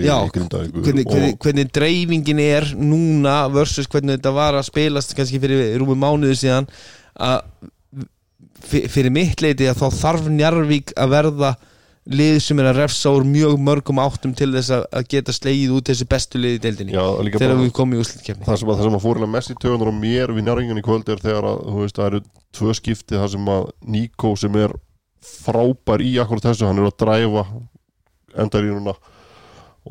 [0.00, 5.12] Já, í grindavíku hvernig, hvernig, hvernig dreifingin er núna versus hvernig þetta var að spilast
[5.16, 6.68] kannski fyrir rúmi mánuðu síðan
[7.12, 7.42] að
[8.64, 11.50] fyrir mitt leiti að þá þarf Njarvík að verða
[12.04, 15.76] lið sem er að refsa úr mjög mörgum áttum til þess að, að geta slegið
[15.78, 16.96] út þessi bestu lið í deildinni.
[16.96, 17.04] Já,
[17.38, 19.94] þegar við komum í úslitkefni það sem að, að fór hérna mest í tögunar á
[19.96, 22.20] mér við njárvíðan í kvöld er þegar að þú veist, það eru
[22.58, 24.76] tvö skipti það sem að Níko sem er
[25.24, 27.46] frábær í akkur þessu, hann er að dræfa
[28.44, 28.94] endarínuna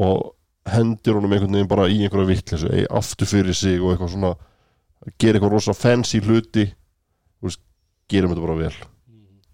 [0.03, 0.23] og
[0.69, 4.34] hendir honum einhvern veginn bara í einhverja vittlesu, ei, aftur fyrir sig og eitthvað svona,
[5.18, 6.69] gera eitthvað rosa fancy hluti
[7.44, 7.64] veist,
[8.11, 8.93] gerum þetta bara vel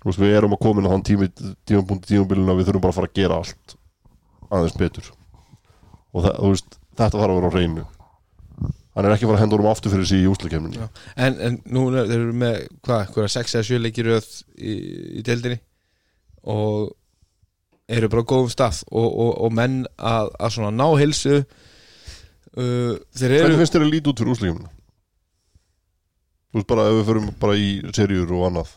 [0.05, 1.29] veist, við erum að koma inn á þann tími
[1.67, 3.77] tímapunkti tímabilina, við þurfum bara að fara að gera allt
[4.49, 5.09] aðeins betur.
[6.13, 7.87] Og það, veist, þetta þarf að vera á reynu
[8.99, 10.87] hann er ekki að fara að henda honum aftur fyrir sig í úslakefninu Já.
[11.23, 12.55] en, en nú er, þeir eru með
[12.85, 14.73] hvað, hvað, 6 eða 7 leikir í,
[15.19, 15.59] í deildinni?
[16.49, 16.89] Og
[17.89, 18.81] eru bara góðum stað.
[18.91, 23.87] Og, og, og menn að, að svona ná hilsu uh, þeir eru hvernig finnst þér
[23.87, 24.75] að líti út fyrir úslakefninu?
[26.49, 28.73] þú veist bara ef við förum bara í serjur og annað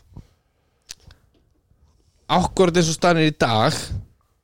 [2.29, 3.73] akkurat eins og stannir í dag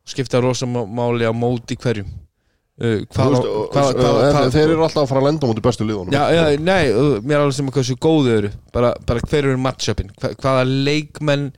[0.10, 2.08] skipta rosa má- máli á móti hverjum.
[2.80, 5.64] Uh, hvað, veist, hvað, hvað, hvað, hvað, Þeir eru alltaf að fara að lenda móti
[5.66, 6.14] bestu liðunum.
[6.16, 8.52] Já, já, nei, uh, mér er alveg sem að hversu góðu eru.
[8.74, 10.14] Bara, bara hver eru matchupin?
[10.22, 11.50] Hva, hvaða leikmenn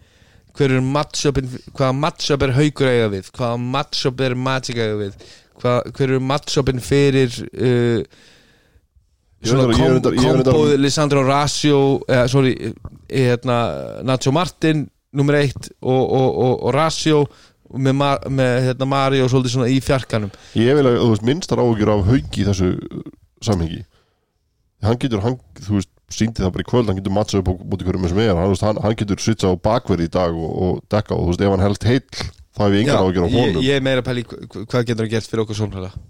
[0.57, 3.29] hver eru matchupin hvaða matchup er haugur eiga við?
[3.37, 5.13] Hvaða matchup er magic eiga við?
[5.61, 8.01] Hvað, hver eru matchupin fyrir uh,
[9.45, 12.55] svona kom, reyndar- ég reyndar- komboð Lisandro Rasio eh, sorry,
[13.09, 13.59] hérna
[14.05, 14.87] Nacho Martin
[15.17, 17.21] nummer eitt og, og, og, og Rasio
[17.71, 20.31] með, Ma, með hérna, Mario svolítið svona í fjarkanum.
[20.59, 23.01] Ég vil að, þú veist, minnstar áhugjur af haugi í þessu uh,
[23.45, 23.81] samhengi.
[24.83, 27.53] Hann getur, hann, þú veist, síndi það bara í kvöld Hann getur matchað upp á
[27.71, 28.35] múti hverjum sem er.
[28.35, 31.43] Hann, hann, hann getur switchað á bakverði í dag og, og dekka og þú veist,
[31.45, 33.63] ef hann held heill þá hef ég engan áhugjur af ég, honum.
[33.63, 36.07] ég er meira pæli hvað getur hann gert fyrir okkur sóknarlega?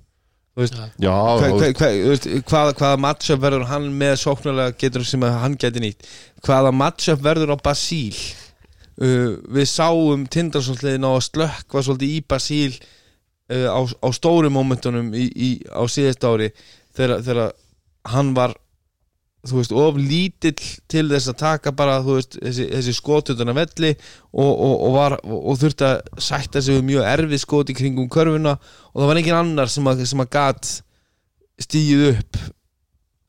[0.99, 4.73] Já, Hva, þú hva, veist, hva, þú veist, hvaða, hvaða matchup verður hann með sóknarlega
[4.81, 6.09] getur sem hann geti nýtt?
[6.43, 8.17] Hvaða matchup verður á Basíl
[9.01, 15.13] uh, við sáum Tindarsónsliðin á að slökkva svolítið í Basíl uh, á, á stóru momentunum
[15.17, 16.51] í, í, á síðast ári
[16.95, 17.55] þegar, þegar
[18.11, 18.55] hann var
[19.47, 23.91] þú veist, of lítill til þess að taka bara, þú veist, þessi, þessi skotutuna velli
[23.95, 28.09] og, og, og, var, og, þurfti að sætta sig við mjög erfið skot í kringum
[28.11, 30.73] körfuna og það var engin annar sem að, sem að gat
[31.61, 32.41] stíð upp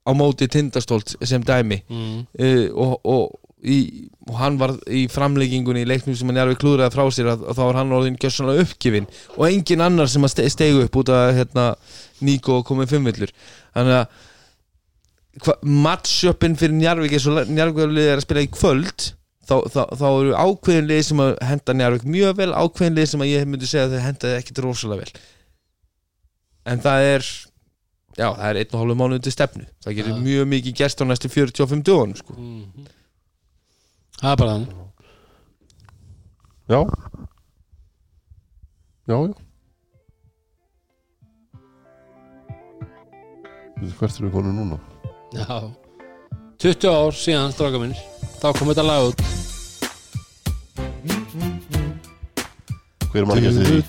[0.03, 2.21] á móti tindastólt sem dæmi mm.
[2.43, 3.79] uh, og, og, í,
[4.27, 7.45] og hann var í framleggingunni í leiknum sem hann er við klúðraði frá sér að,
[7.47, 9.07] að þá var hann orðin gjössanlega uppgifin
[9.37, 11.67] og engin annar sem að ste- stegu upp út af hérna,
[12.23, 13.33] Níko komið fimmvillur
[13.75, 14.07] þannig að
[15.65, 19.07] matchupin fyrir Njarvík eins og Njarvík er að spila í kvöld
[19.49, 23.25] þá, þá, þá eru ákveðin lið sem að henda Njarvík mjög vel ákveðin lið sem
[23.25, 25.23] að ég myndi segja að þau henda ekkit rosalega vel
[26.73, 27.25] en það er
[28.21, 30.21] já, það er einn og hálfu mánuð til stefnu það getur Já.
[30.29, 32.37] mjög mikið gerst á næstu 45 dögunum sko.
[32.37, 32.91] Mhm.
[34.21, 34.73] Það er bara þannig.
[36.73, 36.81] Já.
[39.09, 39.35] Já, já.
[43.77, 44.77] Þú veist, Hvert eru við konum núna?
[45.35, 45.57] Já.
[46.63, 47.99] 20 ár síðan, stráka minnir
[48.39, 49.23] Þá kom þetta lag út.
[53.13, 53.81] Hver mann ekki því?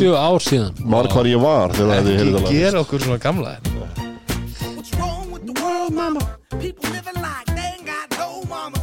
[0.00, 0.72] 20 ár síðan.
[0.90, 3.52] Mann hvar ég var þegar þið heyrið að ekki lag gera okkur svona gamla
[4.74, 6.20] What's wrong with the world, mama?
[6.58, 8.75] People living like they ain't got no mamas.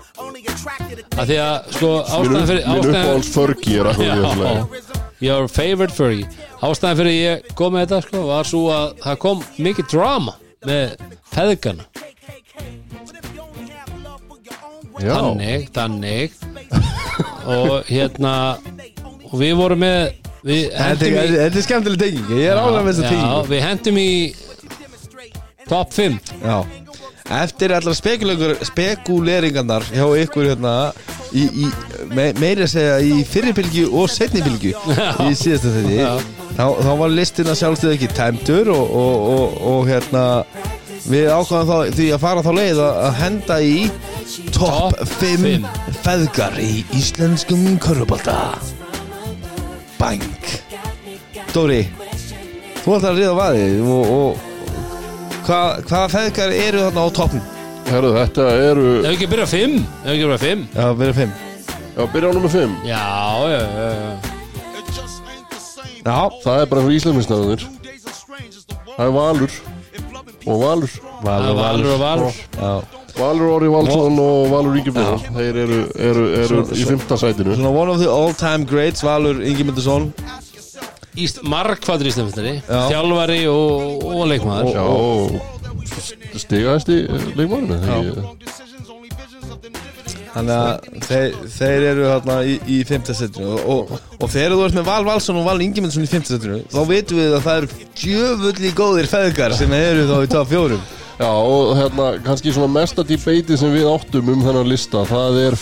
[0.00, 4.82] Að Því að, sko, ástæðan fyrir minn uppáhalds förgi er akkur í þessu lagi.
[5.20, 6.22] Your favorite furry
[6.64, 10.34] Ástæðan fyrir ég kom með þetta, sko Var svo að það kom mikið drama
[10.68, 10.94] Með
[11.32, 11.86] feðgana.
[15.00, 16.34] Já, Þannig, þannig.
[17.48, 18.34] Og hérna
[19.30, 20.00] Og við vorum með
[20.44, 22.28] Við Þetta hendum er, í þetta er skemmtileg tenging.
[22.32, 23.48] Ég er ánægð með þessa Já, tenging.
[23.50, 24.10] við hendum í
[25.70, 26.79] Top 5 Já
[27.30, 30.74] Eftir allar spekuleringarnar hjá ykkur hérna
[31.30, 31.68] í, í,
[32.10, 34.74] me, meira að segja í fyrirbylgju og setnibylgju
[35.28, 36.00] í síðasta þetti
[36.56, 40.24] þá, þá var listin að sjálfstöð ekki tæmdur og, og, og, og hérna
[41.06, 43.76] við ákvæðum þá því að fara þá leið að henda í
[44.54, 45.64] top Top 5 fimm.
[46.04, 48.36] feðgar í íslenskum körfubolta.
[50.00, 50.22] Bang.
[51.54, 51.82] Dóri
[52.80, 54.46] þú ætlar að ríða vaðið og
[55.50, 57.40] hvað, hvaða feðgar eru þarna á toppn?
[57.90, 61.16] herru, þetta eru Ef ekki að byrja 5 Ef ekki að byrja 5 Já, verið
[61.20, 61.32] fimm.
[61.96, 63.00] Já, byrja á nummer 5 Já,
[63.50, 64.12] já, já, já.
[66.00, 67.64] Já, Það er bara fyrir íslensminnstæðanir
[68.94, 69.52] Það er Valur.
[70.50, 70.92] Og Valur.
[71.20, 72.38] Er Valur og Valur.
[72.56, 72.70] Já.
[73.20, 75.78] Valur Orri Valsson og Valur Ingebrigðan Þeir eru,
[76.10, 77.56] eru, eru Svo- í fymta sætinu.
[77.58, 79.66] Svona one of the all time greats Valur Ingi
[82.10, 82.80] Íslandmestari Já.
[82.90, 84.78] Þjálfari og, og leikmaður.
[84.84, 85.40] Og
[86.38, 88.20] stigaðist í þegar
[90.30, 94.76] Þannig að þeir, þeir eru þarna í, í fimmtasettinu og, og, og þegar þú ert
[94.78, 97.88] með Val Valsson og Val Ingi Myndarsson í fimmtasettinu þá veitum við að það eru
[98.04, 100.84] djöfulli góðir feðgar sem eru þá í top fjórum.
[101.20, 105.56] Já, og hérna, kannski svona mesta debate sem við áttum um þennan lista Það er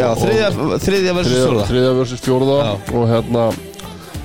[0.00, 0.48] já, þriðja,
[0.86, 2.70] þriðja versus fjóla þriðja versus fjórða Já.
[2.96, 3.42] Og hérna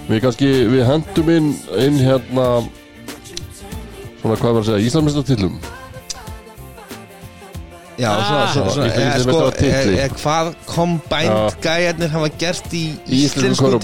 [0.10, 1.52] Við kannski, við hendum inn
[1.82, 2.48] Inn hérna
[4.22, 5.60] Svona hvað var að segja, Íslandsmestartillum
[8.02, 8.54] Já, svona, Ah.
[8.54, 9.98] svona, svona Í fyrsta eða, sko, meistaratitli.
[10.02, 11.50] eða, hvað combined Já.
[11.66, 13.80] gæjarnir hafa gert í íslensku íslensku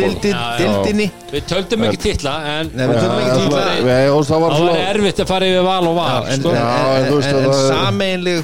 [0.57, 3.61] deildinni Við töldum ekki titla En Nei, við töldum ekki Já, titla.
[3.61, 6.39] svona- Nei, og það var svona erfitt að fara yfir val og val en, en,
[6.63, 8.43] að en það sameinleg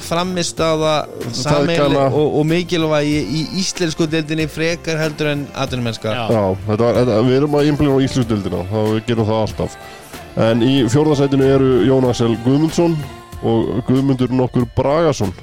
[1.34, 5.48] sameinleg og, og mikilvægi í íslensku deildinni frekar heldur en
[6.94, 9.78] þetta, við erum að implina á Íslandsdildina þá við gerum það alltaf
[10.36, 12.36] En í fjórðasætinu eru Jónas L.
[12.46, 12.96] Guðmundsson
[13.44, 15.34] og Guðmundur nokkur Bragason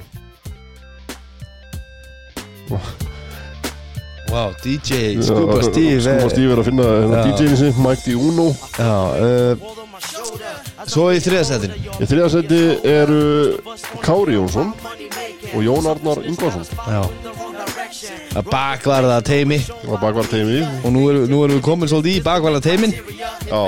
[4.31, 7.23] Wow, DJ Scuba Steve Scuba eh, Steve er að finna Já.
[7.27, 8.45] DJ-ni sin, Mike Di Uno.
[8.77, 9.79] Já, uh,
[10.87, 13.19] Svo í þriðasettin Í þriðasetti eru
[14.05, 14.71] Kári Jónsson
[15.51, 16.63] og Jón Arnar Ingvarsson.
[16.87, 17.01] Já.
[18.39, 19.57] Að bakvarða teimi
[19.89, 22.95] og bakvar teimi Og nú erum, nú erum við komin svolítið í bakvarða teimin
[23.49, 23.63] Já.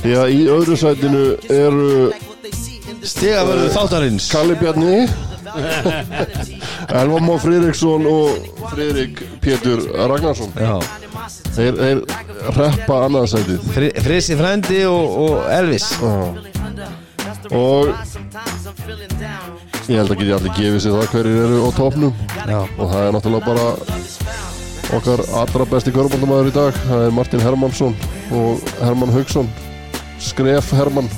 [0.00, 2.10] Að í öðru sætinu eru
[3.00, 4.26] Stiga verður þáttarins.
[4.28, 4.96] Kalli Bjarni
[7.00, 10.52] Elva Má Friðriksson og Friðrik Pétur Ragnarsson.
[10.58, 10.76] Já.
[11.54, 12.02] Þeir, þeir
[12.56, 15.88] reppa annað sætið Fri, Frisi frændi og, og Elvis.
[17.50, 17.90] Og
[19.90, 22.12] ég held að geti allir gefið sér það hverjir eru á topnum
[22.46, 22.60] Já.
[22.62, 23.66] Og það er náttúrulega bara
[24.98, 26.78] okkar allra besti körbáldamaður í dag.
[26.86, 27.98] Það er Martin Hermansson
[28.34, 29.50] og Herman Haugsson
[30.20, 31.08] Skref Herman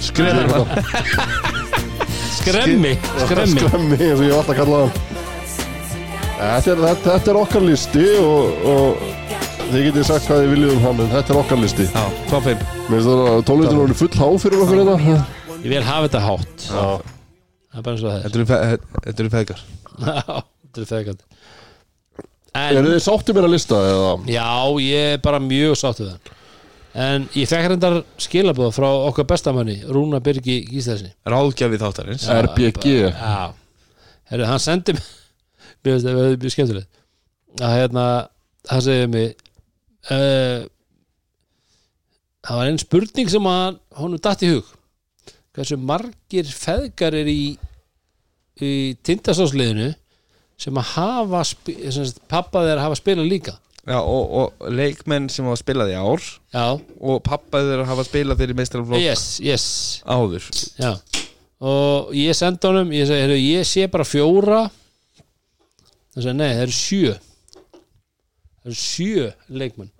[0.00, 1.56] Skrifa Skremmi
[2.50, 2.92] Skremmi
[3.24, 3.96] Skremmi.
[4.00, 4.92] Eins og ég hef alltaf kallað hann.
[6.40, 9.02] Þetta er, þetta, þetta er okkar listi og, og
[9.70, 11.86] þið getið sagt hvað þið viljið um hann en þetta er okkar listi.
[11.92, 15.18] Já, top 5 Mér finnst það að tónlistin er full há fyrir okkur þetta
[15.60, 16.64] Ég vil hafa þetta hátt.
[16.70, 16.86] Já,
[17.70, 18.22] Það er bara eins og það er.
[18.24, 19.60] Þetta eru fe- þetta eru feðgar.
[20.08, 20.40] Já,
[20.70, 21.26] Þetta er þegar eru
[22.60, 24.10] En þið sáttið mér að lista eða?
[24.32, 24.48] Já,
[24.82, 26.32] ég er bara mjög sáttu það
[26.98, 32.24] En ég fekk reyndar skilabóð frá okkar bestamanni Rúna Birgi Gíslæsni Ráðgjafi þáttarins.
[32.34, 33.52] RBG Já
[34.30, 35.06] Herru, hann sendi mig
[35.84, 36.98] Mér finnst það mjög skemmtilegt.
[37.64, 38.02] Að hérna,
[38.68, 39.30] hann segir mig
[40.12, 40.66] uh,
[42.44, 44.68] það var einn spurning sem að honum datt í hug.
[45.56, 47.40] Hversu margir feðgar er í
[48.60, 48.70] í
[49.08, 49.88] tindastóðsliðinu
[50.60, 53.54] sem að hafa spi- sem sagt, pappa þeir hafa spilað líka
[53.88, 56.20] Já, og, og leikmenn sem hafa spilað í ár
[56.52, 59.64] já, og pappa þeirra hafa spilað fyrir meistaraflokk yes, yes.
[60.04, 60.44] áður.
[60.76, 60.90] Já.
[61.64, 64.60] og ég sendi honum ég segi, heyrðu, ég sé bara fjóra.
[66.12, 67.16] Það segi, nei, það eru sjö.
[68.60, 69.26] Það eru sjö
[69.62, 69.92] leikmenn.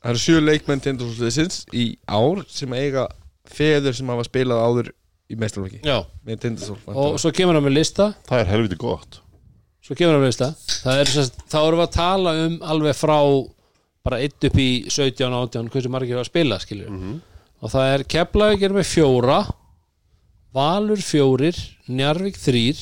[0.00, 3.10] Það eru sjö leikmenn tindastóðsliðsins í ár sem eiga
[3.50, 4.94] feður sem hafa spilað áður
[5.28, 5.84] í meistaraflokki.
[5.84, 8.14] Já, með tindastóð og svo kemur hann með lista.
[8.30, 9.26] Það er helviti gott
[9.90, 11.00] svo kemur hann með lista það.
[11.02, 11.08] Er,
[11.50, 13.16] þá erum við að tala um alveg frá
[14.06, 16.92] bara 1 upp í 17, 18 hversu margir er að spila skilur.
[17.60, 19.40] Og það er Keflavík með fjóra
[20.54, 21.58] Valur fjórir
[21.90, 22.78] Njarvík þrýr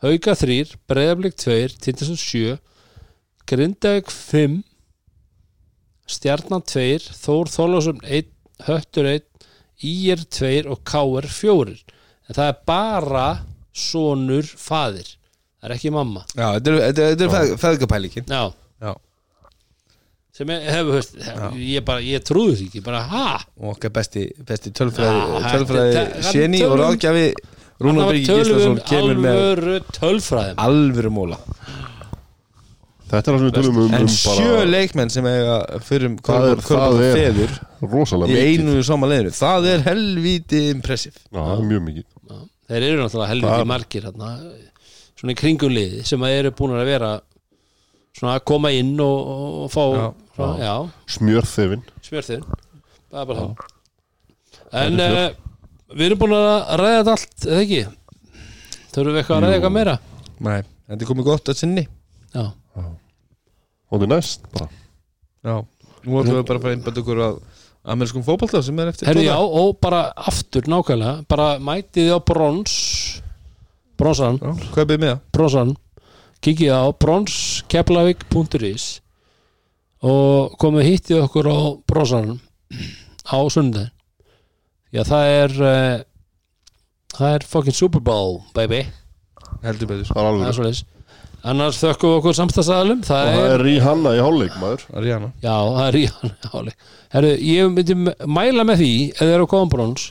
[0.00, 2.56] Hauka þrýr, Breiðablík tveir Tindastóð sjö
[3.48, 4.62] Grindavík fimm
[6.08, 8.32] Stjarnan tveir Þór Þólasum einn,
[8.64, 9.28] Höttur einn
[9.84, 11.84] Ír tveir og Káir fjórir.
[12.26, 13.26] En það er bara
[13.70, 15.12] sonur faðir
[15.68, 16.24] það er ekki mamma.
[16.32, 18.26] Já, þetta eru- þetta eru- þetta eru feð, feðgapælingin.
[18.32, 18.42] Já,
[18.82, 18.94] Já,
[20.38, 21.14] sem ég hef, höfst,
[21.58, 26.60] ég bara, ég trúði því ekki bara, ha, og okkar besti, besti tölfræði, tölfræði séni
[26.66, 27.32] og ráðgjafi
[27.78, 31.36] Rúnar tölum Gíslason um kemur með alvöru tölfræðum alvöru móla.
[33.08, 35.54] Þetta er það sem við tölum um, En um sjö bara leikmenn sem eiga
[35.86, 37.54] fyrir er- það er- feður
[38.28, 42.04] í einu og sama leiðinu Það er helvíti impressiv Já, það er mjög mikið.
[42.68, 44.32] Þeir eru náttúrulega helviti Það- margir hérna,
[45.18, 47.10] svona í kringum liði sem að eru búin að vera
[48.18, 49.32] svona að koma inn og,
[49.64, 50.06] og fá Já.
[50.36, 50.74] svona, já,
[51.16, 53.76] Smjörþefin smjörþinn það er bara það
[54.82, 55.20] en uh,
[55.94, 56.48] við erum búin að
[56.82, 57.82] ræða þetta allt, eða ekki?
[58.92, 59.94] Þurfum við eitthvað að ræða eitthvað meira?
[60.44, 60.58] Nei,
[60.88, 61.84] þetta er komið gott að sinni.
[62.34, 62.44] Já,
[63.88, 64.66] Og er næst bara.
[65.46, 65.54] Já,
[66.04, 67.38] nú ætlum við bara að fara einbætt okkur að
[67.88, 72.18] amerískum fótbolta sem er eftir herru tvo já, og bara aftur nákvæmlega, bara mætið á
[72.20, 72.74] brons
[73.98, 74.40] bronsan.
[74.42, 75.20] Með það?
[75.34, 75.74] bronsan.
[76.44, 78.88] Kikið á bronskeflavík.is
[80.06, 81.58] og komið hittið okkur á
[81.90, 82.36] bronsan
[83.26, 83.90] á sundaginn
[84.94, 85.96] já það er uh,
[87.16, 88.84] það er fucking Super Bowl baby,
[89.64, 90.12] Heldur betur.
[90.12, 90.84] Það er er svolítið
[91.48, 94.86] annars þökkum við okkur samstagsaðalum Og það það er, Rihanna í hálfleik maður.
[94.98, 96.70] Ariana já það er í hann
[97.14, 97.98] herru, ég myndi
[98.38, 100.08] mæla með því ef þið eru að koma á brons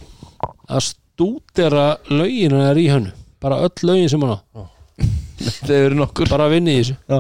[0.67, 4.61] að stúdera löginu er í hannu bara öll lögin sem hann á.
[5.67, 6.29] Þeir eru nokkur.
[6.31, 6.95] Bara að vinna í þessu.
[7.07, 7.19] Já.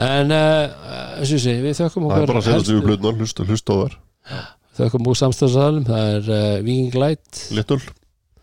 [0.00, 3.16] en uh, eins og ég segi, við þökkum Það er bara að helstu- við blöðnar,
[3.20, 3.96] hlusta, hlusta á þær.
[4.80, 7.80] Þökkum úr samstæðsalum það er uh, Viking Light, Little.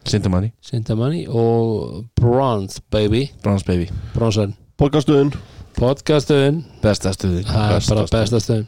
[0.07, 3.23] Sindamanni Sindamanni og Bronze Baby.
[3.43, 3.89] Browns Baby.
[4.13, 5.33] Bronzan, Podcastuðin
[5.77, 8.13] podcastuðin Besta stuði það er bara stöðin.
[8.13, 8.67] besta stöðin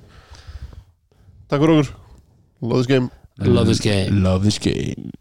[1.49, 1.93] Takk fyrir okkur.
[2.61, 3.07] Love this game.
[3.39, 4.19] Love this game.
[4.25, 5.11] Love this game